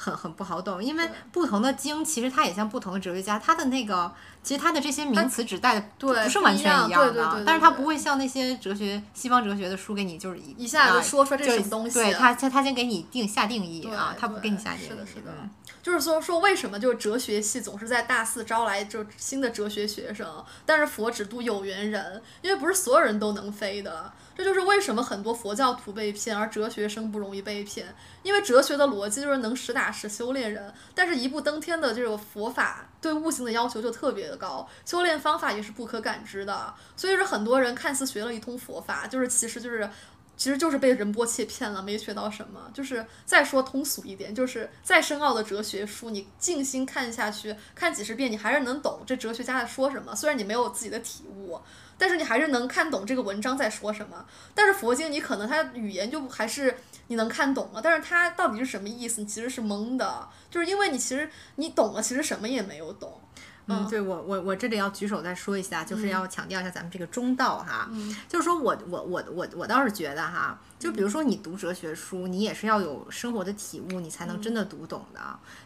[0.00, 4.12] 很很不好懂，因为不同的经其实它也像不同的哲学家，他的那个
[4.48, 15.50] 其实他的这些名词指代的对不是完全一样的，但是他不会像那些哲学西方哲学的书给你就是一一下就啊说出来这就是什么东西对他他他先给你定下定义啊，他不给你下定义，是的是的嗯
[15.82, 24.10] 就是说说为什么就是哲学系总是在大四招来就新的哲学学生，但是佛只渡有缘人，因为不是所有人都能飞的。
[24.36, 27.86] 这就是为什么很多佛教徒被骗，而哲学生不容易被骗。
[28.22, 36.74] 因为哲学的逻辑就是能实打实修炼人，但是一步登天的这种佛法对悟性的要求就特别的高，修炼方法也是不可感知的。
[36.96, 39.88] 所以说很多人看似学了一通佛法，就是其实就是
[40.36, 42.70] 其实就是被人波切骗了，没学到什么。
[42.72, 50.14] 就是再说通俗一点，就是再深奥的哲学书，你静心看下去，看几十遍，你还是能懂这哲学家在说什么。
[50.14, 51.60] 虽然你没有自己的体悟，
[51.98, 54.24] 但是你还是能看懂这个文章在说什么。
[54.54, 63.20] 但是佛经你可能它语言就还是你能看懂了，但是它到底是什么意思，你其实是懵的，就是因为你其实你懂了，其实什么也没有懂。
[63.68, 68.16] 嗯，对我我我这里要举手再说一下，就是要强调一下咱们这个中道哈，嗯。
[68.26, 75.20] 就是说我我我我我倒是觉得哈，就比如说你读哲学书，你也是要有生活的体悟，你才能真的读懂的。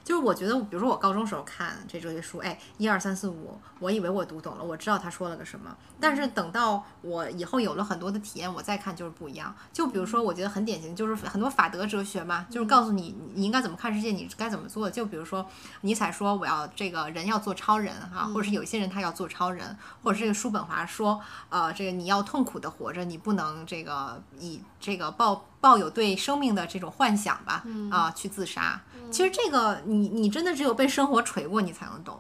[0.05, 9.55] 就是我觉得，比如说我高中时候看这哲学书，哎，一二三四五，我以为我读懂了，我知道他说了个什么，但是等到我以后有了很多的体验，我再看就是不一样。
[9.73, 14.91] 就比如说，我觉得很典型，就是很多法德哲学嘛，就是告诉你你应该怎么看世界，你该怎么做。
[14.91, 15.47] 就比如说
[15.83, 28.81] 尼采说我要这个人要做超人哈，或者是有些人他要做超人，或者是这个叔本华说，呃，这个你要痛苦的活着，你不能这个以这个抱抱有对生命的这种幻想吧，啊、去自杀。
[29.13, 32.19] 其实这个你你真的只有被生活锤过，你才能懂。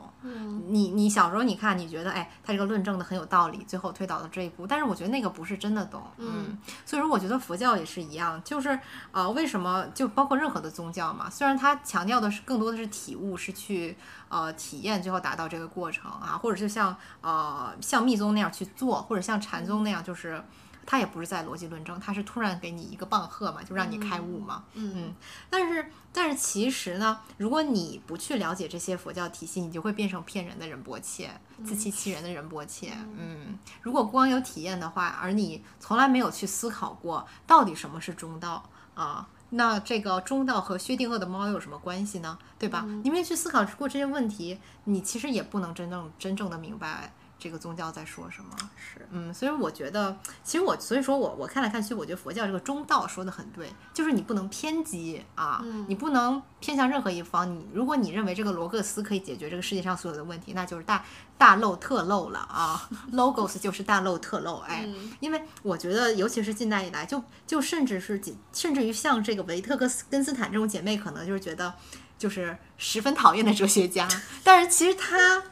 [0.68, 6.56] 你你小时候你看，你觉得哎，他这个论证的很有道理，最后推导到这一步，但是我觉得那个不是真的懂，嗯，
[6.86, 8.78] 所以说我觉得佛教也是一样，就是
[9.10, 13.96] 呃，为什么就包括任何的宗教嘛，虽然它强调的是更多的是体悟，是去
[14.28, 20.44] 呃体验，最后达到这个过程啊，或者就像呃像密宗那样去做，或者像禅宗那样就是。
[20.92, 24.62] 它也不是在逻辑论证，它是突然给你一个棒喝嘛，就让你开悟嘛。
[24.74, 25.14] 嗯
[25.48, 31.30] 但是，但是其实呢，如果你不去了解这些佛教体系，你就会变成骗人的仁波切，
[31.64, 32.92] 自欺欺人的仁波切。
[33.16, 38.62] 嗯，如果光有体验的话，而你从来没有去思考过到底什么是中道
[38.94, 42.38] 啊，那这个中道和薛定谔的猫有什么关系呢？
[42.58, 42.84] 对吧？
[43.02, 47.14] 你没有去思考过这些问题，你其实也不能真正真正的明白。
[47.42, 48.56] 这个宗教在说什么？
[48.76, 57.52] 是，嗯，所以我觉得，其实我，所以说我我看来看去，我觉得佛教这个中道说的很对，就是你不能偏激啊，你不能偏向任何一方。
[57.52, 61.04] 你如果你认为这个罗格斯可以解决这个世界上所有的问题，那就是大
[61.36, 64.88] 大漏特漏了啊，logos 就是大漏特漏，哎，
[65.18, 71.74] 因为我觉得，尤其是近代以来，就就甚至是几甚至于像这个维特根斯根斯坦这种姐妹，可能就是觉得
[72.16, 74.06] 就是十分讨厌的哲学家，
[74.44, 75.42] 但是其实他。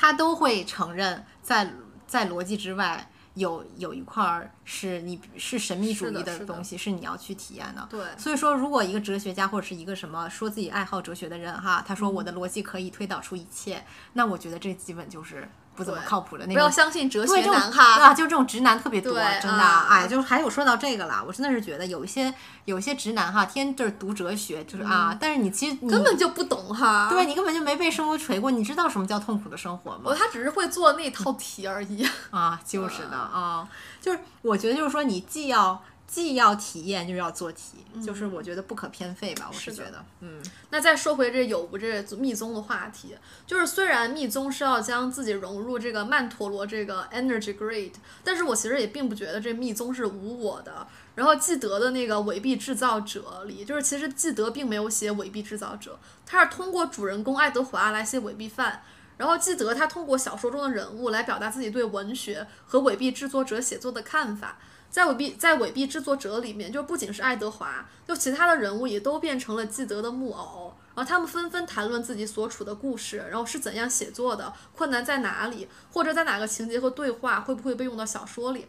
[0.00, 1.70] 他都会承认在，
[2.06, 7.86] 在逻辑之外有有一块儿是你是神秘主义的东西，是你要去体验的。
[7.90, 15.46] 对，所以说，如果一个哲学家或者是一个什么说自己爱好哲学的人哈，他说我的逻辑可以推导出一切，那我觉得这基本就是
[15.80, 16.70] 不怎么靠谱的那种不要。
[16.70, 17.94] 相信哲学男哈。
[18.04, 22.32] 啊，就这种直男特别多，真的，啊哎，就是还有说到这个了，我真的是觉得有一些
[22.66, 30.14] 有一些直男哈，天天就是读哲学，就是啊，但是你其实你嗯根本就不懂哈，对你根本就没被生活锤过，你知道什么叫痛苦的生活吗我？
[30.14, 32.06] 他只是会做那套题而已。
[32.30, 33.66] 啊，就是的 啊，
[34.00, 43.14] 就是我觉得就是说，你既要既要体验又要做题，就是我觉得不可偏废吧，我是觉得，嗯，那再说回这有无这密宗的话题，
[43.46, 47.92] 就是虽然密宗是要将自己融入这个曼陀罗这个 energy grid，
[48.24, 50.84] 但是我其实也并不觉得这密宗是无我的。
[51.14, 55.96] 然后纪德的那个伪币制造者里，就是其实纪德并没有写伪币制造者，
[56.26, 58.82] 他是通过主人公爱德华来写伪币犯。
[59.16, 64.56] 然后纪德他通过小说中的人物来表达自己对文学和伪币制作者写作的看法。
[64.90, 70.74] 在伪币在伪币制作者里面，就不仅是爱德华，就其他的人物也都变成了纪德的木偶。
[70.94, 78.66] 然后他们纷纷谈论自己所处的故事，然后是怎样写作的，困难在哪里，或者在哪个情节和对话会不会被用到小说里。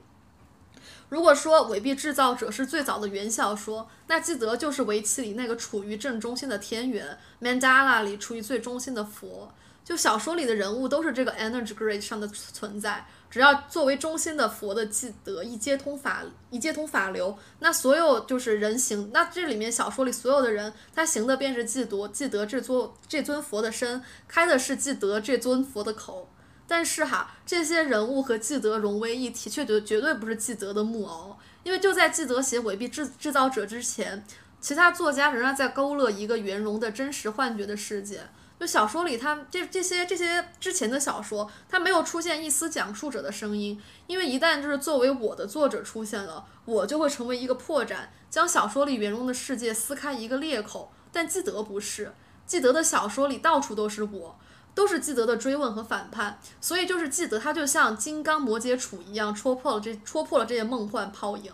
[1.10, 9.52] 如果说伪币制造者是最早的原小说，那基德就是围棋里那个处于正中心的天元，Mandala 里处于最中心的佛。
[9.84, 26.30] 就小说里的人物都是这个 energy grid 上的存在，只要作为中心的佛的既得一接通法一接通法流，那所有就是人行，那这里面小说里所有的人，他行的便是既得，既得这座这尊佛的身，开的是既得这尊佛的口。
[26.68, 34.24] 但是哈，这些人物和既得融为一体，却绝绝对不是既得的木偶，因为就在既得写伪币制制造者之前，
[34.60, 38.22] 其他作家仍然在勾勒一个圆融的真实幻觉的世界。
[38.62, 47.96] 就小说里，他这这些这些之前的小说，它没有出现一丝讲述者的声音，因为一旦就是作为我的作者出现了，我就会成为一个破绽，
[48.30, 50.92] 将小说里圆融的世界撕开一个裂口。
[51.12, 52.14] 但纪德不是，
[52.46, 54.38] 纪德的小说里到处都是我。
[54.76, 61.52] 都是记得的追问和反叛，所以就是记得他就像金刚摩羯杵一样，戳破了这戳破了这些梦幻泡影。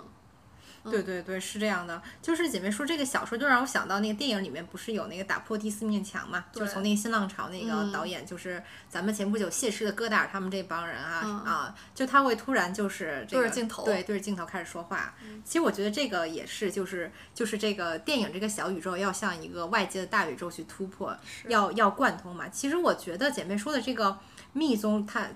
[0.89, 2.01] 对对对，是这样的。
[2.21, 6.45] 就是姐妹说这个小说，就让我想到那个电影里面不是有那个打破第四面墙嘛？
[6.51, 15.15] 就是从那个新浪潮那个导演，就是咱们前不久谢师的戈达尔他们这帮人啊啊，就他会突然就是对着镜头，对对着镜头开始说话。
[15.43, 21.15] 其实我觉得这个也是，就是就是这个电影这个小宇宙要向一个外界的大宇宙去突破，
[21.47, 22.47] 要要贯通嘛。
[22.49, 24.17] 其实我觉得姐妹说的这个
[24.53, 25.27] 密宗，它。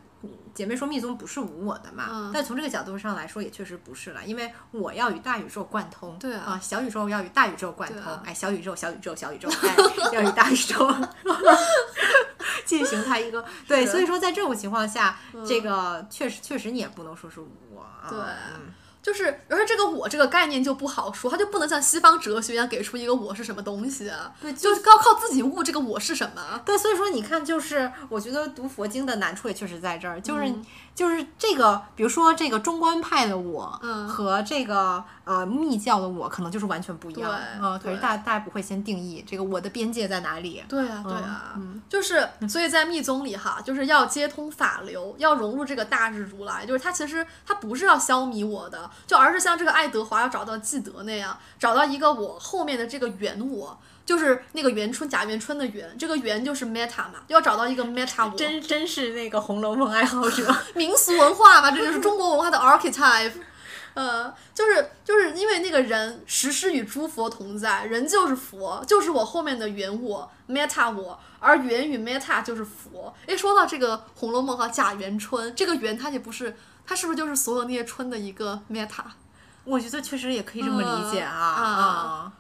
[0.54, 2.32] 姐妹说密宗不是无我的嘛？
[2.34, 9.76] 但从这个角度上来说，也确实不是了，因为我要与大宇宙贯通，对啊，小宇宙要与大宇宙贯通，哎，小宇宙，小宇宙，小宇宙，哎，
[10.14, 10.94] 要与大宇宙
[12.66, 18.18] 进行它一个 对，所以说在这种情况下，这个确实确实你也不能说是我，对。
[19.02, 24.08] 就是，而且这个“我”这个概念就不好说，它就不能像西方哲学一样给出一个“我”是什么东西。
[24.08, 26.62] 啊对，就是要靠自己悟这个“我”是什么。
[26.64, 30.54] 对，所以说你看，就是我觉得读佛经的难处也确实在这儿，就是
[30.94, 33.66] 就是这个，比如说这个中观派的我
[34.08, 37.32] 和这个呃密教的我，可能就是完全不一样。
[37.60, 40.64] 嗯，可是大大家不会先定义这个我的边界在哪里。
[40.70, 41.60] 对啊，对啊，
[41.90, 48.91] 就是所以在密宗里哈，就是要接通法流，要融入这个大日如来，就是它其实它不是要消弭我的。
[49.08, 63.34] 就而是像这个爱德华要找到纪德那样，找到一个我后面的这个原我，就是那个元春贾元春的元，这个元就是 meta 嘛，要找到一个 meta 我，真真是那个《红楼梦》爱好者， 民俗文化嘛，这就是中国文化的 archetype，
[63.94, 73.14] 呃，就是就是因为那个人时时与诸佛同在，人就是佛，就是我后面的原我 meta 我，而元与 meta 就是佛。
[73.28, 76.56] 诶，说到这个《红楼梦》和，贾元春这个元它也不是。
[76.86, 79.04] 它是不是就是所有那些春的一个 meta？
[79.64, 82.34] 我觉得确实也可以这么理解啊啊，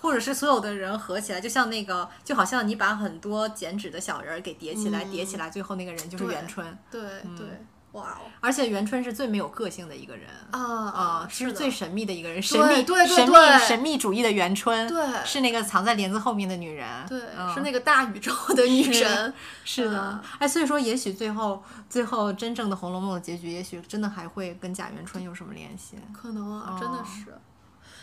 [0.00, 6.78] 或者是所有的人合起来，就像那个，就好像你把很多剪纸的小人给叠起来，叠起来，最后那个人就是元春。
[6.90, 7.00] 对
[7.36, 7.46] 对。
[7.92, 8.24] 哇哦！
[8.40, 13.34] 而且元春是最没有个性的一个人啊啊，是最神秘的一个人，神秘对神秘
[13.66, 17.20] 神秘主义的元春，对，是那个藏在帘子后面的女人，对，
[17.54, 20.20] 是那个大宇宙的女神，是 的。
[20.38, 25.98] 哎，所以说，也许最后最后真正的《红楼梦》的结局，也许真的还会跟贾元春有什么联系？
[26.18, 27.38] 可能啊，真的是。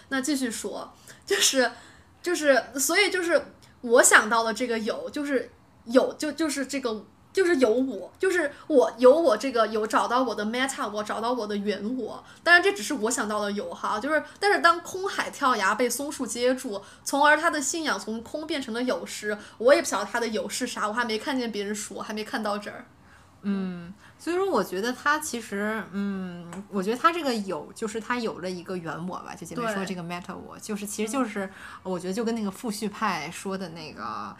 [0.09, 0.93] 那继续说，
[1.25, 1.71] 就是
[2.21, 3.43] 就是，所以就是
[3.81, 5.51] 我想到的这个有，就是
[5.85, 7.05] 有，就就是这个。
[7.31, 12.23] 就是有我，就是我有我这个有找到我的 meta，我找到我的原我。
[12.43, 22.85] 当然这只是我想到的有哈，就是但是当空海跳崖被松树接住，从而他的信仰从空变成了有时，我也不晓得他的有是啥，我还没看见别人说，还没看到这儿。
[23.43, 23.93] 嗯。
[24.21, 29.33] 所以说，我觉得他其实，嗯，我觉得他这个有，就是他有了一个原我吧。
[29.33, 31.49] 就前面说这个 meta 我，就是其实就是，
[31.83, 34.35] 我觉得就跟那个复序派说的那个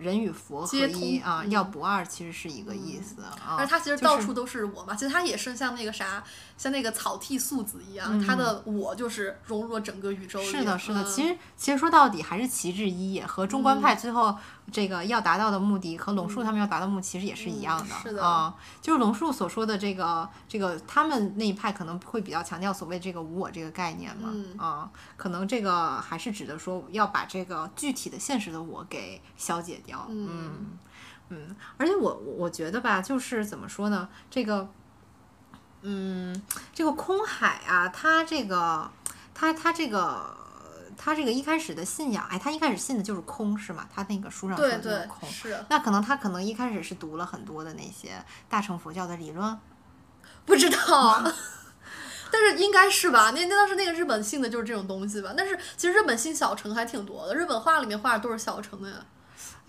[0.00, 3.54] 人与佛合一啊，要不二，其实是一个意思啊。
[3.56, 6.24] 而他其实到处都是我嘛，其实他也是像那个啥，
[6.60, 10.38] 像那个草剃素子一样，他的我就是融入了整个宇宙。
[10.42, 11.02] 是的，是的。
[11.04, 14.36] 其实其实说到底还是旗帜一，和中观派最后
[14.70, 17.94] 这个要达到的目的和龙树他们要达到目的其实也是一样的。
[18.02, 19.32] 是的啊，就是龙树。
[19.32, 30.76] 所说的这个这个，他们那一派可能会比较强调所谓这个无我这个概念嘛，嗯啊，可能这个还是指的说要把这个具体的现实的我给消解掉，嗯
[31.30, 34.68] 嗯，而且我我觉得吧，就是怎么说呢，这个，
[35.82, 36.42] 嗯，
[36.74, 38.90] 这个空海啊，他这个
[39.34, 40.38] 他他这个。
[41.02, 43.88] 他这个一开始的信仰，哎，他一开始信的就是空，是吗？
[43.94, 45.30] 他那个书上说对对的就是空。
[45.30, 49.58] 是，那可能他可能一开始是读了很多的那些大乘佛教的理论，
[50.44, 51.22] 不知道。
[52.30, 53.30] 但是应该是吧？
[53.30, 55.32] 那那当时那个日本信的就是这种东西吧？
[55.34, 58.96] 但是其实日本信小乘还挺多的，日本画里面画的都是小乘的呀。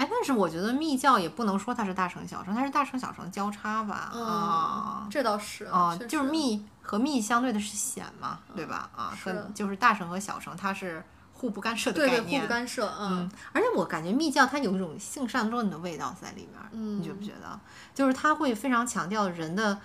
[0.01, 4.09] 哎，但是我觉得密教也不能说它是大乘小乘，它是大乘小乘交叉吧？
[4.11, 8.89] 啊嗯，这倒是啊，确就是密和密相对的是显嘛，对吧？
[8.95, 9.15] 啊，
[9.53, 11.03] 就是大乘和小乘它是
[11.33, 12.41] 互不干涉的对对互概念。
[12.41, 17.59] 不干涉，嗯嗯，而且我感觉密教它有一种性善论的味道在里面你觉不觉得？
[17.93, 19.79] 就是它会非常强调人的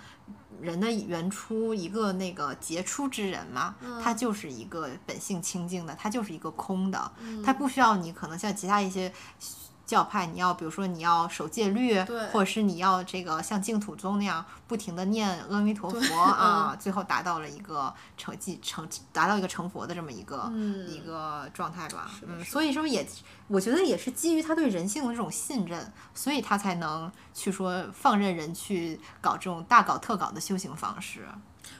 [0.59, 7.11] 人的原初一个那个杰出之人嘛，嗯他就是一个本性清净的，他就是一个空的，
[7.45, 9.13] 他不需要你可能像其他一些。
[9.87, 11.97] 教派，你要比如说你要守戒律，
[12.31, 22.11] 或者是你要这个像净土宗那样不停的念阿弥陀佛啊，最后达到了一个成绩成达到一个成佛的这么一个、嗯一个状态吧。
[22.27, 23.07] 嗯，所以说也
[23.47, 31.25] 我觉得也是基于他对人性的这种信任，所以他才能去说放任人去搞这种大搞特搞的修行方式。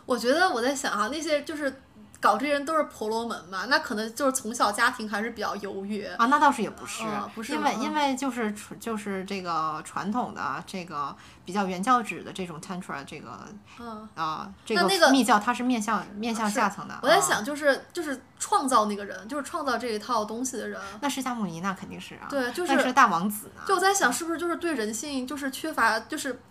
[0.06, 1.82] 我觉得我在想啊，那些就是
[2.19, 6.07] 搞这些人都是婆罗门嘛，那可能就是从小家庭还是比较优越。
[6.15, 11.15] 啊，那倒是也不是，嗯不是因为因为就是就是这个传统的这个
[11.45, 13.39] 比较原教旨的这种 tantra 这个
[13.80, 16.94] 嗯，啊、这个密教它是面向面向下层的。
[16.95, 20.81] 啊我在想，就是就是创造那个人，就是创造这一套东西的人。
[21.02, 23.61] 那释迦牟尼那肯定是啊，对就是那是大王子呢。
[23.68, 26.41] 就我在想，是不是就是对人性就是缺乏，就是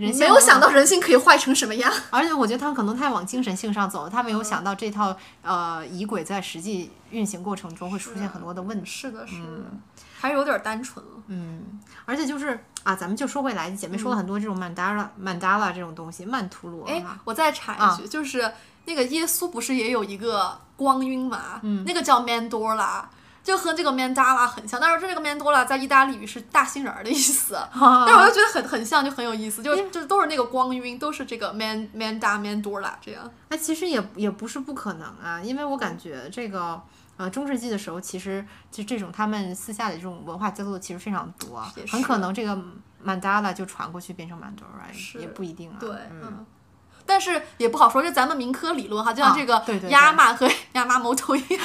[0.00, 1.92] 没有想到人性可以坏成什么样。
[2.10, 8.86] 而且我觉得他们可能太往精神性上走了，他嗯没有想到这套呃仪轨在实际运行过程中会出现很多的问题。
[8.90, 9.64] 是的，是的，
[10.18, 11.12] 还是有点单纯了。
[11.28, 18.52] 嗯，而且就是啊，咱们就说回来，姐妹说了很多这种曼达拉、曼达拉这种东西，曼陀罗哎，我再插啊一句，就是
[18.86, 21.60] 那个耶稣不是也有一个光晕嘛？
[21.62, 23.02] 嗯那个叫 Mandorla。
[23.42, 33.30] 就和这个 Mandala 很像，但是这个 Mandorla 在意大利语是大杏仁儿的意思， 但是我就觉得很很像，就很有意思，就就都是那个光晕，都是这个 Man Manda Mandorla 这样。
[33.48, 36.80] 哎，其实也也不是不可能啊，因为我感觉这个
[37.16, 41.60] 呃中世纪的时候，其实就这种他们私下的这种文化交流其实非常多，
[41.90, 42.56] 很可能这个
[43.02, 45.76] 曼达拉就传过去变成曼多拉，是也不一定啊。
[45.80, 46.46] 对，嗯，嗯。
[47.10, 51.60] 但是也不好说，这咱们民科理论哈，就像啊这个对对对亚马和亚马摩头一样。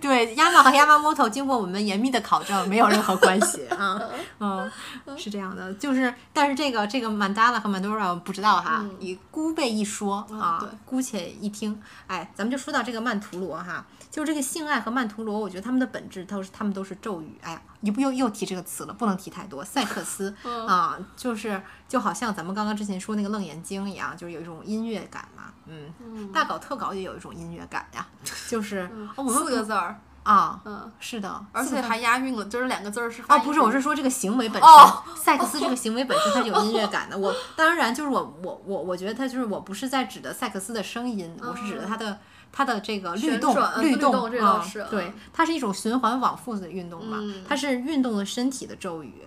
[0.00, 4.00] 对，亚马和亚麻摩头 经过我们严密的考证，没有任何关系啊。
[4.40, 4.72] 嗯，
[5.18, 11.78] 是这样的，就是，但是这个这个曼达拉和曼多拉不知道哈，嗯以姑被一说啊对，姑且一听。
[12.06, 17.38] 哎，咱们就说到这个曼陀罗哈，就是这个性爱和曼陀罗，我觉得他们的本质都是他们都是咒语。
[17.42, 19.64] 哎呀，你不又又提这个词了，不能提太多。
[19.64, 25.44] 塞克斯嗯啊，就是就好像咱们刚刚之前说那个《楞严经》一样，就是有一种音乐感嘛。
[25.66, 28.04] 嗯，大搞特搞也有一种音乐感呀，
[28.48, 37.16] 就是、哦我们四个字儿，啊，嗯，是的，而且还押韵了，就是两个字儿是发哦，不是，我是说这个行为本身， 哦赛克斯这个行为本身它是有音乐感的。
[37.16, 42.18] 我当然就是我我我我觉得它就是我不是在指的赛克斯的声音，我是指的它的
[42.52, 47.44] 它的这个律动律动啊是对，它是一种循环往复的运动嘛，嗯。
[47.48, 49.22] 它是运动的身体的咒语，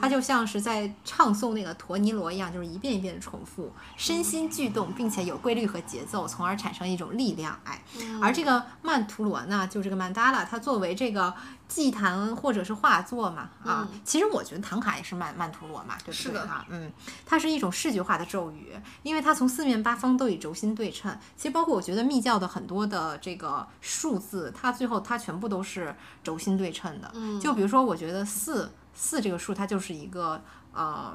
[0.00, 7.58] 它就像是在唱诵那个陀尼罗一样，就是一遍一遍的重复，身心俱动，并且有规律和节奏，从而产生一种力量。
[7.64, 8.22] 哎，嗯。
[8.22, 11.34] 而这个曼陀罗呢，就这个曼达拉，它作为这个
[11.68, 16.66] 祭坛或者是画作嘛，啊，其实我觉得唐卡也是曼曼陀罗嘛，对不是的对啊？
[16.70, 16.90] 嗯，
[17.26, 18.72] 它是一种视觉化的咒语，
[19.02, 21.14] 因为它从四面八方都以轴心对称。
[21.36, 27.10] 其实包括我觉得密教的很多的这个数字，它最后它全部都是轴心对称的。
[27.14, 30.42] 嗯就比如说，我觉得四四这个数，它就是一个
[30.72, 31.14] 呃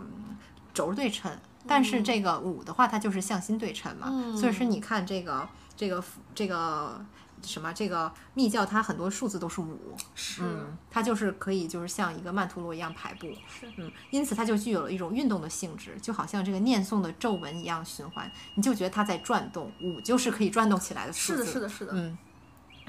[0.74, 1.32] 轴对称。
[1.66, 4.08] 但是这个五的话，它就是向心对称嘛，
[4.38, 5.48] 所以说你看这个
[5.78, 6.04] 这个
[6.36, 7.04] 这个
[7.44, 22.18] 什么这个密教，它很多数字都是五，是嗯，它就是可以就是像一个曼陀罗一样排布，是嗯，因此它就具有了一种运动的性质，就好像这个念诵的咒文一样循环，你就觉得它在转动，五就是可以转动起来的数字，是的，是的，是的，嗯，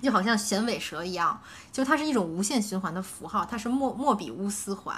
[0.02, 1.40] 就好像衔尾蛇一样，
[1.72, 4.96] 就它是一种无限循环的符号，它是莫莫比乌斯环。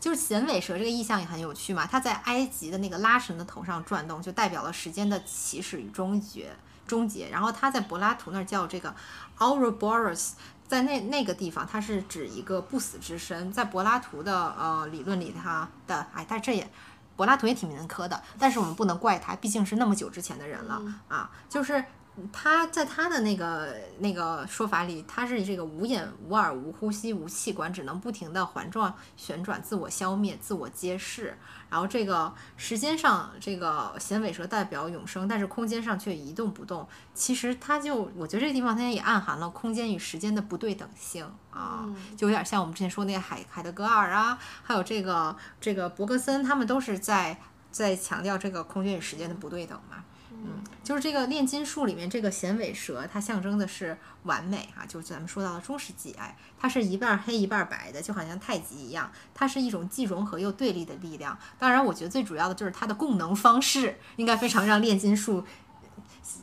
[0.00, 6.50] 就是衔尾蛇这个意象也很有趣嘛，它在埃及的那个拉神的头上转动，就代表了时间的起始与终结。
[6.86, 8.94] 终结，然后他在柏拉图那儿叫这个
[9.38, 10.32] Ouroboros，
[10.66, 13.52] 在那那个地方，它是指一个不死之身。
[13.52, 16.70] 在柏拉图的呃理论里，他的哎，但这也
[17.16, 21.30] 柏拉图也挺严苛的，但是我们不能怪他，毕竟是那么久之前的人了、啊。
[21.48, 21.84] 就是
[22.30, 31.36] 他在他的那个那个说法里，他是这个无眼、无耳、无呼吸、无气管，只能不停的环状旋转，自我消灭、自我揭示。
[31.70, 36.86] 然后这个时间上，这个衔尾蛇代表永生，但是空间上却一动不动。
[37.14, 47.38] 其实它就，我觉得这个地方它也暗含了空间与时间的不对等性啊，就有点像我们之前说那个海海德格尔啊，还有这个这个伯格森，他们都是在
[47.70, 50.04] 在强调这个空间与时间的不对等嘛。
[50.44, 61.38] 嗯，就是这个炼金术里面这个衔尾蛇，它象征的是完美啊，就是咱们说到的中世纪，哎，它是一半儿黑一半儿白的，就好像太极一样，它是一种既融合又对立的力量。
[61.58, 65.44] 当然，我觉得最主要的就是它的供能方式，应该非常让炼金术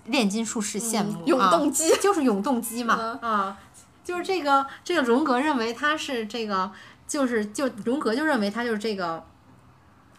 [0.05, 1.25] 炼金术士羡慕。
[1.25, 3.59] 永啊动机就是永动机嘛，嗯啊，
[4.03, 6.71] 就是这个这个荣格认为它是这个，
[7.05, 9.25] 就是就荣格就认为它就是这个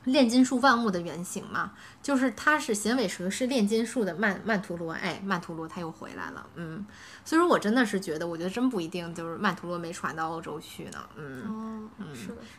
[0.04, 1.72] 炼金术万物的原型嘛，
[2.02, 6.84] 就是它是衔尾蛇是炼金术的曼曼陀罗，哎，曼陀罗它又回来了，嗯，
[7.24, 11.88] 所以说我真的是觉得，我觉得真不一定就是曼陀罗没传到欧洲去呢，嗯。
[11.98, 12.06] 嗯，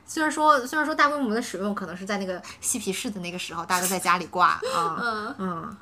[0.05, 5.35] 虽然说虽然说大规模的使用可能是在那个嬉皮士的那个时候，大家都在家里挂啊，嗯。
[5.39, 5.77] 嗯，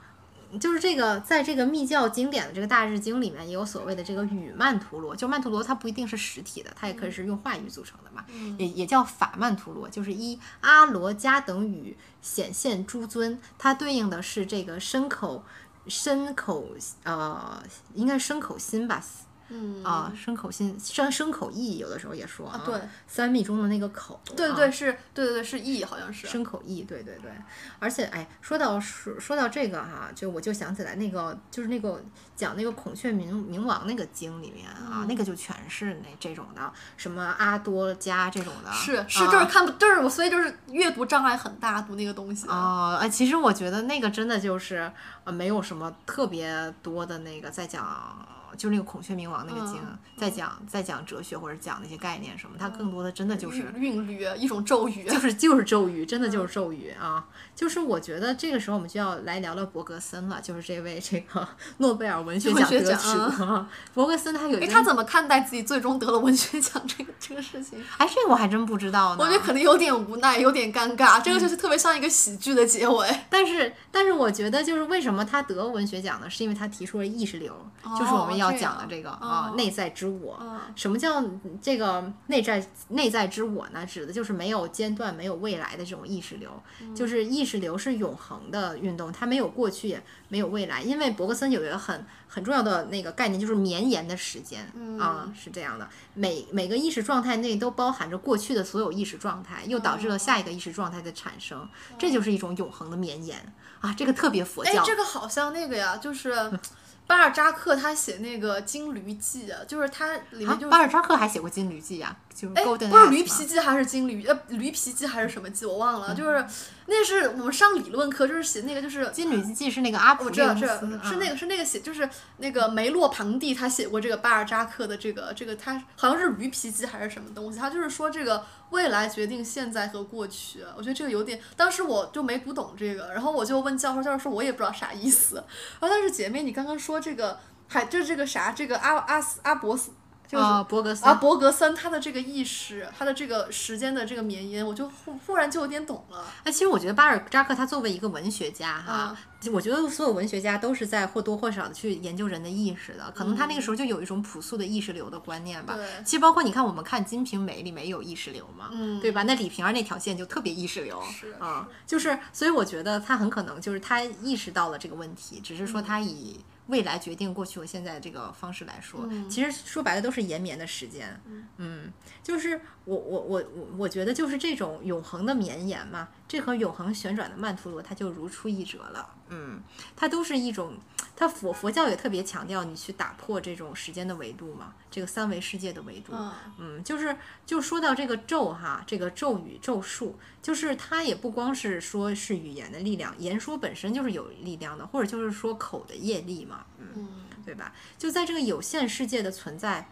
[0.57, 8.25] 就是这个，在这个密教经典的这个大日经里面，也有所谓的这个语曼陀罗，就曼陀罗它不一定是实体的，它也可以是用话语组成的嘛，
[8.57, 15.43] 也也叫法曼陀罗，就是一阿罗迦等语显现诸尊，它对应的是这个身口
[15.87, 16.69] 身口
[17.03, 17.61] 呃，
[17.93, 19.03] 应该是身口心吧。
[19.49, 19.83] 嗯。
[19.83, 27.31] 啊，牲口心身身口意，有的时候也说啊，对，三密中的那个口，对对对是，对对对是意好像是，牲口意，对对对，
[27.79, 32.01] 而且哎，说到说说到这个哈、就我就想起来那个就是那个
[32.35, 42.47] 讲那个孔雀明明王那个经里面啊，那个就全是那这种的，什么阿多加这种的，是是啊就是看不就是我所以就是阅读障碍很大，读那个东西。
[42.47, 44.91] 啊，哎，其实我觉得那个真的就是
[45.23, 48.27] 呃，没有什么特别多的那个在讲，
[48.59, 53.59] 就是那个孔雀明王那个经，嗯在讲在讲哲学或者讲那些概念什么，它更多的真的就是。
[53.77, 57.25] 韵韵律一种咒语，就是就是咒语，真的就是咒语啊！
[57.55, 63.69] 就是我觉得这个时候我们就要来聊聊伯格森了，就是这位这个 诺贝尔文学奖得主啊。
[63.93, 67.81] 伯格森他有一哎，个，他怎么看待自己最终得了文学奖这个这个事情？
[67.97, 69.23] 哎，这个我还真不知道呢。
[69.23, 73.07] 我觉得可能有点无奈，有点尴尬，这个就是特别像一个喜剧的结尾。
[73.29, 76.29] 但是，但是我觉得就是为什么他得文学奖呢？
[76.29, 77.53] 是因为他提出了意识流，
[77.97, 80.37] 就是我们要讲的这个哦啊、哦内在之我。
[80.41, 81.23] 嗯什么叫
[81.61, 83.85] 这个内在内在之我呢？
[83.85, 86.51] 指的就是没有间断、没有未来的这种意识流，
[86.95, 90.81] 就是意识流是永恒的运动，它没有过去，也没有未来。
[90.81, 95.87] 因为伯格森有一个很很重要的那个概念，就是绵延的时间、啊，是这样的。
[96.13, 101.67] 每每个意识状态内都包含着过去的所有意识状态，又导致了下一个意识状态的产生，
[101.97, 103.93] 这就是一种永恒的绵延啊！
[103.97, 106.51] 这个特别佛哎教，，这个好像那个呀，就是
[107.09, 116.45] 巴尔扎克他写那个《金驴记》，就是他里面啊就，巴尔扎克还写过《金驴记》啊，就是不是驴皮记还是金驴呃驴皮记还是什么记，我忘了，就是
[116.89, 119.07] 那是我们上理论课，就是写那个就是。
[119.13, 135.35] 金缕记是那个阿普我知道，列是乌斯，是那个是那个写，就是那个梅洛庞蒂，他写过这个巴尔扎克的这个这个，他好像是驴皮记还是什么东西，他就是说这个未来决定现在和过去，我觉得这个有点，当时我就没读懂这个，然后我就问教授，教授说我也不知道啥意思，
[135.79, 139.91] 然后但是姐妹你刚刚说这个还就是这个啥这个阿阿斯阿伯斯。
[140.29, 146.23] 就是啊，伯格森啊，伯格森他的这个意识，他的这个时间的这个绵延，我就忽忽然就有点懂了。
[146.43, 149.17] 哎，其实我觉得巴尔扎克他作为一个文学家哈，
[149.51, 155.75] 我觉得所有文学家都是在或多或少的去研究人的意识的，可能他那个时候就有一种朴素的意识流的观念吧。
[155.75, 159.23] 对其实包括你看，我们看《金瓶梅》里面也有意识流嘛，嗯对吧？
[159.23, 166.39] 那李瓶儿那条线就特别意识流，是啊、就是所以我觉得他很可能就是他意识到了这个问题，只是说他以。
[166.69, 171.21] 未来决定过去和现在这个方式来说，其实说白了都是延绵的时间。
[171.57, 171.91] 嗯，
[172.23, 179.07] 就是我我我我我觉得就是这种永恒的绵延嘛，这和永恒旋转的曼陀罗它就如出一辙了。
[179.27, 179.61] 嗯，
[179.95, 180.75] 它都是一种，
[181.15, 186.13] 它佛佛教也特别强调你去打破这种时间的维度嘛，这个三维世界的维度。
[186.15, 197.07] 嗯嗯，就是就说到这个咒哈，这个咒语咒术，就是它也不光是说是语言的力量，言说本身就是有力量的，或者就是说口的业力嘛，嗯，
[197.45, 197.71] 对吧？
[197.99, 199.87] 就在这个有限世界的存在。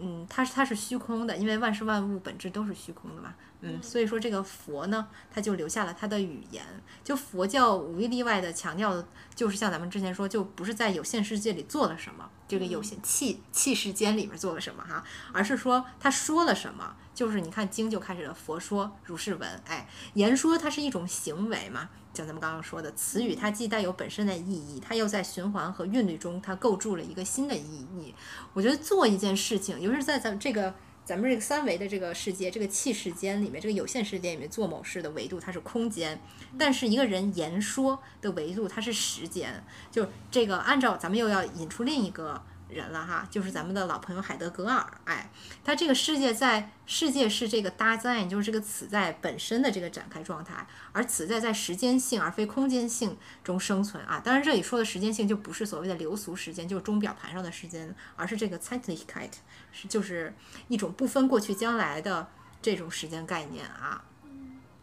[0.00, 3.34] 嗯，它是它是虚空的，因为万事万物本质都是虚空的嘛。
[3.64, 6.64] 嗯，所以说这个佛呢，他就留下了他的语言。
[7.04, 9.06] 就佛教无一例外的强调的，
[9.36, 16.96] 就是像咱们之前说，就不是在有限世界里做了什么，这个有限气气世间里面做了什么哈，而是说他说了什么。
[17.14, 28.14] 就是你看经就开始了，佛说如是闻，哎，言说它是一种行为嘛，像咱们刚刚说的词语，它既带有本身的意义，它又在循环和韵律中，它构筑了一个新的意义。
[28.52, 30.74] 我觉得做一件事情，尤其是在咱们这个
[31.04, 36.20] 咱们这个三维的这个世界，这个气世间里面，这个有限世界里面做某事的维度它是空间，
[36.58, 42.42] 但是一个人言说的维度它是时间，就这个按照咱们又要引出另一个。
[42.72, 45.30] 人了哈，就是咱们的老朋友海德格尔，哎，
[45.64, 54.20] 他这个世界在世界是这个搭载，就是这个此在本身的这个展开状态，而此在在时间性而非空间性中生存啊。
[54.24, 59.30] 当然这里说的时间性就不是所谓的流俗时间，就是钟表盘上的时间，而是这个 Zeitlichkeit，
[59.70, 60.34] 是就是
[60.68, 62.28] 一种不分过去将来的
[62.60, 64.02] 这种时间概念啊。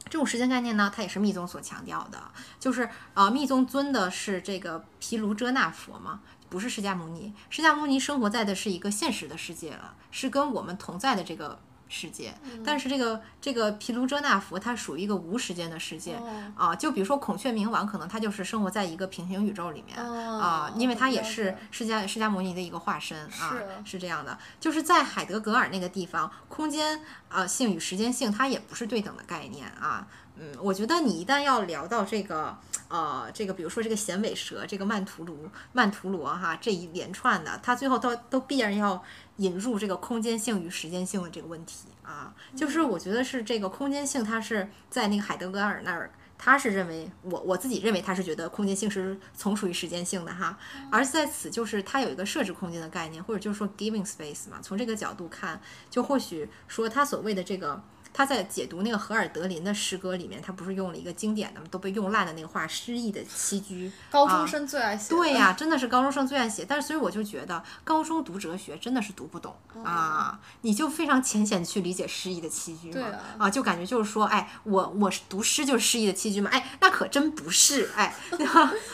[0.06, 2.20] 这种时间概念呢，它也是密宗所强调的，
[2.60, 6.22] 就是呃，密宗尊的是这个毗卢遮那佛嘛。
[6.50, 12.34] 不是释迦牟尼，释迦牟尼生活在的是一个现实的世界了，是跟我们同在的这个世界。
[12.66, 16.20] 但是这个这个毗卢遮那佛，它属于一个无时间的世界
[16.56, 16.76] 啊。
[16.76, 23.56] 就比如说孔雀明王，可能他就是生活在一个平行宇宙里面啊，因为他也是释迦释迦牟尼的一个化身啊，
[23.86, 24.38] 是这样的。
[24.60, 30.08] 就是在海德格尔那个地方，空间啊性与时间性，它也不是对等的概念啊。
[30.38, 32.58] 嗯，我觉得你一旦要聊到这个。
[32.90, 35.38] 呃，这个比如说这个衔尾蛇，这个曼陀罗，
[35.74, 39.02] 曼陀罗哈，这一连串的，它最后都都必然要
[39.38, 42.34] 引入这个空间性与时间性的这个问题啊。
[42.56, 50.58] 就是我觉得是这个空间性，它是在那个海德格尔那儿，他是认为我我自己认为他是觉得空间性是从属于时间性的哈。
[50.92, 54.58] 而在此就是它有一个设置空间的概念，或者就是说 giving space 嘛。
[54.64, 55.62] 从这个角度看，
[55.92, 57.84] 就或许说他所谓的这个。
[58.20, 65.16] 他在解读那个荷尔德林的诗歌里面，他不是用了一个经典的都被用烂的那个话，诗意的栖居， 高中生最爱写。
[65.16, 66.66] 对呀，真的是高中生最爱写。
[66.68, 69.56] 但是所以我就觉得，高中读哲学真的是读不懂
[69.86, 70.38] 啊！
[70.64, 73.08] 你就非常浅显去理解诗意的栖居嘛？
[73.38, 76.50] 啊，就感觉就是说，哎，我我是读诗就是诗意的栖居嘛？
[76.52, 78.14] 哎，那可真不是，哎，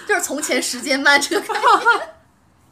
[0.07, 1.43] 就是从前时间慢这个。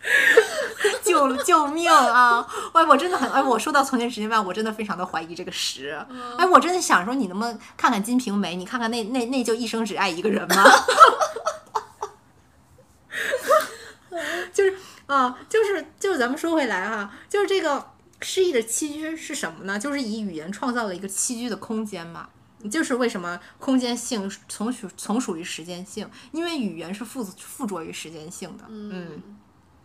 [1.03, 2.45] 救救命啊！
[2.73, 5.97] 哎，我真的很哎，我说到从前时间慢，我真的非常的怀疑这个十。
[6.37, 8.53] 哎，我真的想说，你能不能看看《金瓶梅》？
[8.57, 10.63] 你看看那那那就一生只爱一个人吗？
[14.53, 14.75] 就是
[15.07, 19.79] 啊，就是就是咱们说回来哈，就是这个诗意的栖居是什么呢？
[19.79, 22.29] 就是以语言创造了一个栖居的空间嘛。
[22.71, 28.63] 就是为什么空间性从属从属于时间性，因为语言是附附着于时间性的。
[28.69, 29.21] 嗯。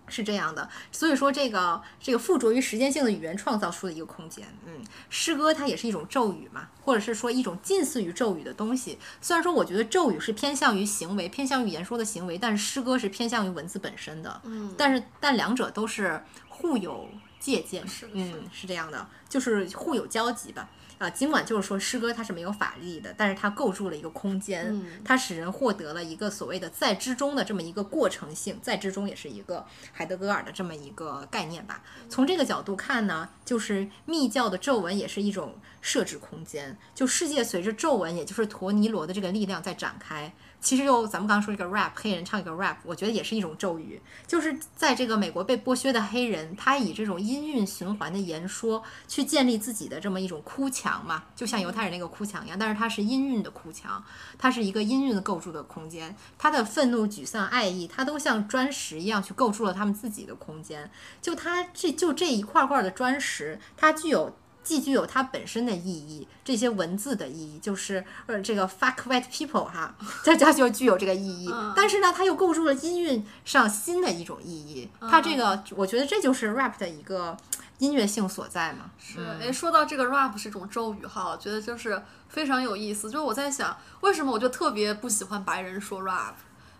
[0.08, 8.98] 是这样的，所以说这个这个附着于时间性的语言创造出的一个空间，嗯，诗歌它也是一种咒语嘛，或者是说一种近似于咒语的东西。
[9.20, 17.08] 虽然说我觉得咒语是偏向于行为，偏向于言说的行为，但是诗歌是偏向于文字本身的，嗯，但是但两者都是互有
[17.38, 20.68] 借鉴，是嗯，是这样的，就是互有交集吧。
[20.98, 31.82] 啊，尽管就是说诗歌它是没有法力的，但是它构筑了一个空间，它使人获得了一个所谓的在之中的这么一个过程性，在之中也是一个海德格尔的这么一个概念吧。
[32.08, 40.32] 从这个角度看呢，就是密教的皱纹也是一种设置空间，就世界随着皱纹，也就是陀尼罗的这个力量在展开。
[40.60, 54.02] 其实就咱们刚刚说这个 rap，黑人唱一个 rap，我觉得也是一种咒语，就是在这个美国被剥削的黑人，他以这种音韵循环的言说去建立自己的这么一种哭墙嘛，就像犹太人那个哭墙一样，但是它是音韵的哭墙，
[54.36, 60.90] 它是一个音韵构筑的空间，他的愤怒、沮丧、爱意，他都像砖石一样去构筑了他们自己的空间，
[61.22, 64.34] 就他这就这一块块的砖石，它具有。
[64.68, 71.50] 既具有它本身的意义，这些文字的意义，就是呃这个 fuck white people 哈，它它就具有这个意义。
[71.74, 74.86] 但是呢，它又构筑了音韵上新的一种意义。
[75.00, 77.34] 它这个，我觉得这就是 rap 的一个
[77.78, 78.90] 音乐性所在嘛。
[78.98, 83.10] 是，哎，说到这个 rap 是一种咒语哈，我觉得就是非常有意思。
[83.10, 86.34] 就是我在想，为什么我就特别不喜欢白人说 rap，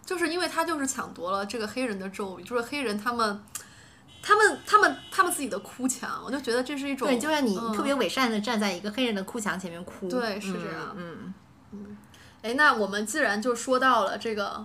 [0.05, 3.43] 就是因为他就是抢夺了这个黑人的咒语，就是黑人他们。
[4.23, 11.35] 他们他们他们自己的哭墙，我就觉得这是一种对，就像你特别伪善的站在一个黑人的哭墙前面哭，对，是这样，嗯
[11.73, 11.97] 嗯。
[12.43, 14.65] 哎，那我们既然就说到了这个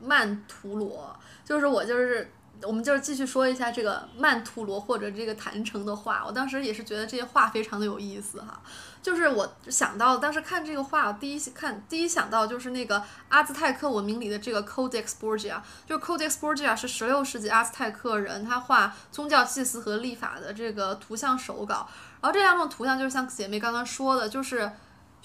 [0.00, 2.30] 曼陀罗，就是我就是
[2.62, 8.60] 我们就是继续说一下这个曼陀罗或者这个坛城的话，我当时也是觉得这些话非常的有意思哈。
[9.02, 21.88] 就是我想到当时看这个画，第一看第一想到就是那个阿兹泰克文明里的这个 Codex Borgia，就是 Codex Borgia 是十六世纪阿兹泰克人他画宗教祭祀和历法的这个图像手稿。
[22.20, 24.68] 然后这两种图像就是像姐妹刚刚说的，就是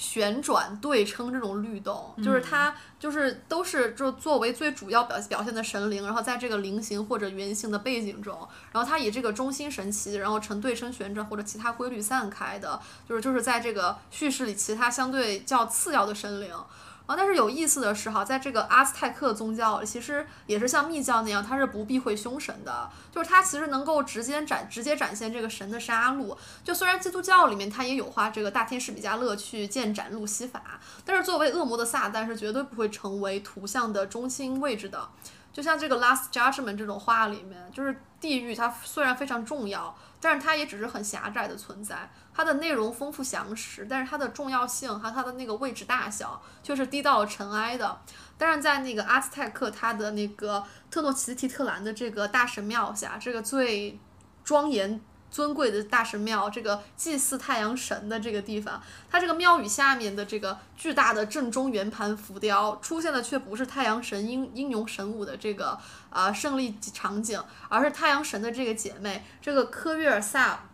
[0.02, 8.36] 旋转、对称这种律动，就是嗯它就是都是就作为最主要表表现的神灵，然后在这个菱形或者圆形的背景中，
[8.72, 16.52] 然后它以这个中心神奇，然后呈对称旋转或者其他规律散开的，就是就是在这个叙事里其他相对较次要的神灵。
[17.18, 26.38] 但是有意思的是哈，在这个阿兹泰克宗教，其实也是像密教那样，它是不避讳凶神的，就是它其实能够直接展直接展现这个神的杀戮。
[26.64, 30.62] 就虽然基督教里面它也有画这个大天使比迦勒去见斩路西法，
[31.06, 35.10] 但是作为恶魔的撒旦是绝对不会成为图像的中心位置的。
[35.54, 42.10] 就像这个 Last Judgment 这种画里面，就是地狱，它虽然非常重要，但是它也只是很狭窄的存在。
[42.34, 48.00] 它的内容丰富详实，但是它的重要性和它的那个位置大小却是低到了尘埃的。
[48.38, 54.00] 但是在那个阿兹泰克，它的那个特诺奇提特兰的这个大神庙下，这个最
[54.46, 55.02] 庄严。
[55.32, 65.80] 尊贵的大神庙，这个祭祀太阳神的这个地方，它这个庙宇下面的这个巨大的正中圆盘浮雕出现的却不是太阳神英英勇神武的这个
[66.10, 70.66] 呃胜利场景，而是太阳神的这个姐妹这个科约尔萨，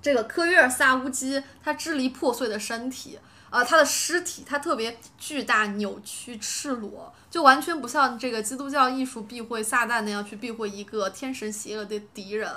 [0.00, 3.18] 这个科约尔萨乌基她支离破碎的身体。
[3.48, 12.50] 呃，他的尸体，它特别巨大、扭曲、赤裸，就完全不像这个基督教艺术避讳撒旦那样去避讳一个天神邪恶的敌人。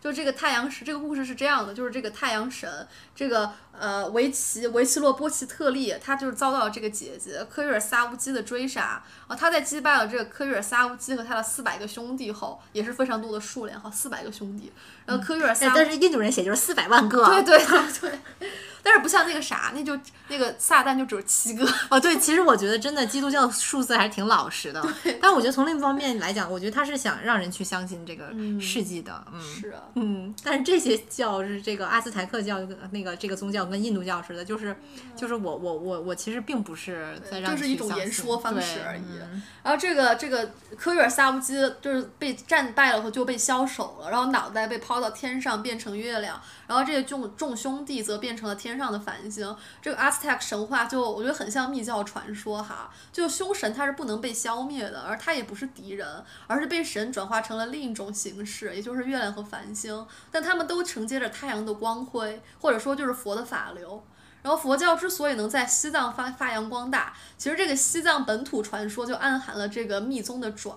[0.00, 9.36] 就这个太阳神，这个故事是这样的，就是这个太阳神，这个呃维奇维奇洛波奇特利，他就是遭到这个姐姐科瑞尔萨乌基的追杀啊。
[9.36, 14.72] 他在击败了这个科约尔萨乌基和他的四百个兄弟后，也是非常多的数量哈，四百个兄弟。
[15.06, 17.24] 然后科约尔萨乌，但是印度人写就是四百万个。
[17.26, 18.18] 对对对对。
[18.82, 19.94] 但是不像那个啥，那就
[20.28, 21.70] 那个撒旦就只有七个。
[21.90, 24.82] 哦，对，其实我觉得真的基督教数字还是挺老实的。
[25.20, 29.22] 但我觉得从另一方面来讲，我觉得他是想让人去相信这个事迹的。
[29.30, 30.34] 嗯，是啊，嗯。
[30.42, 32.58] 但是这些教是这个阿斯台克教
[32.90, 34.74] 那个这个宗教跟印度教似的，就是
[35.14, 39.19] 就是我我我我其实并不是在让这是一种言说方式对而已。
[39.32, 49.54] 嗯然后这个这个科约尔萨乌基就是被战败了后就被枭首了，然后脑袋被抛到天上变成月亮，然后这个众众兄弟则变成了天上的繁星。
[49.82, 56.06] 这个阿斯泰克神话就我觉得很像密教传说哈，就凶神他是不能被消灭的，而他也不是敌人，
[56.46, 64.02] 而是被神转化成了另一种形式，也就是月亮和繁星，但他们都承接着太阳的光辉，或者说就是佛的法流。
[64.42, 70.76] 然后佛教之所以能在西藏发发扬光大，其实这个西藏本土传说就暗含了这个密宗的转。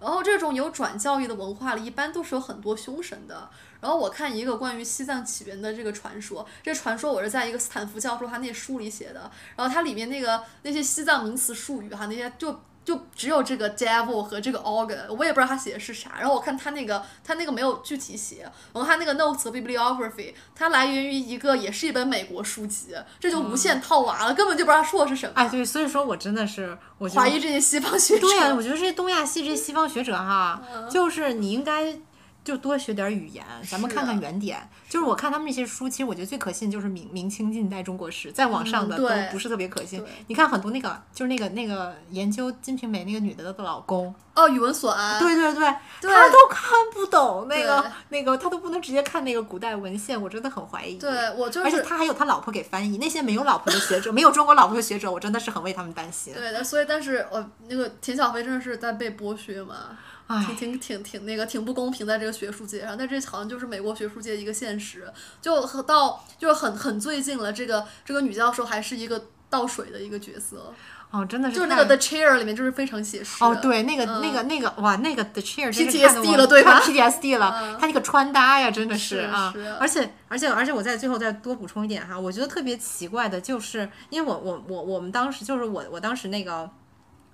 [0.00, 3.48] 然后这种有转教义的文化里，一般都是有很多凶神的。
[3.80, 9.30] 然后我看一个关于西藏起源的这个传说，这传说我是在一个斯坦福教授他那书里写的。
[9.56, 12.60] 然后它里面那个那些西藏名词术语哈，那些就。
[12.84, 16.12] 就只有这个 devil 和这个 organ，我也不知道他写的是啥。
[16.18, 18.42] 然后我看他那个，他那个没有具体写。
[18.72, 25.32] 然后他那个 notes 和 bibliography，它来源于一个也是一本美国书籍，这就无限套娃了，根本就不知道说的是什么。
[25.36, 28.26] 哎，对，所以说我真的是我怀疑这些西方学者。
[28.26, 30.60] 对呀、我觉得这些东亚系这些西方学者哈，
[30.90, 31.96] 就是你应该
[32.44, 34.68] 就多学点语言，咱们看看原点。
[34.88, 40.08] 就是我看他们那些书，其实我觉得最可信就是明明清近代中国史，再往上的都不是特别可信对。
[40.26, 45.18] 你看很多那个就是那个那个研究《金瓶梅》那个女的的老公，哦，宇文所安。
[45.18, 50.98] 对对对，对他都看不懂那个那个，他都不能直接看那个古代文献，我真的很怀疑。
[50.98, 56.34] 对我就是而且他还有他老婆给翻译，那些没有老婆的学者，没有中国老婆的学者，我真的是很为他们担心。
[56.34, 59.96] 对的，所以但是我那个田小飞真的是在被剥削嘛，唉
[60.40, 70.72] 挺挺挺挺那个挺不公平在这个学术界上，但这好像就是美国学术界一个现实，就和到就是很很最近了，这个这个女教授还是一个倒水的一个角色，
[71.10, 73.44] 哦，真的是就是那个 The Chair 里面就是非常写实。
[73.44, 86.70] 哦，对，那个、嗯那个那个哇，那个 The Chair 真是我了对吧 PTSD 了，嗯他那个穿搭呀，真的是啊是，而且而且而且我在最后再多补充一点哈，我觉得特别奇怪的就是，因为我我我我们当时就是我我当时那个。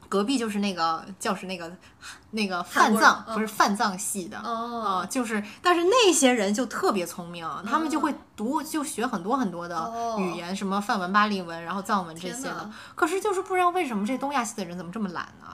[0.08, 1.70] 隔壁就是那个教室，那个
[2.30, 12.70] 那个范藏、嗯不是范藏系的，哦啊，就是，但是那些人就特别聪明，他们就会读，就学很多很多的哦语言，什么梵文、巴利文，然后藏文这些的。
[12.94, 15.46] 可是就是不知道为什么这东亚系的人怎么这么懒呢？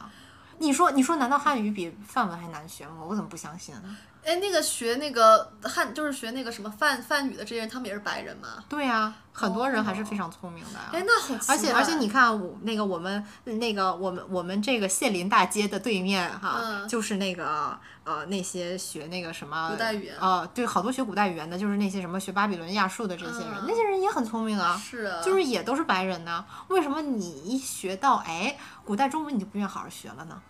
[0.58, 2.98] 你说，你说，难道汉语比梵文还难学吗？
[3.06, 3.96] 我怎么不相信呢？
[4.24, 8.64] 哎，那个学那个汉就是学那个什么梵梵语的这些人，他们也是白人吗？
[8.68, 10.90] 对呀、很多人还是非常聪明的呀。
[10.92, 11.34] 哎，那好。
[11.48, 24.80] 而且而且你看我那个我们那个我们我们这个谢林大街的对面哈，嗯就是那个呃那些学那个什么古代语言啊、对，好多学古代语言的，就是那些什么学巴比伦亚述的这些人，嗯那些人也很聪明啊。
[24.82, 30.40] 是啊，就是也都是白人呢，为什么你一学到哎古代中文你就不愿意好好学了呢？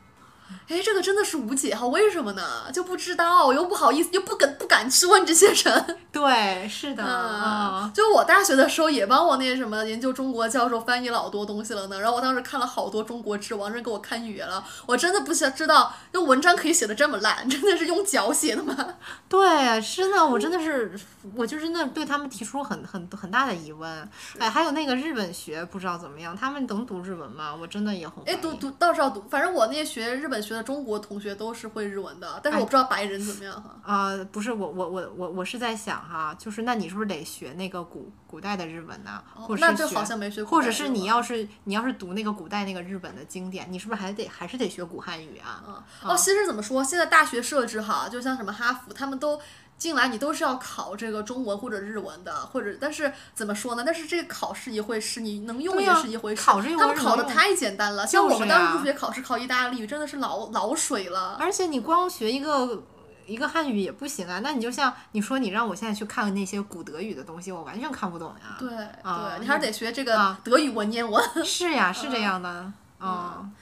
[0.69, 2.43] 哎，这个真的是无解哈，为什么呢？
[2.73, 5.99] 就不知道，又不好意思，又不敢不敢去问这些人。
[6.13, 12.01] 对，是的，就我大学的时候也帮我那什么研究中国教授翻译老多东西了呢。
[12.01, 14.65] 然后我当时看了好多中国之，王真给我看哕了。
[14.87, 18.75] 我真的不想知道，那文章可以写的这么烂，真的是用脚写的吗？
[19.29, 20.99] 对，真的，我真的是，
[21.35, 24.09] 我就真的对他们提出很很很大的疑问。
[24.39, 27.55] 哎，还有那个日本学，不知道怎么样，他们能读日文吗？
[27.55, 33.79] 我真的也很怀哎，读读倒是要读，反正我那些学日本学的中国同学都是会日文的，但是我不知道白人怎么样哈。
[33.83, 39.23] 啊、不是我我我我我是在想哈，就是那你是不是得学那个古古代的日文呢？
[39.35, 45.63] 或者是学哦那就好像没学过或者是你要是你要是读那个古代那个日本的经典，你是不是还得还是得学古汉语啊？
[45.67, 49.41] 嗯，哦，其实怎么说，现在大学设置哈，就像什么哈佛，他们都
[49.77, 53.83] 进来，你都是要考这个中文或者日文的，或者但是怎么说呢？
[53.85, 56.43] 但是这个考试一回事，你能用也是一回事。
[56.43, 61.37] 考这一他们考的太简单了，像就是我们当时入学考试考意大利语，真的是老老水了。
[61.39, 62.83] 而且你光学一个
[63.27, 68.57] 一个汉语也不行啊，那你就像你说你让我现在去看那些古德语的东西，我完全看不懂呀。
[68.59, 68.69] 对
[69.03, 71.23] 啊对，你还是得学这个啊德语文言文。
[71.45, 72.73] 是呀， 是这样的。
[73.01, 73.53] 嗯，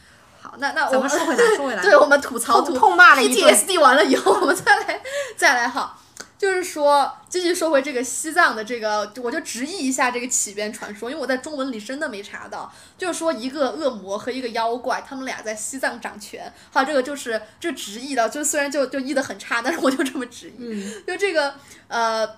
[0.43, 3.55] 好，那那我们说回来， 说回来，对我们吐槽吐痛痛骂了一顿。
[3.55, 5.01] PTSD 完了以后，我们再来
[5.36, 5.97] 再来哈，
[6.36, 21.05] 就是说继续说回这个西藏的这个，我就直译一下这个起源传说，因为我在中文里真的没查到，就是说一个恶魔和一个妖怪，他们俩在西藏掌权，哈，这个就是这直译的，就虽然就就译的很差，但是我就这么直译，嗯。
[21.06, 21.55] 就这个
[21.86, 22.28] 呃。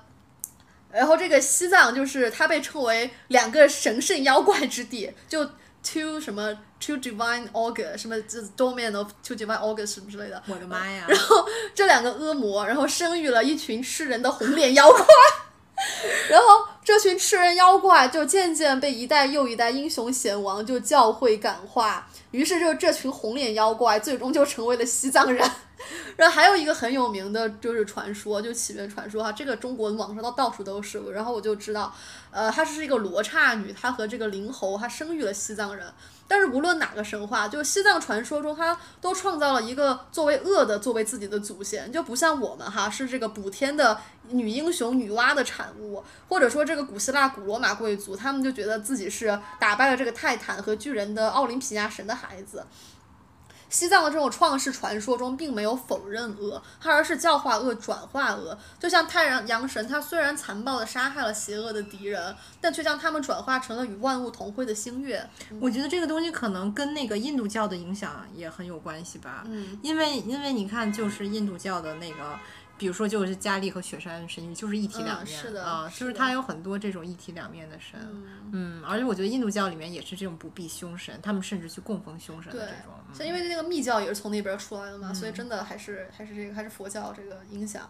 [0.92, 5.44] 然后这个西藏就是它被称为两个神圣妖怪之地，就
[5.82, 10.42] two 什么 two divine augurs 什么这 domain of two divine augurs 什么之类的。
[10.46, 11.06] 我的妈呀！
[11.08, 15.06] 然后这两个恶魔，然后生育了一群吃人的红脸妖怪，
[16.28, 16.46] 然后
[16.84, 25.50] 这群吃人妖怪就渐渐被一代又一代英雄贤王就教会感化，于是就这群红脸妖怪最终就成为了西藏人。
[26.16, 30.98] 然后还有一个很有名的就是传说，就起源传说哈，这个中国网上到到处都是。
[31.12, 31.94] 然后我就知道，
[32.30, 35.86] 呃，她是一个罗刹女，她和这个灵猴，她生育了西藏人。
[36.26, 52.64] 但是无论哪个神话，就西藏传说中，她都创造了一个作为恶的作为自己的祖先，就不像我们哈是这个补天的女英雄女娲的产物，或者说这个古希腊古罗马贵族，他们就觉得自己是打败了这个泰坦和巨人的奥林匹亚神的孩子。
[53.68, 58.56] 西藏的这种创世传说中，并没有否认恶，它而是教化恶、转化恶。
[58.78, 65.28] 就像太阳阳神，他虽然残暴地杀害了邪恶的敌人，但却将他们转化成了与万物同辉的星月。
[65.60, 69.44] 我觉得这个东西可能跟那个印度教的影响也很有关系吧。
[69.46, 72.38] 嗯，因为因为你看，就是印度教的那个，
[72.84, 77.98] 比如说就是迦利和雪山神域，就是一体两面、嗯是的啊，就是它有很多这种一体两面的神。
[78.52, 82.92] 嗯而且我觉得印度教里面也是这种不避凶神，他们甚至去供奉凶神的这种。
[83.08, 87.88] 嗯像因为那个密教也是从那边出来的嘛，所以真的还是还是这个还是佛教这个影响。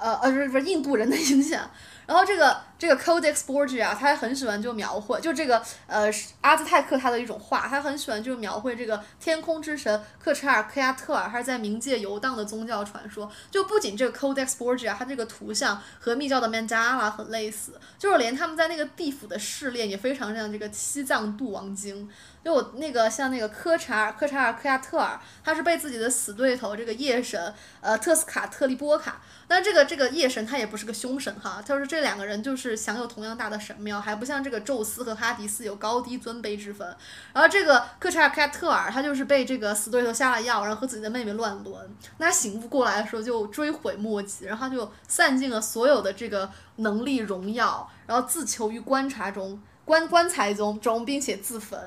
[0.00, 1.70] 呃呃，不是不是印度人的影响，
[2.06, 6.10] 然后这个这个 Codex Borgia，他还很喜欢就描绘，就这个呃
[6.40, 13.30] 阿兹泰克他的一种画，他很喜欢就描绘这个天空之神克查尔克亚特尔，他是在冥界游荡的宗教传说。
[13.50, 22.08] 就不仅这个 Codex Borgia，它这个图像和密教的 Mandala 很类似，就是连他们在那个地府的试炼也非常像这个西藏度王经。
[22.42, 27.52] 就我那个像那个科查尔科查尔克亚特尔，他是被自己的死对头这个夜神
[27.82, 36.88] 呃特斯卡特利波卡，但这个这个夜神他也不是个凶神哈，他说这两个人就是享有同样大的神庙，还不像这个宙斯和哈迪斯有高低尊卑之分。
[37.34, 51.78] 然后这个科查尔克亚特尔他就是被这个死对头下了药，然后和自己的妹妹乱伦，那他醒悟过来的时候就追悔莫及，然后他就散尽了所有的这个能力荣耀，然后自囚于观察中棺棺材中中，并且自焚。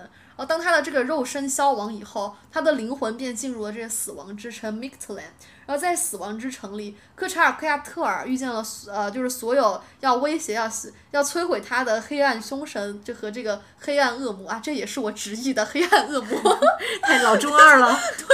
[0.46, 5.22] 当他的这个肉身消亡以后，他的灵魂便进入了这个死亡之城 Mictlan。
[5.66, 8.62] 然后在死亡之城里，科查尔克亚特尔遇见了
[8.92, 16.60] 呃，就是所有要威胁、要死、要摧毁他的黑暗凶神，就和这个黑暗恶魔啊，这也是我直译的黑暗恶魔。
[17.04, 17.98] 太老中二了。
[18.18, 18.28] 对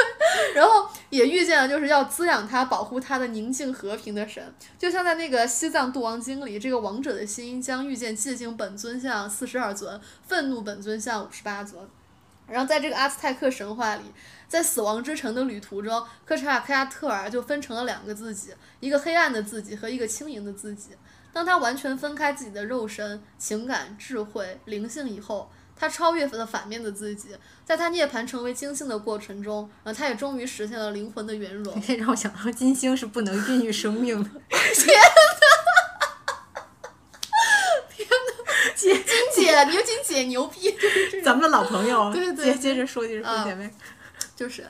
[0.56, 4.44] 然后也遇见了就是要滋养他、保护他的宁静和平的神，
[4.80, 11.80] 就像在那个西藏度王经里，这个王者的心将遇见寂静本尊像四十二尊，愤怒本尊像五十八尊。
[12.51, 14.03] 然后在这个阿兹泰克神话里，
[14.47, 20.89] 在死亡之城的旅途中，科查尔克亚特尔就分成了两个自己，一个黑暗的自己和一个轻盈的自己。
[21.31, 27.30] 当他完全分开自己的肉身、情感、智慧、灵性以后，他超越了反面的自己，
[27.63, 31.80] 在他涅槃成为金星的过程中，然后他也终于实现了灵魂的圆融。
[31.81, 34.30] 这让我想到金星是不能孕育生命的。
[38.80, 43.69] 姐， 金姐，牛金姐牛逼， 就是，咱们的老朋友， 对对接接着说，接着说，啊姐妹。
[44.35, 44.65] 就是，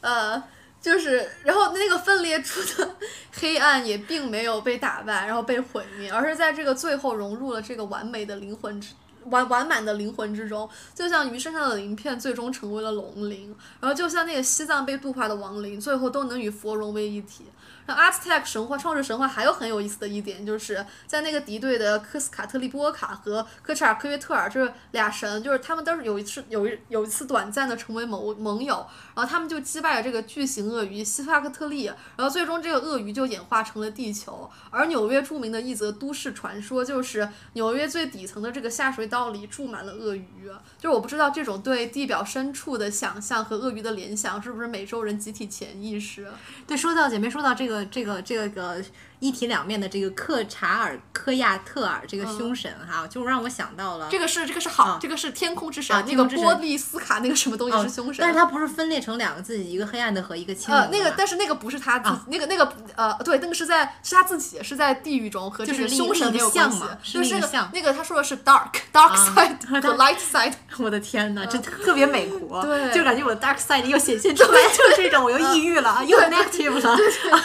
[0.00, 0.42] 呃，
[0.80, 2.96] 就是然后那个分裂出的
[3.32, 8.88] 黑暗也并没有被打败，然后被毁灭，而是在这个最后融入了这个完美的灵魂之。
[9.26, 17.44] 完完满的灵魂之中，就像鱼身上的鳞片最终成为了龙鳞，然后就像那个西藏被度化的亡灵，最后都能与佛融为一体。
[17.86, 34.50] 那阿兹特克神话创世神话还有很有意思的一点，就是在那个敌对的科斯卡特利波卡和科查尔科约特尔这俩神，就是他们都是有一次有一有一次短暂的成为盟盟友，然后他们就击败了这个巨型鳄鱼西法克特利，然后最终这个鳄鱼就演化成了地球。
[34.70, 46.26] 而纽约著名的一则都市传说就是纽约最底层的这个下水道里住满了鳄鱼，就是我不知道这种对地表深处的想象和鳄鱼的联想是不是美洲人集体潜意识。
[46.66, 47.82] 对，说到姐妹，说到这个。
[47.92, 48.82] 这个这个
[49.22, 66.82] 一体两面的这个克查尔科亚特尔这个凶神哈，就让我想到了这个是这个是好，这个是天空之神，那个波利斯卡那个什么东西是凶神，但是它不是分裂成两个自己，一个黑暗的和一个清呃，那个但是那个不是他自己那个那个呃对，那个是在是他自己是在地狱中和这个凶神没有关系，
[67.14, 76.96] 就是那个那个他说的是 dark dark side 和 light side， 我的天哪，这特别美国， 对，就感觉我的 dark side 又显现出来，就是这种我又抑郁了，又 negative 了，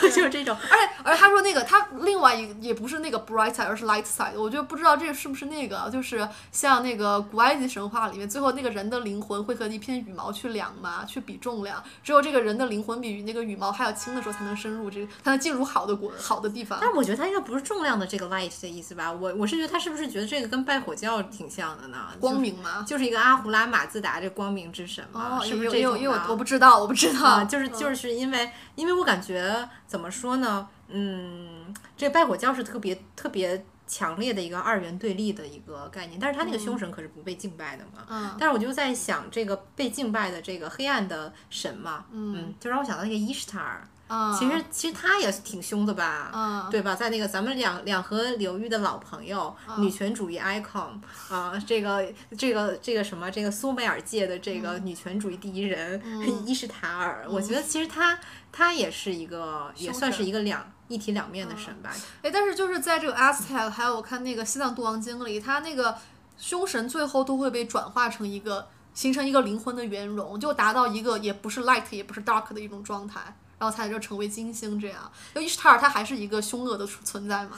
[0.10, 2.48] 就是这种，而且而且他说那个他另外一。
[2.61, 4.34] 也不是那个 bright side，而是 light side。
[4.39, 11.84] 我就不知道这是不是那个，就是像那个古埃及神话里面，最后那个人的灵魂会和一片羽毛去量嘛，去比重量。
[12.03, 16.80] 只有这个人的灵魂比那个羽毛还要轻的时候，才能深入这个，才能进入好的国好的地方。
[16.81, 19.11] 但是我觉得他应该不是重量的这个 light 的意思吧？
[19.11, 22.07] 我我是觉得他是不是觉得这个跟拜火教挺像的呢？
[22.19, 22.84] 光明吗？
[22.88, 25.39] 就是一个阿胡拉马自达这光明之神嘛？
[25.44, 25.98] 是不是这种？
[26.30, 27.44] 我不知道，我不知道。
[27.44, 30.68] 就是就是因为因为我感觉怎么说呢？
[30.89, 38.05] 嗯，这拜火教是特别特别强烈的一个二元对立的一个概念，但是他那个凶神可是不被敬拜的嘛。
[38.09, 38.35] 嗯。
[38.39, 43.88] 但是我就在想，这个被敬拜的这个黑暗的神嘛，嗯，就让我想到那个伊什塔尔。
[44.07, 44.34] 嗯。
[44.38, 46.31] 其实其实他也挺凶的吧？
[46.34, 46.67] 嗯。
[46.69, 46.95] 对吧？
[46.95, 52.05] 在那个咱们两两河流域的老朋友，女权主义 icon 啊，这个
[52.38, 56.01] 这个这个什么，这个苏美尔界的这个女权主义第一人
[56.45, 58.19] 伊什塔尔，我觉得其实他
[58.51, 60.65] 他也是一个，也算是一个两。
[60.89, 65.97] 一体两面的神吧，哎，但是就是在这个 Aztec，还有我看那个西藏度王经里，他那个
[66.38, 75.11] 凶神最后都会被转化成一个，形成一个灵魂的圆融，就达到一个也不是 light 也不是 dark 的一种状态，然后才就成为金星这样。
[75.35, 77.57] 就伊什塔尔他还是一个凶恶的存在嘛？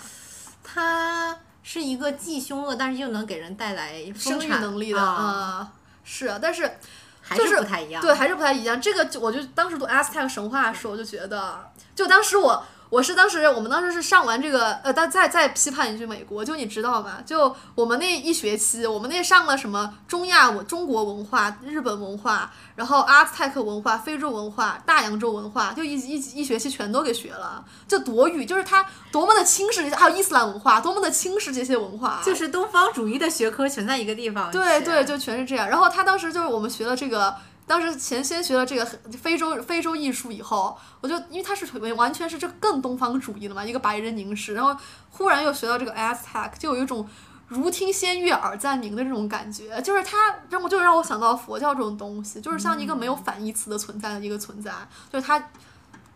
[0.64, 5.72] 他是一个既凶恶，但是又能给人带来生育能力的啊，
[6.04, 6.78] 是，但是
[7.22, 8.80] 还是不太一样，对，还是不太一样。
[8.80, 12.64] 这个我就当时读 Aztec 神话的时候，我就觉得，就当时我。
[12.90, 17.18] 我是当时，我们当时是上完这个，呃，但再再批判一句美国，就你知道吗？
[17.24, 27.64] 就我们那一学期，我们那上了什么中亚文、中国文化、日本文化，然后阿兹泰克文化、非洲文化、大洋洲文化，就一一一学期全都给学了。
[27.88, 34.50] 就多语，就是它多么的轻视，还有伊斯兰文化，多么的轻视这些文化，就是东方主义的学科全在一个地方。
[34.50, 35.70] 对对，就全是这样。
[35.70, 37.36] 然后他当时就是我们学了这个。
[37.70, 38.84] 当时前先学了这个
[39.22, 44.76] 非洲非洲艺术以后，我就因为它是完全是这更东方主义的嘛，一个白人凝视，然后
[45.12, 47.08] 忽然又学到这个 Aztec，就有一种
[47.48, 54.72] 如听仙乐耳暂宁的这种感觉，就是它让我就让我想到佛教这种东西，就是像一个没有反义词的存在的一个存在，
[55.14, 55.40] 就是它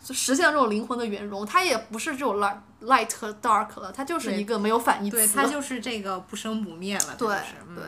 [0.03, 7.27] 就实现了这种灵魂的圆融，它也不是这种 light light 和 dark 了，它就是一个没有反义词，对，它就是这个不生不灭了，对
[7.75, 7.83] 对。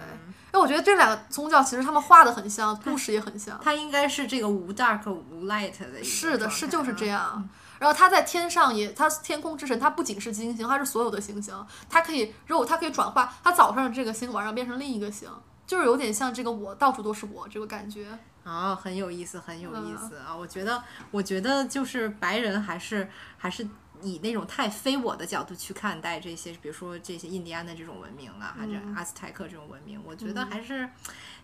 [0.55, 3.59] 那我觉得这两个宗教其实他们画的很像，故事也很像。
[3.61, 6.03] 它应该是这个无 dark 无 light 的一个。
[6.05, 7.49] 是的，是就是这样。
[7.77, 11.53] 然后他在天上也，他天空之神，他不仅是金星，它是所有的星星，
[11.89, 15.29] 它可以肉，它可以转化，他早上这个星晚上变成另一个星，
[15.67, 18.17] 就是有点像这个我到处都是我这个感觉。
[18.45, 20.33] 啊，很有意思，很有意思啊！
[20.33, 23.67] 我觉得，我觉得就是白人还是还是。
[24.05, 30.89] 以那种太非我的角度去看待这些，比如说这些印第安的这种文明啊，还是阿斯泰克这种文明，我觉得还是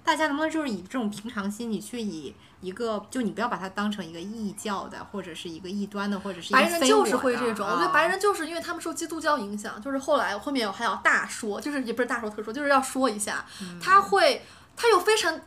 [0.04, 13.46] 大家能不能就是以这种平常心，你去以一个就你不要把它当成一个异教的，或者是一个异端的，或者是白人就是会这种，我觉得白人就是因为他们受基督教影响，就是后来后面我还要大说，就是也不是大说特说，就是要说一下，
[13.82, 14.44] 他会
[14.76, 15.42] 他有非常。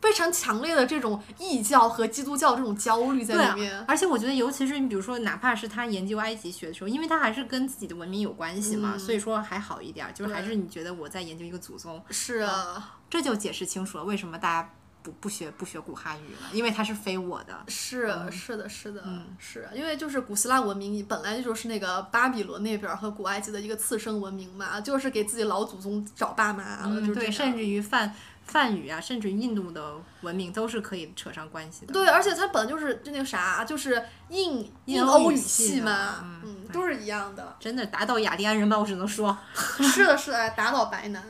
[0.00, 14.72] 非常强烈的这种异教和基督教这种焦虑在里面，而且我觉得，尤其是你比如说，哪怕是他研究埃及学的时候，因为他还是跟自己的文明有关系嘛，所以说还好一点，就是还是你觉得我在研究一个祖宗，是啊，这就解释清楚了为什么大家
[15.02, 19.04] 不不学不学古汉语了，因为它是非我的，是是的是的，
[19.38, 28.14] 是因为就是古希腊文明本来就是那个巴比伦那边和古埃及的一个次生文明嘛，就是给自己老祖宗找爸妈了，对，甚至于犯。
[28.50, 31.92] 梵语啊，甚至印度的文明都是可以扯上关系的。
[31.92, 37.56] 对，而且它本来就是就那个啥，就是印印欧欧语系嘛，嗯嗯，都是一样的。
[37.60, 39.36] 真的打倒雅利安人吧，我只能说。
[39.80, 41.22] 是的，是的，打倒白男，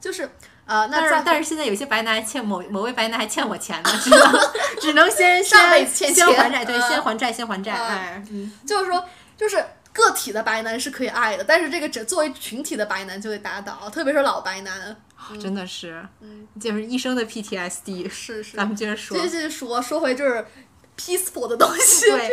[0.00, 0.30] 就是
[0.66, 4.32] 呃，那但是但是现在有些白男还欠某某位白男还欠我钱呢，只能
[4.80, 7.72] 只能先上辈先子欠钱先还债，对，嗯先还债，先还债。
[7.74, 9.04] 嗯哎，嗯，就是说，
[9.36, 9.64] 就是
[9.98, 14.96] 个体的白男是可以爱的，但是这个只作为群体的白男就得打倒，特别是老白男。
[15.40, 18.08] 真的是，嗯就是一生的 PTSD。
[18.08, 20.46] 是是咱，们接着说继，续说说回就是
[20.96, 22.30] peaceful 的东西，对，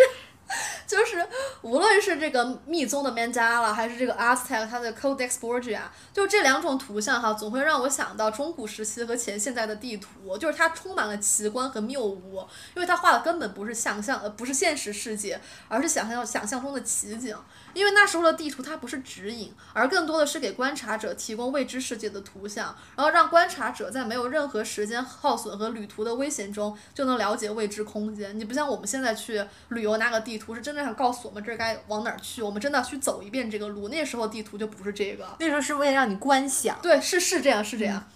[0.85, 1.27] 就是
[1.61, 5.79] 无论是这个密宗的 Mandala，还是这个 Aztec 它的 Codex Borgia，
[6.13, 17.35] 就这两种图像哈，总会让我想到中古时期和前现代的地图，就是它充满了奇观和谬误，因为它画的根本不是想象，呃，不是现实世界，而是想象想象中的奇景。
[17.75, 28.39] 因为那时候的地图它不是指引，而更多的是给观察者提供未知世界的图像，然后让观察者在没有任何时间耗损和旅途的危险中就能了解未知空间。
[28.39, 33.89] 你不像我们现在去旅游拿个地图，是真的想告诉我们这儿该往哪儿去，我们真的要去走一遍这个路。
[33.89, 36.79] 那时候地图就不是这个，那时候是为了让你观想。
[36.81, 38.07] 对，是是这样，是这样。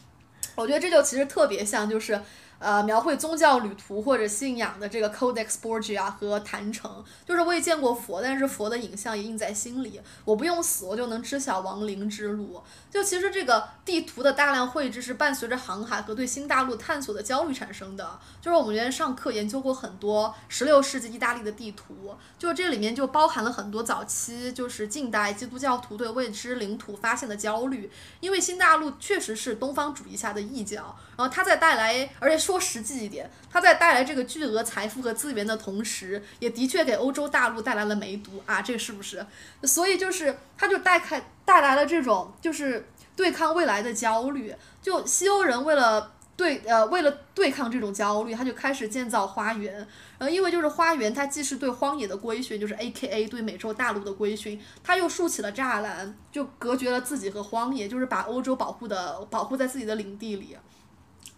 [0.56, 2.22] 我觉得这就其实特别像，就是
[2.60, 10.00] 呃，描绘宗教旅途或者信仰的这个 Codex Borgia 和坛城，就是我也见过佛，但是佛的影像也印在心里。
[10.26, 12.62] 我不用死，我就能知晓亡灵之路。
[12.92, 18.20] 就其实这个地图的大量绘制是伴随着航海和对新大陆探索的焦虑产生的。
[18.42, 39.24] 就是我们原来上课研究过很多十六世纪意大利的地图，就这里面就包含了很多早期就是近代基督教徒对未知领土发现的焦虑，因为新大陆确实是东方主义下的异教，然后它在带来，而且说实际一点，它在带来这个巨额财富和资源的同时，也的确给欧洲大陆带来了梅毒啊，这个是不是？
[39.62, 46.14] 所以就是它就带开带来了这种就是对抗未来的焦虑，就西欧人为了。
[46.36, 49.76] 对，呃，为了对抗这种焦虑，他就开始建造花园。
[50.18, 60.56] 然后，因为就是花园，它既是对荒野的规训，就是 A K A 对美洲大陆的规训，它又竖起了栅栏，就隔绝了自己和荒野，就是把欧洲保护的保护在自己的领地里。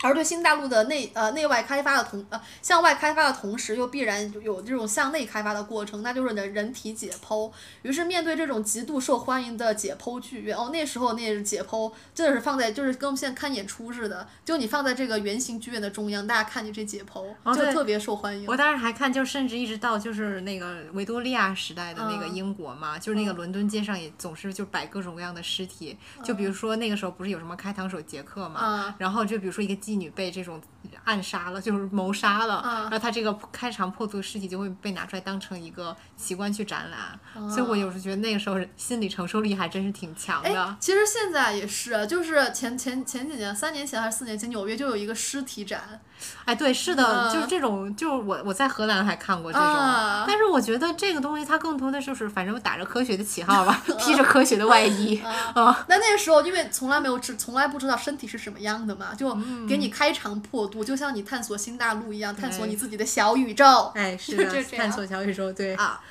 [0.04, 7.52] 而对新大陆的内呃内外开发的同呃向外开发的同时，又必然有这种向内开发的过程，那就是你的人体解剖。
[7.84, 18.46] 于是面对这种极度受欢迎的解剖剧院，哦，那时候那解剖真的是放在就是跟我们现在看演出似的，就你放在这个圆形剧院的中央，大家看你这解剖，哦就特别受欢迎。
[18.48, 30.62] 我当时还看，就甚至一直到就是那个维多利亚时代的那个嗯英国嘛，就是那个伦敦街上也总是就摆各种各样的尸体，就比如说那个时候不是有什么开膛手杰克嘛，啊然后就比如说一个妓女被这种
[31.04, 46.02] 暗杀了，就是谋杀了，啊然后他这个开肠破肚的尸体就会被拿出来当成一个奇观去展览，所以我有时觉得那个时候心理承受力还真是挺强哎的。，其实现在也是，就是前前前几年，三年前还是四年前，纽约就有一个尸体展，
[46.46, 47.34] 哎，对，是的，嗯。
[47.34, 55.20] 就是这种，就是我我在荷兰还看过这种，啊但是我觉得这个东西它更多的就是反正打着科学的旗号吧， 披着科学的外衣，
[55.56, 59.34] 啊，那那个时候，因为从来没有知，从来不知道身体是什么样的嘛，就
[59.68, 63.92] 给你开肠破肚，就像你探索新大陆一样，探索你自己的小宇宙。
[63.96, 66.02] 哎， 是的，探索小宇宙，对，啊，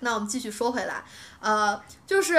[0.00, 1.04] 那我们继续说回来，
[1.40, 2.34] 呃，就是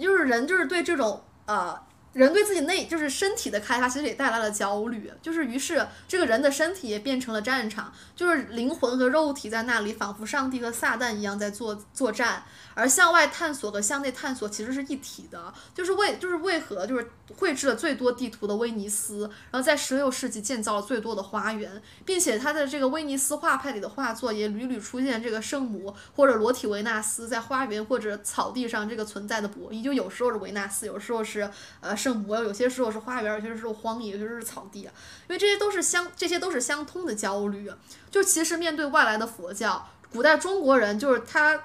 [0.00, 1.80] 就是人就是对这种呃。
[2.12, 12.42] 人对自己内就是身体的开发，其实也带来了焦虑，就是于是这个人的身体也变成了战场，就是灵魂和肉体在那里，仿佛上帝和撒旦一样在作作战，
[12.80, 31.50] 而向外探索和向内探索其实是一体的，就是为就是为何就是绘制了最多地图的威尼斯，然后在十六世纪建造了最多的花园，并且他的这个威尼斯画派里的画作也屡屡出现这个圣母或者裸体维纳斯在花园或者草地上这个存在的博弈，就有时候是维纳斯，有时候是
[31.80, 34.92] 呃圣母，有些时候是花园，有些时候荒野，有些时候是草地啊，
[35.28, 37.70] 因为这些都是相这些都是相通的焦虑。
[38.10, 41.64] 就其实面对外来的佛教，古代中国人就是他。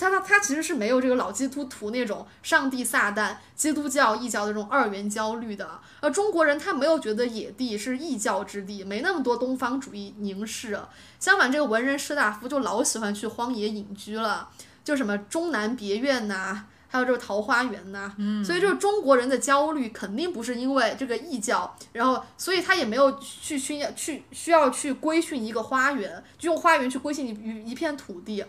[0.00, 10.80] 他他他其实是没有这个老基督徒那种上帝撒旦、基督教异教的这种二元焦虑的，而中国人他没有觉得野地是异教之地，没那么多东方主义凝视。
[11.18, 14.48] 相反，这个文人士大夫就老喜欢去荒野隐居了，
[14.82, 28.42] 就什么终南别院呐、还有这个桃花源呐、所以就是中国人的焦虑肯定不是因为这个异教，然后所以他也没有去需要去需要去规训一个花园，就用花园去规训一一片土地。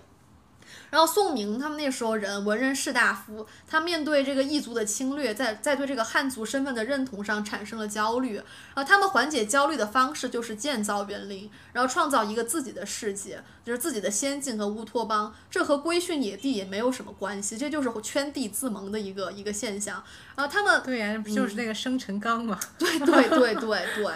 [0.91, 8.35] 然后宋明他们那时候人文人士大夫，他面对这个异族的侵略，在在对这个汉族身份的认同上产生了焦虑。
[8.35, 15.34] 然后他们缓解焦虑的方式就是建造园林，然后创造一个自己的世界，就是自己的仙境和乌托邦。
[15.49, 20.03] 这和规训野地也没有什么关系，这就是圈地自萌的一个一个现象。
[20.35, 24.13] 然后他们对呀、不就是那个生辰纲嘛，对对对对对。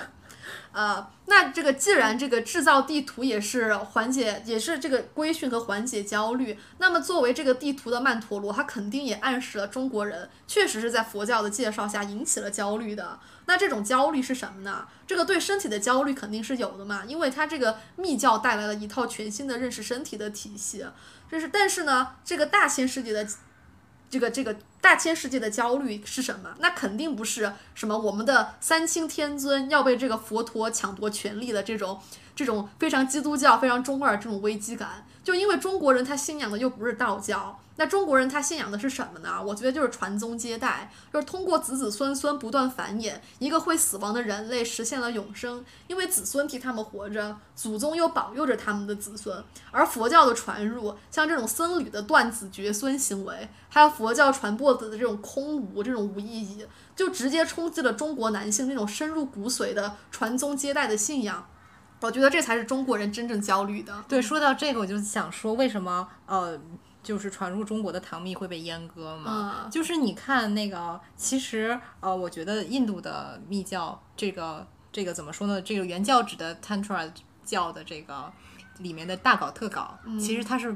[0.76, 13.18] 呃，那这个既然这个制造地图也是缓解，也是这个规训和缓解焦虑，那么作为这个地图的曼陀罗，它肯定也暗示了中国人确实是在佛教的介绍下引起了焦虑的。
[13.46, 14.86] 那这种焦虑是什么呢？
[15.08, 20.86] 这个对身体的焦虑肯定是有的嘛，因为它这个密教带来了一套全新的认识身体的体系。
[21.32, 23.26] 这是，但是呢，这个大千世界的。
[24.10, 26.56] 这个这个大千世界的焦虑是什么？
[26.60, 32.00] 那肯定不是什么我们的三清天尊要被这个佛陀抢夺权力的这种
[32.36, 35.06] 这种非常基督教、非常中二这种危机感。
[35.24, 37.60] 就因为中国人他信仰的又不是道教。
[37.78, 39.44] 那中国人他信仰的是什么呢？
[39.44, 49.44] 我觉得就是传宗接代，就是通过子子孙孙不断繁衍，一个会死亡的人类实现了永生，因为子孙替他们活着，祖宗又保佑着他们的子孙。
[49.72, 56.66] 而佛教的传入，像这种僧侣的断子绝孙行为，还有佛教传播的这种空无、这种无意义，
[56.96, 61.46] 就直接冲击了中国男性那种深入骨髓的传宗接代的信仰。
[62.00, 64.06] 我觉得这才是中国人真正焦虑的。
[64.08, 66.58] 对，说到这个，我就想说，为什么呃？
[67.06, 69.70] 就是传入中国的唐蜜会被阉割嘛？
[69.72, 75.62] 就是你看那个，其实呃，我觉得印度的密教这个这个怎么说呢？
[75.62, 77.10] 这个原教旨的 Tantra
[77.44, 78.34] 教的这个
[78.80, 80.76] 里面的大搞特搞，其实它是。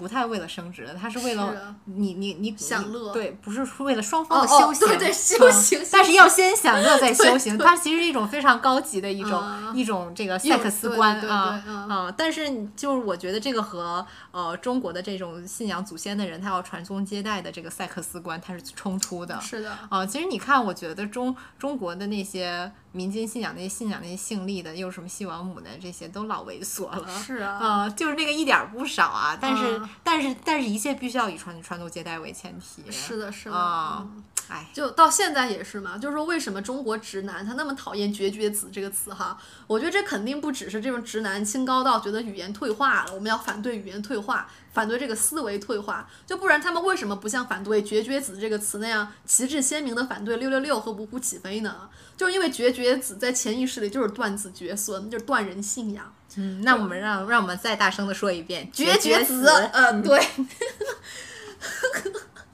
[0.00, 9.44] 不太为了升职的，他是为了你你你享乐，对，不是为了双方的修行，对对修行，但是要先享乐再修行，它其实是一种非常高级的一种
[9.74, 12.14] 一种这个赛克斯观啊啊！
[12.16, 19.38] 但是就是我觉得这个和呃中国的这种信仰祖先的人，他要传宗接代的这个赛克斯观，它是冲突的。
[19.38, 22.72] 是的啊，其实你看，我觉得中中国的那些。
[22.92, 27.06] 民间信仰那些信仰那些姓厉的，又什么西王母的，这些都老猥琐了。
[27.22, 29.38] 是啊，就是那个一点不少啊。
[29.40, 32.90] 但是，但是，但是一切必须要以传传宗接代为前提。
[32.90, 33.56] 是的，是的。
[33.56, 34.06] 啊，
[34.50, 35.96] 哎，就到现在也是嘛。
[35.96, 39.14] 就是说，为什么中国直男他那么讨厌“绝绝子”这个词？
[39.14, 44.48] 哈，我觉得这肯定不只是这种直男清高到觉得语言退化了，我们要反对语言退化。
[44.72, 51.88] 反对这个思维退化，就不然他们为什么不像反对“绝绝子”这个词那样旗帜鲜明的反对“六六六”和“五虎起飞”呢？
[52.16, 56.14] 就是因为“绝绝子”在潜意识里就是断子绝孙，就是断人信仰。
[56.36, 59.44] 嗯，那我们让让我们再大声的说一遍“绝绝子”。
[59.74, 60.24] 嗯，对。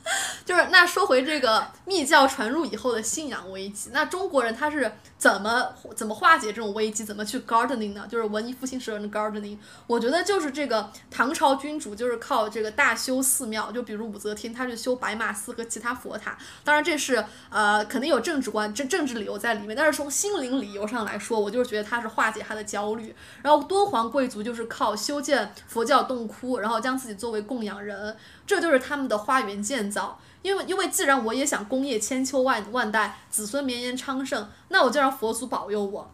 [0.45, 8.07] 就是那说回这个密教传入以后的信仰危机，那中国人他是怎么怎么化解这种危机，怎么去 gardening 呢？
[8.09, 9.57] 就是文艺复兴时人的 gardening，
[9.87, 16.37] 我觉得就是这个唐朝君主就是靠这个大修寺庙，就比如武则天，他去修白马寺和其他佛塔。
[16.63, 23.15] 当然这是呃肯定有政治观政政治理由在里面，但是从心灵理由上来说，我就是觉得他是化解他的焦虑。
[23.43, 28.15] 然后敦煌贵族就是靠修建佛教洞窟，然后将自己作为供养人，
[28.47, 30.21] 这就是他们的花园建造。
[30.47, 36.09] 因为，因为既然我也想功业千秋万万代，子孙绵延昌盛，那我就让佛祖保佑我，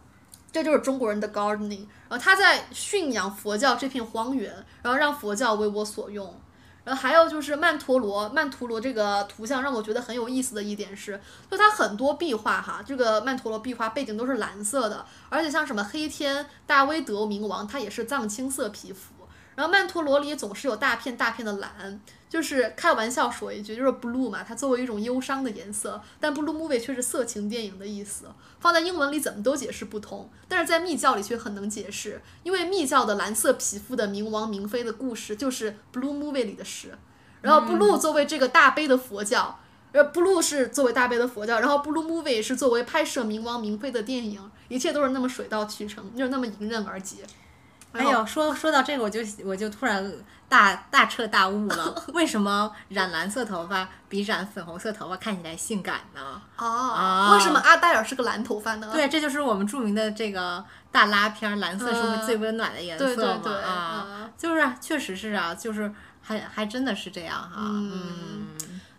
[0.51, 1.85] 这就是中国人的 gardening。
[2.09, 4.51] 然后他在驯养佛教这片荒原，
[4.81, 6.33] 然后让佛教为我所用。
[6.83, 19.13] 然后还有就是曼陀罗，曼陀罗这个图像让我觉得很有意思的一点是，就它很多壁画哈，这个曼陀罗壁画背景都是蓝色的，而且像什么黑天、大威德冥王，它也是藏青色皮肤。
[19.53, 22.01] 然后曼陀罗里总是有大片大片的蓝。
[22.33, 28.25] 就是开玩笑说一句，就是 blue 嘛，它作为一种忧伤的颜色，但 blue movie 却是色情电影的意思，
[28.59, 36.97] 放在英文里怎么都解释不通，但是在密教里却很能解释，因为密教的蓝色皮肤的冥王冥妃的故事就是 blue movie 里的事，
[37.43, 39.59] 然后 blue 作为这个大悲的佛教，
[39.91, 47.17] 呃 blue 是作为大悲的佛教，然后 blue movie 是作为拍摄冥王冥妃的电影，一切都是那么水到渠成，就是那么迎刃而解。
[47.93, 50.11] 哎呦，说说到这个，我就我就突然
[50.49, 56.41] 大大彻大悟了， 为什么染蓝色头发比染粉红色头发看起来性感呢？
[56.57, 58.89] 哦，为什么阿黛尔是个蓝头发呢？
[58.91, 63.51] 对，这就是我们著名的这个大拉片，蓝色是最温暖的颜色嘛？
[63.63, 67.57] 啊，就是确实是啊，就是还还真的是这样哈。
[67.57, 68.47] 嗯，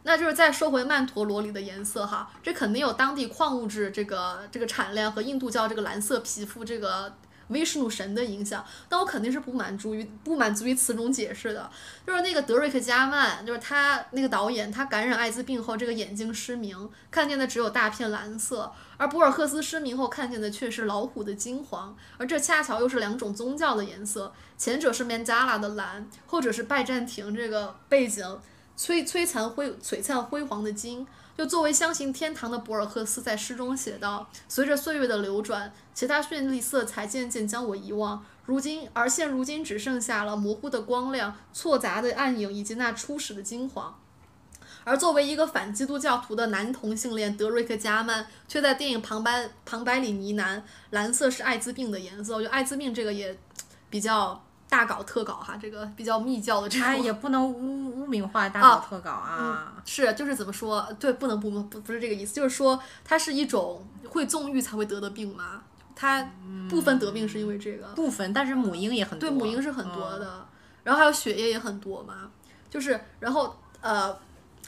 [0.04, 7.12] 那就是再说回曼陀罗里的颜色哈，这肯定有当地矿物质这个这个产量和印度教这个蓝色皮肤这个。
[7.48, 11.70] 威士努神的影响，但我肯定是不满足于不满足于此种解释的。
[12.06, 28.40] 就是那个德瑞克加曼，就是他那个导演，他感染艾滋病后，这个眼睛失明，看见的只有大片蓝色；而博尔赫斯失明后看见的却是老虎的金黄，而这恰巧又是两种宗教的颜色，前者是曼加拉的蓝，后者是拜占庭这个背景
[28.76, 31.06] 摧摧残辉璀璨辉煌的金。
[31.36, 38.24] 就作为相信天堂的博尔赫斯在诗中写道：“随着岁月的流转，其他绚丽色彩渐渐将我遗忘。
[38.46, 43.98] 如今，而现如今只剩下了模糊的光亮、错杂的暗影以及那初始的金黄。
[44.84, 53.36] 而作为一个反基督教徒的男同性恋，德瑞克·加曼却在电影旁白旁白里呢喃：“蓝色是艾滋病的颜色。”我觉得艾滋病这个也
[53.88, 54.44] 比较
[54.74, 56.88] 大搞特搞哈，这个比较密教的这种。
[56.88, 59.74] 哎，也不能污污名化大搞特搞啊。
[59.84, 60.84] 是，就是怎么说？
[60.98, 65.62] 对，不能不不不是这个意思，就是说它是一种会纵欲才会得的病嘛。
[65.94, 66.28] 它
[66.68, 70.44] 部分得病是因为这个，部分，但是母婴也很多，对，母婴是很多的，
[70.82, 72.28] 然后还有血液也很多嘛，
[72.68, 74.12] 就是然后呃，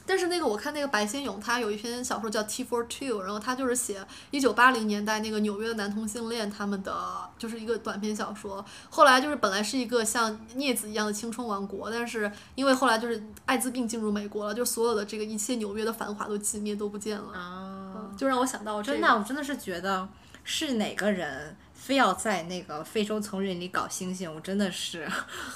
[0.07, 4.01] 但是那个我看那个白先勇他有一篇小说叫《T for Two》，然后他就是写
[4.31, 6.95] 一九八零年代那个纽约的男同性恋他们的
[7.39, 20.09] 就是一个短篇小说，后来就是本来是一个像镊子一样的青春王国，但是因为后来就是艾滋病进入美国了，就所有的这个一切纽约的繁华都寂灭都不见了啊，就让我想到真的，我真的是觉得。
[20.49, 21.57] 是哪个人
[21.87, 24.29] 非要在那个非洲丛林里搞猩猩？
[24.29, 25.09] 我真的是，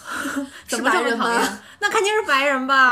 [0.65, 1.59] 怎么这么讨厌？
[1.81, 2.89] 那肯定是白人吧？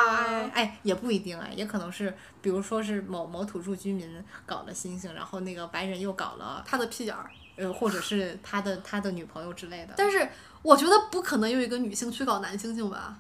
[0.53, 2.13] 哎，也不一定哎，也可能是，
[2.43, 9.95] 比如说是某某土著居民搞了猩猩，然后那个白人又搞了他的屁眼儿，呃，或者是他的他的女朋友之类的。
[9.97, 10.29] 但是
[10.63, 13.19] 我觉得不可能有一个女性去搞男猩猩吧？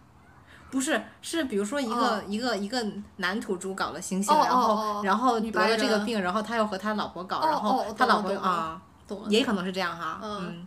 [0.73, 2.85] 不是，是比如说一个一个一个
[3.19, 8.82] 男土著搞了星星，然后然后得了这个病，然后他又和他老婆搞，然后他老婆啊，
[9.28, 10.20] 也可能是这样哈。
[10.22, 10.66] 嗯，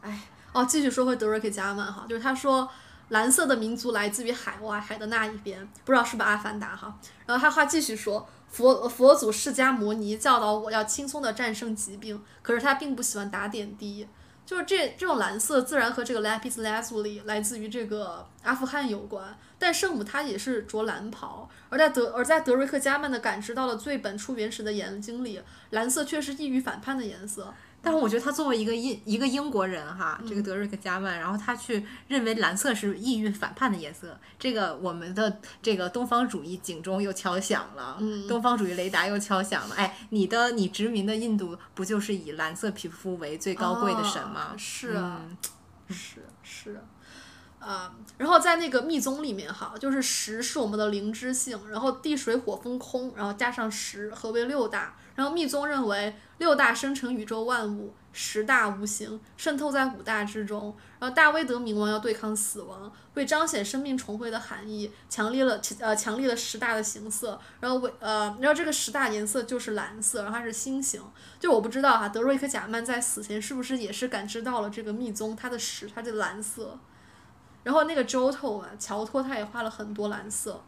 [0.00, 0.20] 哎，
[0.52, 2.68] 哦，继续说回德瑞克·加曼哈，就是他说
[3.08, 6.98] 蓝色的民族来自于海外海的那一边，不知道是不是阿凡达哈。
[7.26, 14.08] 然后他话继续说，佛佛祖释迦摩尼教导我要轻松的战胜疾病，可是他并不喜欢打点滴。
[14.48, 25.38] 就是这这种蓝色自然和这个 lapis lazuli 来自于这个阿富汗有关，但圣母她也是着蓝袍，而在德而在德瑞克加曼的感知到了最本初原始的眼睛里，
[25.68, 27.52] 蓝色却是异于反叛的颜色。
[27.88, 37.98] 但是我觉得他作为一个英一个英国人哈，这个德瑞克加曼，然后他去认为蓝色是抑郁反叛的颜色，这个我们的这个东方主义警钟又敲响了，
[38.28, 39.74] 东方主义雷达又敲响了。
[39.74, 44.54] 哎，你的你殖民的印度不就是以蓝色皮肤为最高贵的神吗？
[44.58, 45.22] 是啊，
[45.88, 46.82] 是是，
[47.58, 54.94] 啊，然后在那个密宗里面哈，就是十是我们的灵知性，然后地水火风空，然后加上十合为六大。
[55.18, 60.72] 然后密宗认为六大生成宇宙万物，十大无形渗透在五大之中。
[61.00, 67.36] 然后大威德冥王要对抗死亡，为彰显生命重回的含义，强烈了呃强烈了十大的形色。
[67.58, 71.02] 然后为呃，然后这个十大颜色就是蓝色，然后它是星形。
[71.40, 76.78] 就我不知道哈，德瑞克贾曼在死前是不是也是感知到了这个密宗它的十它的蓝色。
[77.64, 80.62] 然后那个周透啊，乔托他也画了很多蓝色。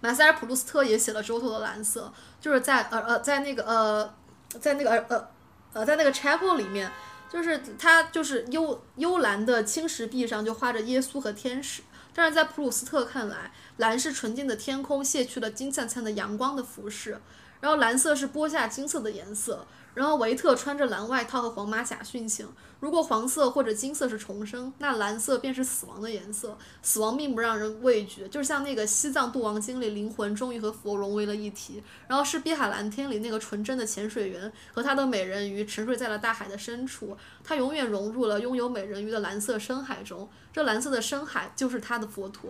[0.00, 4.14] 马塞尔普鲁斯特也写了周头的蓝色，就是在呃呃在那个呃
[4.60, 5.28] 在那个呃
[5.72, 6.90] 呃在那个 chapel 里面，
[7.30, 11.82] 就是他就是幽幽蓝的青石壁上就画着耶稣和天使，
[12.14, 17.20] 但是在普鲁斯特看来，蓝是纯净的天空卸去了金灿灿的阳光的服饰，
[17.60, 19.66] 然后蓝色是播下金色的颜色。
[19.98, 22.46] 然后维特穿着蓝外套和黄马甲殉情。
[22.78, 26.56] 如果黄色或者金色是重生，那蓝色便是死亡的颜色。
[26.80, 31.82] 死亡并不让人畏惧，就像那个西藏度王经里，灵魂终于和佛融为了一体。
[32.06, 40.30] 然后是碧海蓝天里那个纯真的潜水员和他的美人鱼沉睡在了大海的深处，他永远融入了拥有美人鱼的蓝色深海中。
[40.52, 42.48] 这蓝色的深海就是他的佛陀。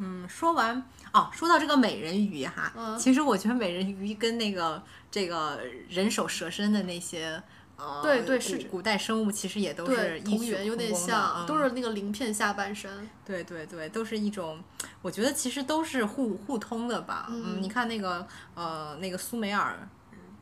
[0.00, 0.82] 嗯，说完
[1.12, 7.42] 哦，说到这个美人鱼哈，其实我觉得美人鱼跟那个这个人手蛇身的那些
[7.76, 13.08] 呃，对对是古代生物，其实也都是同源，有点像，都是那个鳞片下半身。
[13.24, 14.62] 对对对，都是一种，
[15.02, 17.28] 我觉得其实都是互互通的吧。
[17.30, 19.88] 嗯，你看那个呃，那个苏美尔。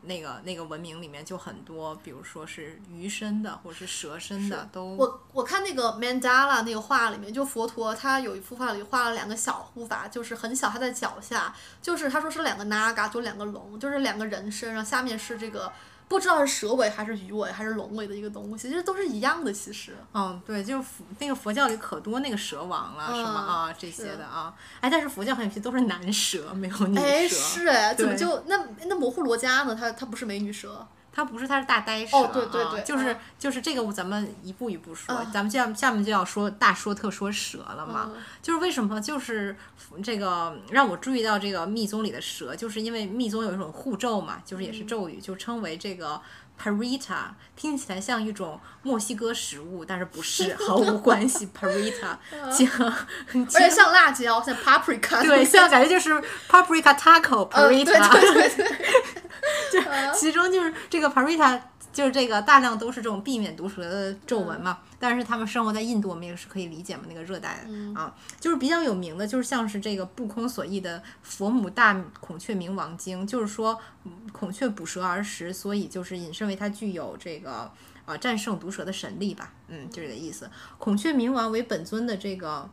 [0.01, 15.71] 那个那个文明里面就很多，比如说是鱼身的，或者是蛇身的，都我我看那个 Mandala 那个画里面，就佛陀他有一幅画里画了两个小护法，就是很小，他在脚下，就是他说是两个 Naga，就两个龙，就是两个人身，然后下面是这个。
[16.09, 19.53] 不知道是蛇尾还是鱼尾还是龙尾的一个东西，其实都是一样的。
[19.53, 23.39] 其实，嗯，对，就是佛那个佛教里可多那个蛇王了，什么？
[23.39, 27.01] 啊，这些的啊，哎，但是佛教很有趣，都是男蛇，没有女蛇。
[27.01, 29.75] 哎，是哎，怎么就那那模糊罗家呢？
[29.75, 30.85] 他他不是美女蛇。
[31.19, 32.15] 它不是，它是大呆蛇。
[32.15, 38.09] 哦，对对对，就是就是这个，咱们一步一步说，咱们下下面就要说大说特说蛇了嘛。
[38.41, 39.01] 就是为什么？
[39.01, 39.57] 就是
[40.01, 46.21] 这个让我注意到这个密宗里的蛇，就是因为密宗有一种护咒嘛，就是也是咒语，就称为这个
[46.61, 47.15] parita，
[47.55, 51.49] 听起来像一种墨西哥食物，但是不是，毫无关系。
[51.59, 52.17] parita，
[52.49, 52.69] 像
[53.35, 56.13] 而且像辣椒，像 paprika，对，像感觉就是
[56.49, 58.09] paprika taco，parita。
[58.11, 58.77] 对对对。
[59.71, 61.59] 就其中就是这个 parita
[61.91, 64.79] 就是这个大量都是这种避免毒蛇的皱纹嘛。
[65.01, 73.79] 但是他们生活在印度，我们也是可以理解嘛，那个热带啊，就是比较有名的，就是像是这个不空所译的《佛母大孔雀明王经》，就是说
[74.33, 77.71] 孔雀捕蛇而食，所以就是引申为它具有这个
[78.03, 80.49] 啊战胜毒蛇的神力吧，嗯，就这个意思。
[80.77, 82.69] 孔雀明王为本尊的这个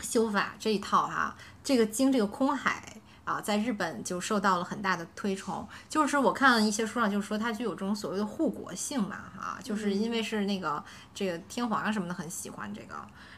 [0.00, 2.97] 修法这一套哈，这个经这个空海。
[3.28, 10.82] 啊，在日本就受到了很大的推崇，就是我看了一些书上就是说它具有这种所谓的护国性嘛，哈，就是因为是那个
[11.14, 12.94] 这个天皇啊什么的很喜欢这个。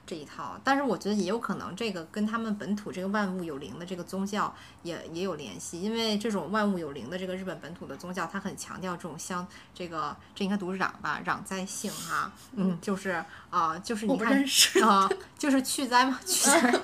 [0.06, 4.52] 这一套，但是我觉得也有可能，这个跟他们本土这个万物有灵的这个宗教
[4.82, 14.44] 也也有联系，因为这种万物有灵的这个日本本土的宗教，它很强调这种相这个这应该读攘吧，攘灾性哈，嗯，就是啊，就是你看
[14.82, 15.08] 啊，
[15.38, 16.80] 就是去灾嘛，去灾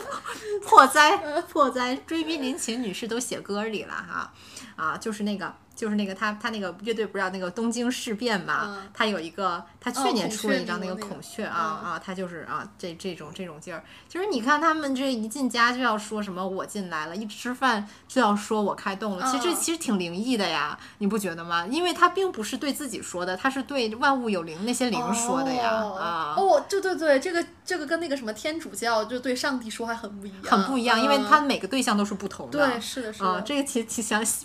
[0.64, 4.32] 破灾破灾，追兵临秦女士都写歌里了哈，
[4.76, 5.54] 啊，就是那个。
[5.80, 21.66] 就是那个他他那个乐队不知道那个东京事变嘛，他有一个他去年出了一张那个孔雀啊啊，他就是啊这这种这种劲儿，就是你看他们这一进家就要说什么我进来了，一吃饭就要说我开动了，其实这其实挺灵异的呀，你不觉得吗？
[21.66, 34.10] 因为他并不是对自己说的，他是对万物有灵那些灵说的呀啊哦对对对，这个这个跟那个什么天主教就对上帝说还很不一样，很不一样，因为他每个对象都是不同的，对是的是的，这个其其实。
[34.22, 34.44] 细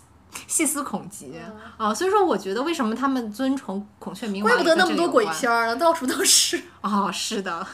[0.66, 1.34] 思恐极
[1.78, 6.62] 啊，所以说我觉得为什么他们尊崇孔雀明王，怪不得那么多鬼片呢，到处都是。
[6.82, 7.66] 哦，是的，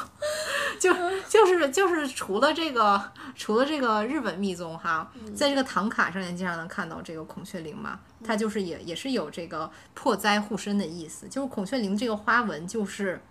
[0.80, 0.92] 就
[1.28, 3.00] 就是就是除了这个，
[3.36, 13.22] 除了这个日本密宗哈，在这个唐卡上也经常能看到这个孔雀翎嘛，它就是也也是有这个破灾护身的意思，就是孔雀翎这个花纹就是。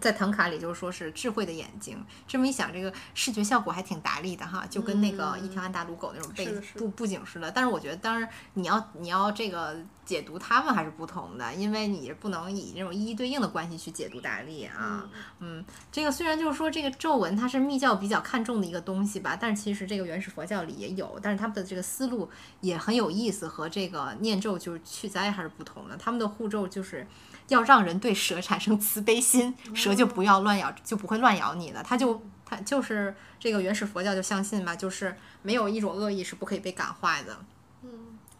[0.00, 6.46] 在唐卡里就是说是智慧的眼睛，这么一想，这个视觉效果还挺达利的哈，就跟那个一条安达鲁狗那种背
[6.76, 7.50] 布布景似的。
[7.50, 15.08] 但是我觉得，当然你要你要这个解读他们还是不同的，因为你不能以这种一一对应的关系去解读达利啊。
[15.38, 22.28] 嗯，这个虽然就是说这个皱纹它是密教比较看重的一个东西吧，但是其实这个原始佛教里也有，但是他们的这个思路
[22.60, 25.96] 也很有意思，和这个念咒就是去灾还是不同的。
[25.96, 27.06] 他们的护咒就是。
[27.48, 31.82] 要让人对蛇产生慈悲心，蛇就不要乱咬，就不会乱咬你了。
[31.82, 37.38] 它就它就是这个原始佛教就相信嘛，就是没有一种恶意是不可以被感化的。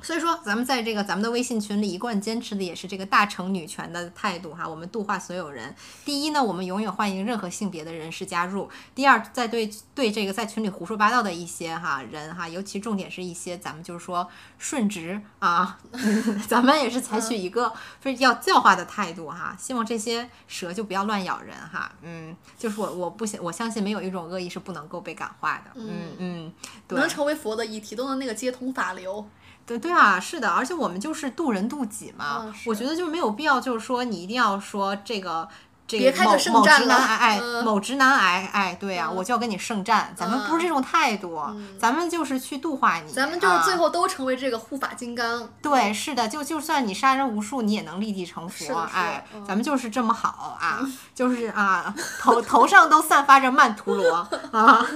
[0.03, 4.69] 所以说，咱们在这个咱们的微信群里一贯坚持的也是这个大成女权的态度哈。
[4.69, 5.75] 我们度化所有人。
[6.05, 8.69] 第一呢，我们永远欢迎任何性别的人士加入。
[8.95, 15.79] 第二，在对对这个在群里胡说八道的一些哈人哈，尤其重点是一些咱们就是说顺直啊，
[16.47, 19.57] 咱们也是采取一个非要教化的态度哈。
[19.59, 21.91] 希望这些蛇就不要乱咬人哈。
[22.03, 25.71] 嗯，就是我我不相我相信没有一种恶意是不能够被感化的。
[25.77, 26.53] 嗯嗯，
[26.89, 29.27] 能成为佛的以提供的那个接通法流。
[29.67, 35.49] 对对啊，是的，而且我们就是渡人渡己嘛，我觉得就没有必要，就是说你一定要说这个。
[35.87, 41.39] 这个某某直男癌，哎，某直男癌，哎，对呀，我就要跟你圣战，咱们不是这种态度，
[41.79, 45.47] 咱们就是去度化你，咱们就是最后都成为这个护法金刚。
[45.61, 50.81] 对，是的，就就算你杀人无数，你也能立地成佛，哎，咱们就是这么好啊，
[51.15, 54.87] 就是啊，头头上都散发着曼陀罗 啊。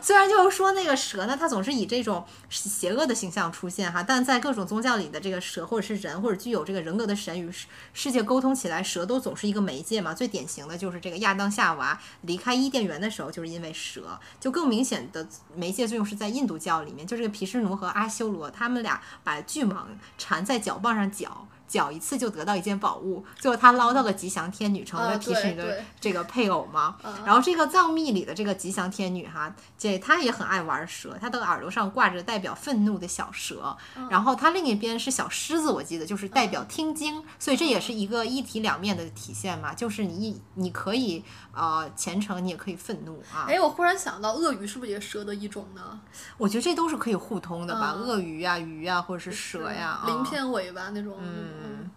[0.00, 10.30] 虽然就是说那个蛇呢，它总是以这种邪恶的形象出现哈，但在各种宗教里的这个蛇或者是人或者具有这个人格的神与世世界沟通起来，蛇都总是一个媒介嘛，最。
[10.36, 14.20] 典型的就是这个亚当夏娃离开伊甸园的时候，就是因为蛇。
[14.38, 19.86] 就更明显的媒介作用是在印度教里面，就这个毗湿奴和阿修罗，他们俩把巨蟒
[20.18, 21.48] 缠在脚棒上绞。
[21.66, 26.96] 搅一次就得到一件宝物，最后他捞到了吉祥天女，成了提示你的这个配偶嘛。
[27.24, 33.76] 然后这个藏秘里的这个吉祥天女哈，这她也很爱玩蛇，她的耳朵上挂着代表愤怒的小蛇，
[34.08, 41.24] 然后她另一边是小狮子，我记得就是代表听经，所以这也是一个一体两面的体现嘛，就是你你可以
[41.56, 43.46] 呃虔诚，你也可以愤怒啊。
[43.48, 45.98] 哎，我忽然想到，鳄鱼是不是也蛇的一种呢？
[46.36, 51.16] 我觉得这都是可以互通的吧，鳄鱼呀、鱼呀，或者是蛇呀，鳞片尾巴那种。
[51.18, 51.48] 嗯。
[51.64, 51.90] 嗯，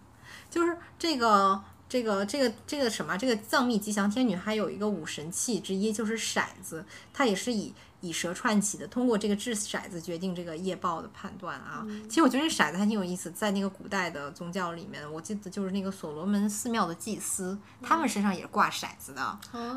[0.48, 3.16] 就是这个这个这个这个什么？
[3.16, 8.86] 这个藏秘吉祥天女还有一个五神器之一，就是骰子，它也是以以蛇串起的。
[8.86, 11.86] 通过这个掷骰子决定这个业报的判断啊。
[12.08, 19.22] 其实我觉得这骰子还挺有意思，在那个古代的宗教里面，我记得就是那个所罗门寺庙的祭司，他们身上也挂骰子的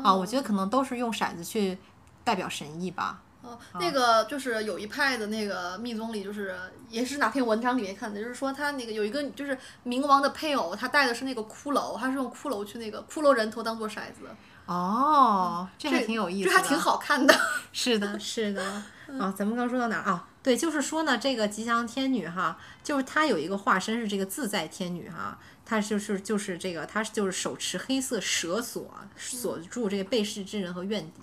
[0.02, 0.14] 啊。
[0.14, 1.78] 我觉得可能都是用骰子去
[2.22, 3.20] 代表神意吧。
[3.42, 6.56] 哦，那个就是有一派的那个密宗里，就是
[6.88, 14.20] 也是哪篇文章里面看的，就是说他那个有一个就是冥王的配偶，他带的是那个骷髅，他是用骷髅去那个骷髅人头当做骰子。
[14.66, 17.34] 哦，这还挺有意思，这还挺好看的。
[17.72, 18.82] 是的， 是的。
[19.18, 20.26] 啊，咱们刚说到哪儿啊？
[20.42, 31.22] 对，就是说呢，这个吉祥天女哈，就是她有一个化身是这个自在天女哈，她就是就是这个，她就是手持黑色蛇锁锁住这个被世之人和怨敌，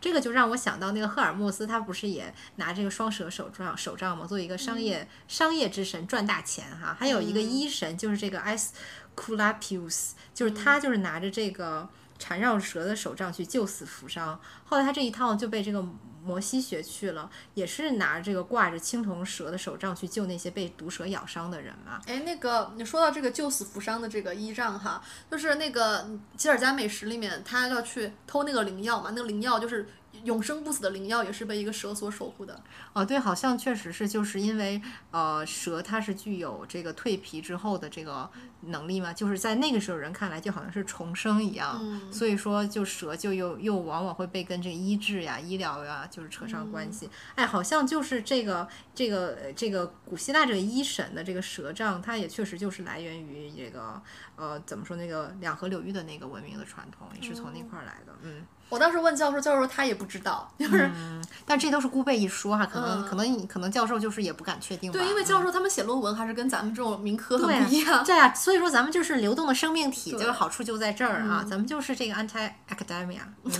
[0.00, 8.74] 这个就让我想到那个赫尔墨斯，他不是也拿这个双蛇手杖手杖嘛，作为一个商业、商业之神赚大钱哈，还有一个医神就是这个埃斯
[9.14, 11.88] 库拉皮乌斯，就是他就是拿着这个
[12.20, 15.84] 缠绕蛇的手杖去救死扶伤，后来他这一套就被这个。
[16.22, 21.98] 摩西学去了，也是拿这个挂着青铜蛇的手杖去救那些被毒蛇咬伤的人嘛。
[22.06, 29.88] 哎，那个你说到这个救死扶伤的这个依仗哈，就是那个吉尔加美什里面，他要去偷那个灵药嘛，那个灵药就是
[30.24, 32.62] 永生不死的灵药，也是被一个蛇所守护的。
[32.92, 38.28] 哦，对，好像确实是，就是因为呃，蛇它是具有这个蜕皮之后的这个
[38.62, 41.80] 能力嘛，就是在那个时候人看来就好像是重生一样，
[42.12, 47.08] 所以说就蛇就又又往往会被跟这个医治呀、医疗呀就是扯上关系。
[47.34, 54.00] 哎，好像就是这个这个这个古希腊这个医神的这个蛇杖，它也确实就是来源于这个
[54.36, 58.12] 呃怎么说那个两河流域的那个文明的传统，也是从那块儿来的。
[58.22, 60.90] 嗯，我当时问教授，教授说他也不知道，就是。
[61.44, 64.96] 但这都是孤辈一说哈，可能、可能可能教授就是也不敢确定吧。
[64.96, 68.04] 对，因为教授他们写论文还是跟咱们这种民科很不一样。
[68.04, 73.18] 对啊，所以说咱们就是流动的生命体，这个好处就在这儿啊，咱们就是这个 anti academia。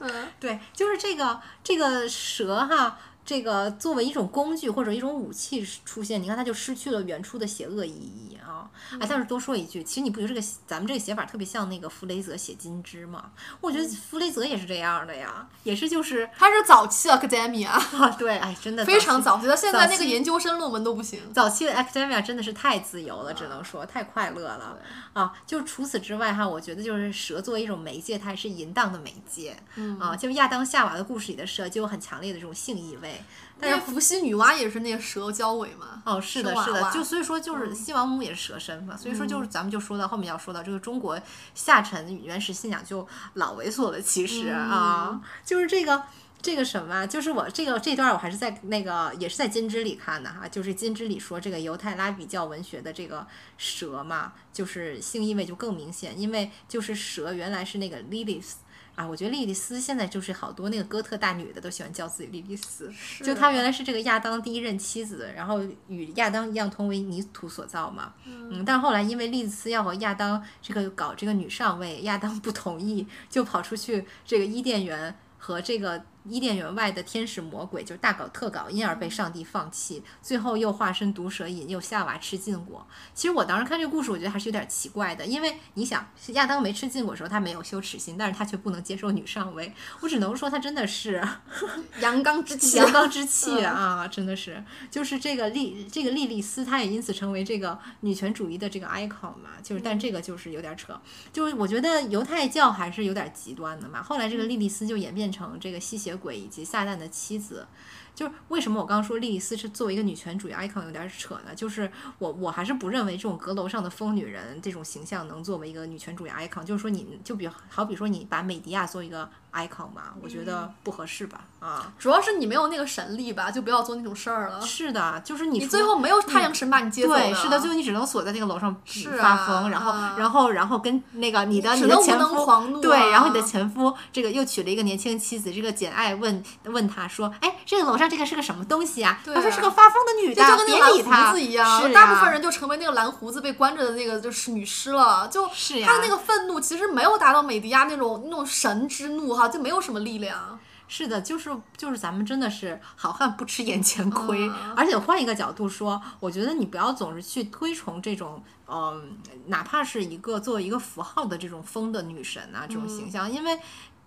[0.00, 2.98] 嗯， 对，就是这个这个蛇哈。
[3.26, 8.70] 这个作为一种工具或者一种武器出现，你看它就失去了原初的邪恶意义啊！
[9.00, 13.32] 哎，但是多说一句，其实你不觉得这个咱们这个写法特别像那个弗雷泽写金枝吗？
[13.60, 17.66] 我觉得弗雷泽也是这样的呀，也是就是他是早期 academia
[17.98, 21.20] 啊，对，哎，真的非常早期，到现在那个研究生论文都不行。
[21.34, 24.78] 早期的 academia 真的是太自由了，只能说太快乐了
[25.14, 25.32] 啊！
[25.44, 29.56] 就除此之外哈，我觉得就是蛇作为一种媒介，它也是淫荡的媒介
[29.98, 30.14] 啊。
[30.14, 33.15] 就亚当夏娃的故事里的蛇就有很强烈的这种性意味。
[33.58, 36.02] 但是伏羲女娲也是那个蛇交尾嘛？
[36.04, 41.18] 哦，是的，是的，就所以说就是西王母也是蛇身嘛，所以说就是咱们就说到后面要说到这个中国
[41.54, 46.02] 下沉原始信仰就老猥琐了，其实啊，就是这个
[46.42, 58.52] 这个什么，就是我这个这段我还是在那个也是在金枝里看的哈，就是金枝里说这个犹太拉比教文学的这个蛇嘛，就是性意味就更明显，因为就是蛇原来是那个 Lilith。
[58.96, 62.90] 啊，我觉得莉莉丝现在就是好多那个哥特大女的都喜欢叫自己莉莉丝，
[63.22, 76.02] 就她原来是这个亚当第一任妻子，然后与亚当一样同为泥土所造嘛，嗯，但是后来因为莉莉丝要和亚当这个搞这个女上位，亚当不同意，就跑出去这个伊甸园和这个。
[76.28, 82.86] 伊甸园外的天使魔鬼就是大搞特搞，因而被上帝放弃，最后又化身毒蛇引诱夏娃吃禁果。
[83.14, 89.72] 其实我当时看这个故事，我觉得还是有点奇怪的，因为你想，亚当没吃禁果的时候，他没有羞耻心，但是他却不能接受女上位。
[90.00, 91.22] 我只能说他真的是
[92.00, 99.50] 阳刚之气，阳刚之气啊，真的是，就是这个莉这个莉莉丝，她也因此成为这个女权主义的这个 icon 嘛。
[99.62, 101.00] 就是，但这个就是有点扯，
[101.32, 104.02] 就是我觉得犹太教还是有点极端的嘛。
[104.02, 106.15] 后来这个莉莉丝就演变成这个吸血。
[106.16, 107.66] 鬼以及撒旦的妻子，
[108.14, 111.54] 就是为什么我刚刚说莉莉丝是作为一个女权主义 icon 有点扯呢？
[111.54, 116.64] 就是我我还是不认为这种阁楼上的疯女人这种形象能作为一个女权主义 icon。
[116.64, 119.28] 就是说，你就比好比说你把美迪亚做一个。
[119.56, 124.60] Icon 吧，我觉得不合适吧，啊，主要是你没有那个神力吧，就不要做那种事儿了。
[124.60, 127.14] 是的，就是你，你最后没有太阳神把你接走。
[127.14, 128.74] 对，是的，最后你只能锁在那个楼上
[129.18, 139.20] 发疯，然后，然后，然后跟那个你的你的前夫，对，然后你的前夫这个又娶了一个年轻妻子，这个简爱问问他说，哎，这个楼上这个是个什么东西啊？
[139.24, 145.28] 他说是个发疯的女的，就跟那个蓝胡子一样，大部分人就成为那个蓝胡子被关着的那个就是女尸了。
[145.28, 150.58] 就是他那个愤怒其实没有达到美迪亚那种那种神之怒哈，就没有什么力量。
[150.88, 163.58] 是的，就是就是咱们真的是好汉不吃眼前亏，而且换一个角度说，我觉得你不要总是去推崇这种，嗯，哪怕是一个作为一个符号的这种风的女神啊这种形象，因为。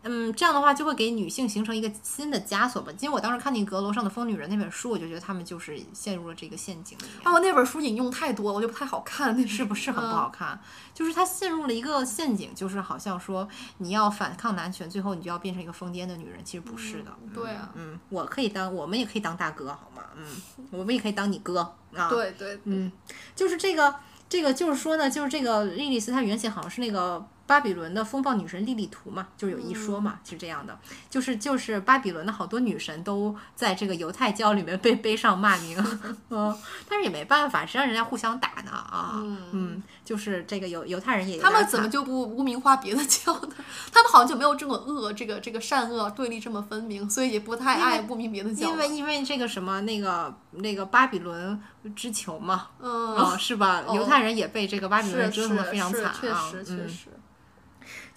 [0.03, 2.91] 嗯，这样的话就会给女性形成一个新的枷锁吧。
[3.01, 7.21] 因为我当时看那《阁楼上的疯女人》那本书，我就觉得她们就是陷入了这个陷阱里面。
[7.23, 9.35] 啊，那本书引用太多了，我觉得不太好看。
[9.35, 10.57] 那是不是很不好看？
[10.93, 13.45] 就是她陷入了一个陷阱，就是好像说
[13.79, 16.39] 你要反抗男权，最后你就要变成一个疯癫的女人。
[16.45, 17.11] 其实不是的。
[17.33, 17.69] 对啊。
[17.75, 20.03] 嗯，我可以当，我们也可以当大哥，好吗？
[20.15, 20.25] 嗯，
[20.71, 22.07] 我们也可以当你哥啊。
[22.07, 22.57] 对对。
[22.63, 22.89] 嗯，
[23.35, 23.93] 就是这个，
[24.29, 27.27] 这个就是说呢，就是这个莉莉丝，她原先好像是那个。
[27.49, 30.77] 巴比伦的风暴女神莉莉图嘛，就是有一说嘛，是这样的，
[31.09, 35.83] 就是就是巴比伦的好多女神都在这个犹太教里面被 背上骂名，
[36.29, 36.55] 嗯，
[36.87, 39.13] 但是也没办法，谁让人家互相打呢啊，
[39.51, 43.49] 嗯，就是这个犹犹太人也他们怎么就不污名化别的教呢？
[43.91, 48.67] 他们好像就没有这么恶，这个这个善恶对立这么分明，所以也不太爱污名别的教。
[48.67, 48.71] 吧。
[48.73, 51.59] 因为因为这个什么那个那个巴比伦
[51.95, 53.83] 之囚嘛，嗯，啊、是吧？
[53.87, 53.95] 哦。
[53.95, 57.05] 犹太人也被这个巴比伦是折腾的非常惨确啊，实确嗯，实。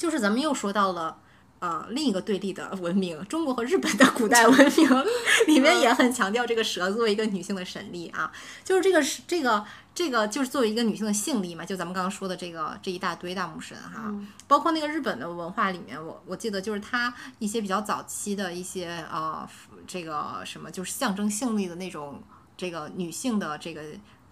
[0.02, 1.18] 就是咱们又说到了。
[1.62, 5.04] 呃，另一个对立的文明，中国和日本的古代文明
[5.46, 8.32] 里面也很强调这个蛇作为一个女性的神力啊，
[8.64, 9.64] 就是这个是这个
[9.94, 19.48] 这个就是作为一个女性的性力嘛，就咱们刚刚说的这个这一大堆大母神哈，嗯包括那个日本的文化里面，我我记得就是它一些比较早期的一些呃
[19.86, 22.20] 这个什么就是象征性力的那种
[22.56, 23.80] 这个女性的这个。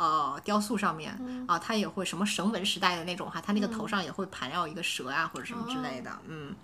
[0.01, 1.13] 呃，雕塑上面
[1.47, 6.55] 啊，它也会什么绳纹时代的那种哈，它那个头上也会盘绕一个蛇啊，或者什么之类的，嗯，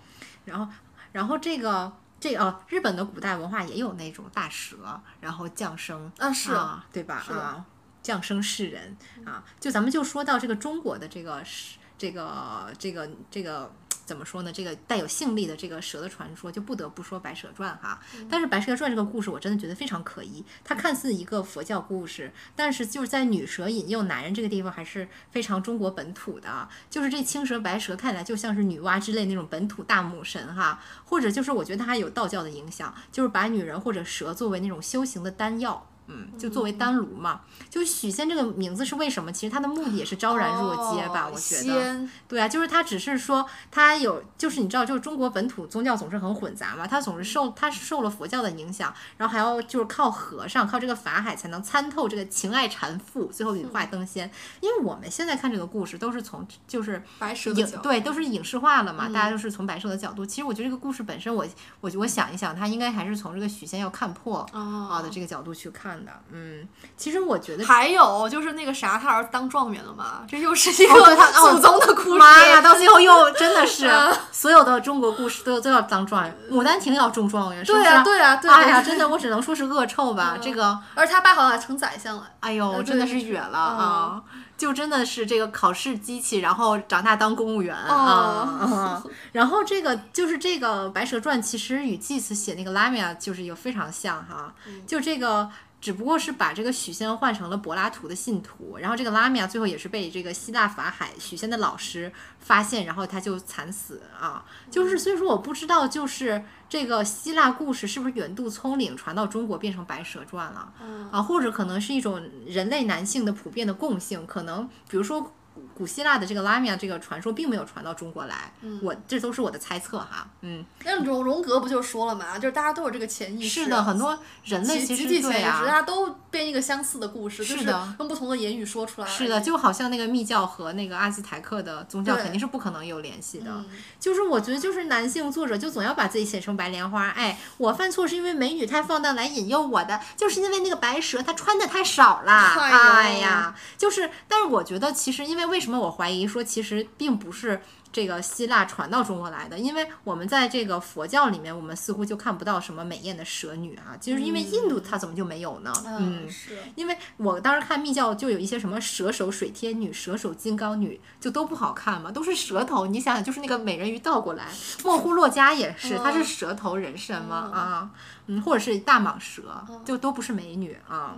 [0.46, 0.72] 然后，
[1.12, 6.54] 然后这个这个、呃、日本的古代文化也有那种大蛇，然后降生啊是。
[6.54, 7.22] 啊，对吧？
[7.28, 7.62] 啊，
[8.02, 13.70] 降生世人啊，就咱们就说到这个中国的这个是这个这个这个。
[14.06, 14.52] 怎么说呢？
[14.52, 18.00] 这个带有性力的这个蛇的传说，就不得不说《白蛇传》哈。
[18.30, 20.44] 但是《白蛇传》这个故事，我真的觉得非常可疑。
[20.64, 26.68] 它看似一个佛教故事，但是就是在女蛇引诱男人这个地方，还是非常中国本土的。
[26.88, 35.88] 就是这青蛇、白蛇看起来就像是女娲之类那种本土大母神哈，或者就是我觉得它还有道教的影响，就是把女人或者蛇作为那种修行的丹药。
[36.08, 39.32] 嗯，就作为丹炉嘛，就是许仙这个名字是为什么？
[39.32, 42.08] 其实他的目的也是昭然若揭吧，哦我觉得。
[42.28, 54.30] 对啊，就是他只是说他有，就是你知道，就是中国本土宗教总是很混杂嘛，他总是受他是受了佛教的影响，然后还要就是靠和尚靠这个法海才能参透这个情爱缠缚，最后羽化登仙。
[54.60, 60.24] 因为我们现在看这个故事都是从就是白蛇的影角，对都是影视化了嘛，嗯大家都是从白蛇的角度。
[60.24, 61.46] 其实我觉得这个故事本身我，
[61.80, 66.12] 我我想一想，他应该还是从这个许仙要看破哦啊的这个角度去看的。
[66.32, 66.66] 嗯，
[66.96, 72.18] 其实我觉得还有就是那个啥，他儿子当状元了嘛，这又是一个 哦祖宗的故事。
[72.18, 77.84] 妈呀，到最后又真的是啊所有的中国故事都都要当状元，牡丹亭要中状元，是不是？
[77.84, 80.34] 对啊，对啊，对哎呀，真的，我只能说是恶臭吧。
[80.36, 82.28] 嗯这个，而他爸好像还成宰相了。
[82.40, 84.22] 哎呦，呃真的是是远了嗯啊！
[84.56, 88.76] 就真的是这个考试机器，然后长大当公务员哦啊。
[88.76, 89.02] 啊
[89.32, 94.52] 然后这个就是这个《白蛇传》，其实与祭司写那个拉米亚就是有非常像哈，
[94.86, 95.48] 就这个。
[95.80, 104.44] 只不过是把这个许仙换成了柏拉图的信徒，然后这个拉米亚最后也是被这个希腊法海许仙的老师发现，然后他就惨死啊。
[104.70, 111.22] 就是所以说我不知道，就是这个希腊故事是不是远渡葱岭传到中国变成《白蛇传》了嗯啊？
[111.22, 115.32] 或者可能是一种人类男性的普遍的共性，可能比如说。
[115.76, 118.50] 古希腊的这个拉米亚这个传说并没有传到中国来，
[118.82, 123.64] 我这都是我的猜测哈，嗯，那荣荣格不就说了嘛，就是大家都有这个潜意识。
[123.64, 129.06] 是的，很多人类其实集体潜意识，对啊大，家都编一个相似的故事，就是是的用不同的言语说出来。
[129.06, 133.50] 是的，就好像那个密教和那个阿兹台克的宗教肯定是不可能有联系的。
[133.50, 133.66] 嗯
[133.98, 137.08] 就是我觉得，就是男性作者就总要把自己写成白莲花。
[137.10, 142.32] 哎，我犯错是因为美女太放荡来引诱我的，就是因为那个白蛇她穿的太少了。
[142.32, 147.60] 哎呀，就是，但是我觉得其实，因为为什么我怀疑说其实并不是。
[147.92, 155.72] 这个希腊传到中国来的，因为我们在这个佛教里面，我们似乎就看不到什么美艳的蛇女啊，就是因为印度它怎么就没有呢？
[155.86, 156.58] 嗯，是。
[156.74, 162.86] 因为我当时看密教就有一些什么蛇首水天女、蛇首金刚女，就都不好看嘛，都是蛇头。
[162.86, 164.48] 你想想，就是那个美人鱼倒过来，
[164.84, 167.90] 莫呼洛迦也是，她是蛇头人身嘛嗯啊，
[168.26, 171.16] 嗯，或者是大蟒蛇，就都不是美女啊。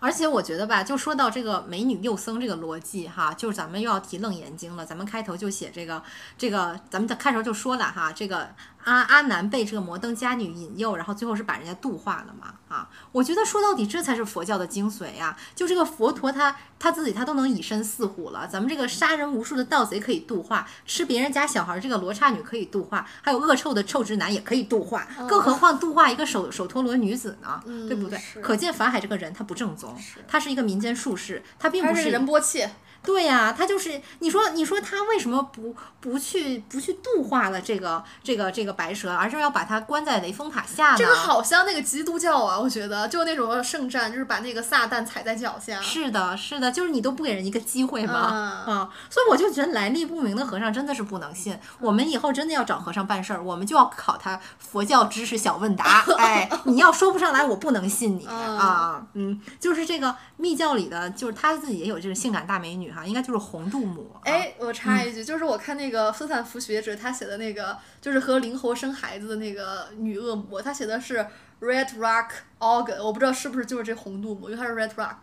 [0.00, 4.84] 而且我觉得吧，就说到这个美女幼僧这个逻辑哈，就是咱们又要提《楞严经》了。
[4.84, 6.02] 咱们开头就写这个
[6.36, 8.48] 这个，咱们在开头就说了哈，这个
[8.84, 12.88] 阿阿难被这个摩登伽女引诱，然后最后是把人家度化了嘛啊。
[13.12, 27.60] 我觉得说到底，这才是佛教的精髓呀、就这个佛陀他他自己他都能以身饲虎了，咱们这个杀人无数的盗贼可以度化，吃别人家小孩儿这个罗刹女可以度化，还有恶臭的臭直男也可以度化，更何况度化一个手手陀罗女子呢？
[27.88, 28.18] 对不对？
[28.40, 29.87] 可见法海这个人他不正宗，
[30.26, 30.48] 他是。
[30.48, 32.70] 一个民间术士，他并不是他是仁波切，
[33.04, 40.96] 对呀、他就是你说你说他为什么不不去不去度化了这个这个这个白蛇，而是要把它关在雷峰塔下呢？
[40.98, 45.80] 这个好像那个基督教啊，我觉得就那种圣战，就是把那个撒旦踩在脚下。
[45.80, 51.58] 是的，是的，就是你都不给人一个机会嘛，嗯啊，所以我就觉得来历不明的和尚真的是不能信。
[51.80, 56.04] 我们以后真的要找和尚办事儿，我们就要考他佛教知识小问答。
[56.18, 59.06] 哎，你要说不上来，我不能信你嗯啊。
[59.14, 64.10] 嗯，就是这个密教里的，就是他自己也有这种性感大美女女哈，应该就是红度母。
[64.14, 71.26] 啊，哎，我插一句，就是我看那个斯坦福学者他写的那个，就是和灵猴生孩子的那个女恶魔，他写的是
[71.60, 75.16] Red Rock Organ，我不知道是不是就是这红度母，因为它是 Red Rock。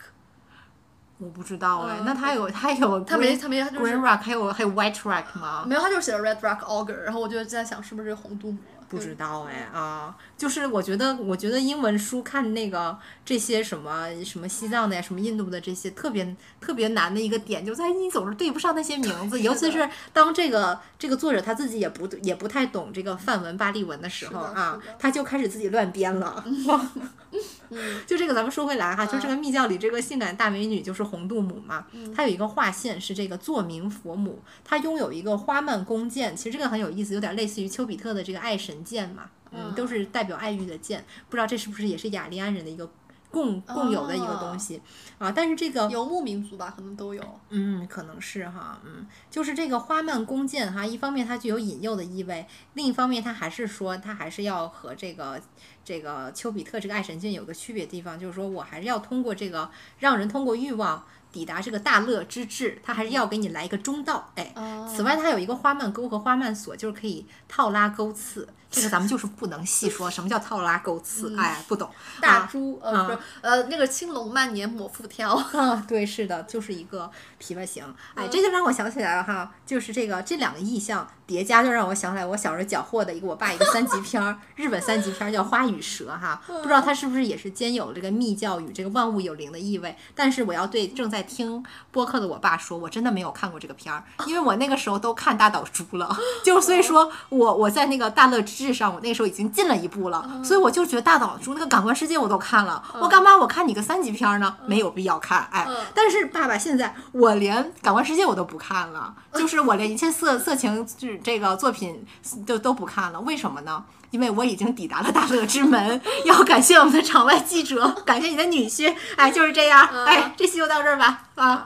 [1.17, 5.63] 我不知道哎，嗯那他有他有他没他没他就是 green rock，还有还有 white rock 吗？
[5.65, 8.59] 没有，他就是写的 Red Rock Auger，然后我就在想是不是这红度母。
[8.87, 26.43] 不知道哎啊，就是我觉得，我觉得英文书看那个这些什么什么西藏的呀，什么印度的这些特别特别难的一个点，就在于你总是对不上那些名字， 尤其是当这个这个作者他自己也不也不太懂这个梵文、巴利文的时候啊，他就开始自己乱编了。
[27.69, 28.01] 嗯。
[28.05, 29.29] 就这个，咱们说回来哈，就这嗯。
[29.29, 42.89] 个密教里这个性感大美女就是红度母嘛，她有一个画线是这个作明佛母，她拥有一个花曼弓箭，其实这个很有意思，有点类似于丘比特的这个爱神箭嘛，嗯，都是代表爱欲的剑，不知道这是不是也是雅利安人的一个
[43.31, 44.81] 共共有的一个东西
[45.17, 45.31] 啊？
[45.31, 47.21] 但是这个游牧民族吧，可能都有。
[47.49, 55.41] 嗯，可能是哈，嗯，就是这个花曼弓箭哈，一方面它具有引诱的意味，另一方面它还是说它还是要和这个
[55.83, 64.53] 这个丘比特这个爱神箭有个区别地方，就是说我还是要通过这个让人通过欲望抵达这个大乐之至，它还是要给你来一个中道，哎。
[64.55, 68.47] 哦此外，它有一个花曼钩和花曼锁，就是可以套拉钩刺。
[68.75, 71.87] 这个咱们就是不能细说什么叫套拉钩刺，哎，不懂。
[71.87, 75.35] 啊大猪，呃，啊不是，呃，那个青龙慢年抹腹挑。
[75.35, 77.09] 啊，对，是的，就是一个
[77.41, 77.83] 琵琶行。
[78.15, 89.95] 哎，这就让我想起来了哈，就是这个这两个意象叠加，就让我想起来我小时候缴获的一个我爸一个三级片儿， 日本三级片儿叫《花与蛇》哈，不知道它是不是也是兼有这个密教与这个万物有灵的意味。
[90.13, 104.55] 但是我要对正在听播客的我爸说，我真的没有看过这个片儿，因为我那个时候都看大岛猪了， 就所以说我我在那个大乐之治上，我那个时候已经进了一步了，所以我就觉得大岛猪那个感官世界我都看了，我干嘛我看你个三级片儿呢？
[104.65, 105.65] 没有必要看，哎。
[105.67, 105.75] 嗯。
[105.93, 112.05] 但是爸爸现在我连感官世界我都不看了， 就是我连一切色色情剧这个作品
[112.45, 113.83] 都都不看了，为什么呢？
[114.11, 121.65] 因为我已经抵达了大乐之门， 要感谢我们的场外记者，感谢你的女婿，哎，就是这样，哎，这期就到这儿吧，啊，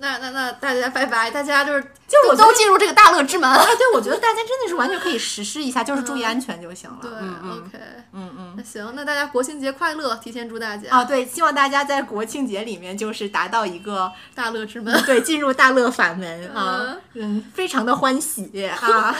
[0.00, 3.50] 那那那大家拜拜，大家就是就我都都进入这个大乐之门。
[3.50, 7.78] 哎，对，我觉得大家真的是完全可以实施一下，就是注意安全就行了，对，OK，
[8.12, 8.54] 嗯嗯。
[8.56, 15.02] 那行，那大家国庆节快乐，提前祝大家啊，对，希望大家在国庆节里面就是达到一个大乐之门。
[15.04, 19.14] 对进入大乐法门啊，嗯，非常的欢喜 啊，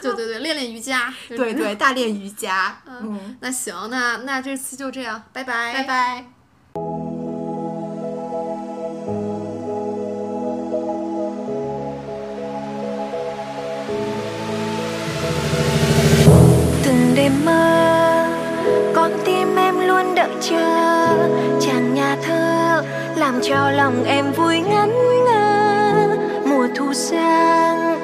[0.00, 1.12] 对对对，练练瑜伽。
[1.28, 1.52] 对。
[1.54, 5.82] 对，大练瑜伽，嗯，那行，那那这次就这样，拜拜，拜。
[5.84, 6.41] 拜。
[17.44, 18.26] Mơ.
[18.94, 21.06] Con tim em luôn đợi chờ
[21.60, 22.82] chàng nhà thơ,
[23.16, 24.92] làm cho lòng em vui ngắn
[25.24, 25.92] ngơ.
[26.46, 28.00] Mùa thu sang,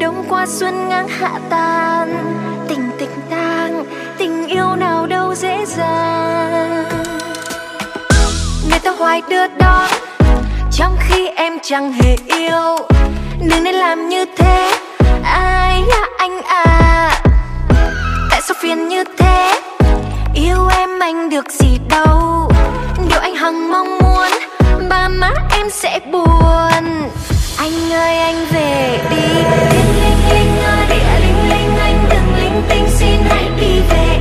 [0.00, 2.14] đông qua xuân ngang hạ tàn.
[2.68, 3.84] Tình tình tang
[4.18, 6.84] tình yêu nào đâu dễ dàng.
[8.70, 9.88] Người ta hoài đưa đó,
[10.72, 12.76] trong khi em chẳng hề yêu.
[13.40, 14.72] Đừng nên làm như thế,
[15.24, 17.15] ai là anh à?
[18.60, 19.60] Phiền như thế.
[20.34, 22.50] Yêu em anh được gì đâu.
[23.08, 24.28] Điều anh hằng mong muốn,
[24.88, 27.08] ba má em sẽ buồn.
[27.58, 29.16] Anh ơi, anh về đi.
[29.72, 34.18] Linh linh linh ơi địa linh linh anh đừng linh tinh, xin hãy đi về.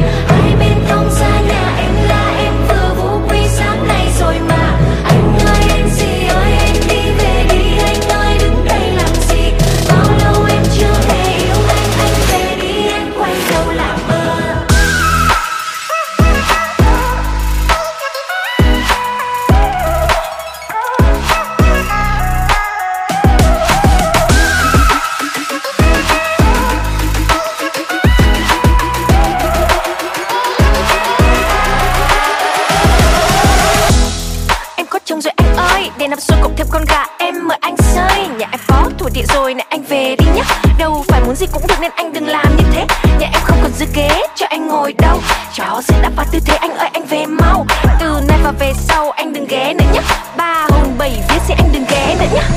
[39.16, 40.44] Địa rồi này, anh về đi nhá.
[40.80, 42.85] Đâu phải muốn gì cũng được nên anh đừng làm như thế
[43.19, 45.22] Nhà em không còn dư ghế, cho anh ngồi đâu
[45.56, 47.66] chó sẽ đã vào tư thế, anh ơi, anh về mau
[48.00, 50.02] Từ nay và về sau, anh đừng ghé nữa nhá.
[50.38, 52.50] Ba hùng bảy viết thì anh đừng ghé nữa nhá.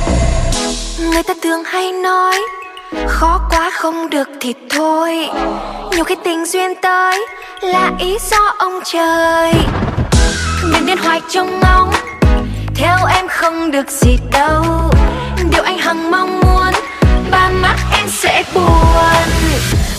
[1.11, 2.43] Người ta thường hay nói,
[3.07, 5.29] Khó quá không được thì thôi
[5.93, 7.27] Nhiều khi tình duyên tới
[7.61, 9.53] Là ý do ông trời
[10.73, 11.93] đừng nên hoài trông ngóng
[12.75, 14.63] theo em không được gì đâu
[15.59, 16.73] điều anh hằng mong muốn,
[17.31, 19.29] Ba mắt em sẽ buồn.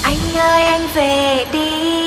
[0.04, 1.99] Anh ơi, anh về đi.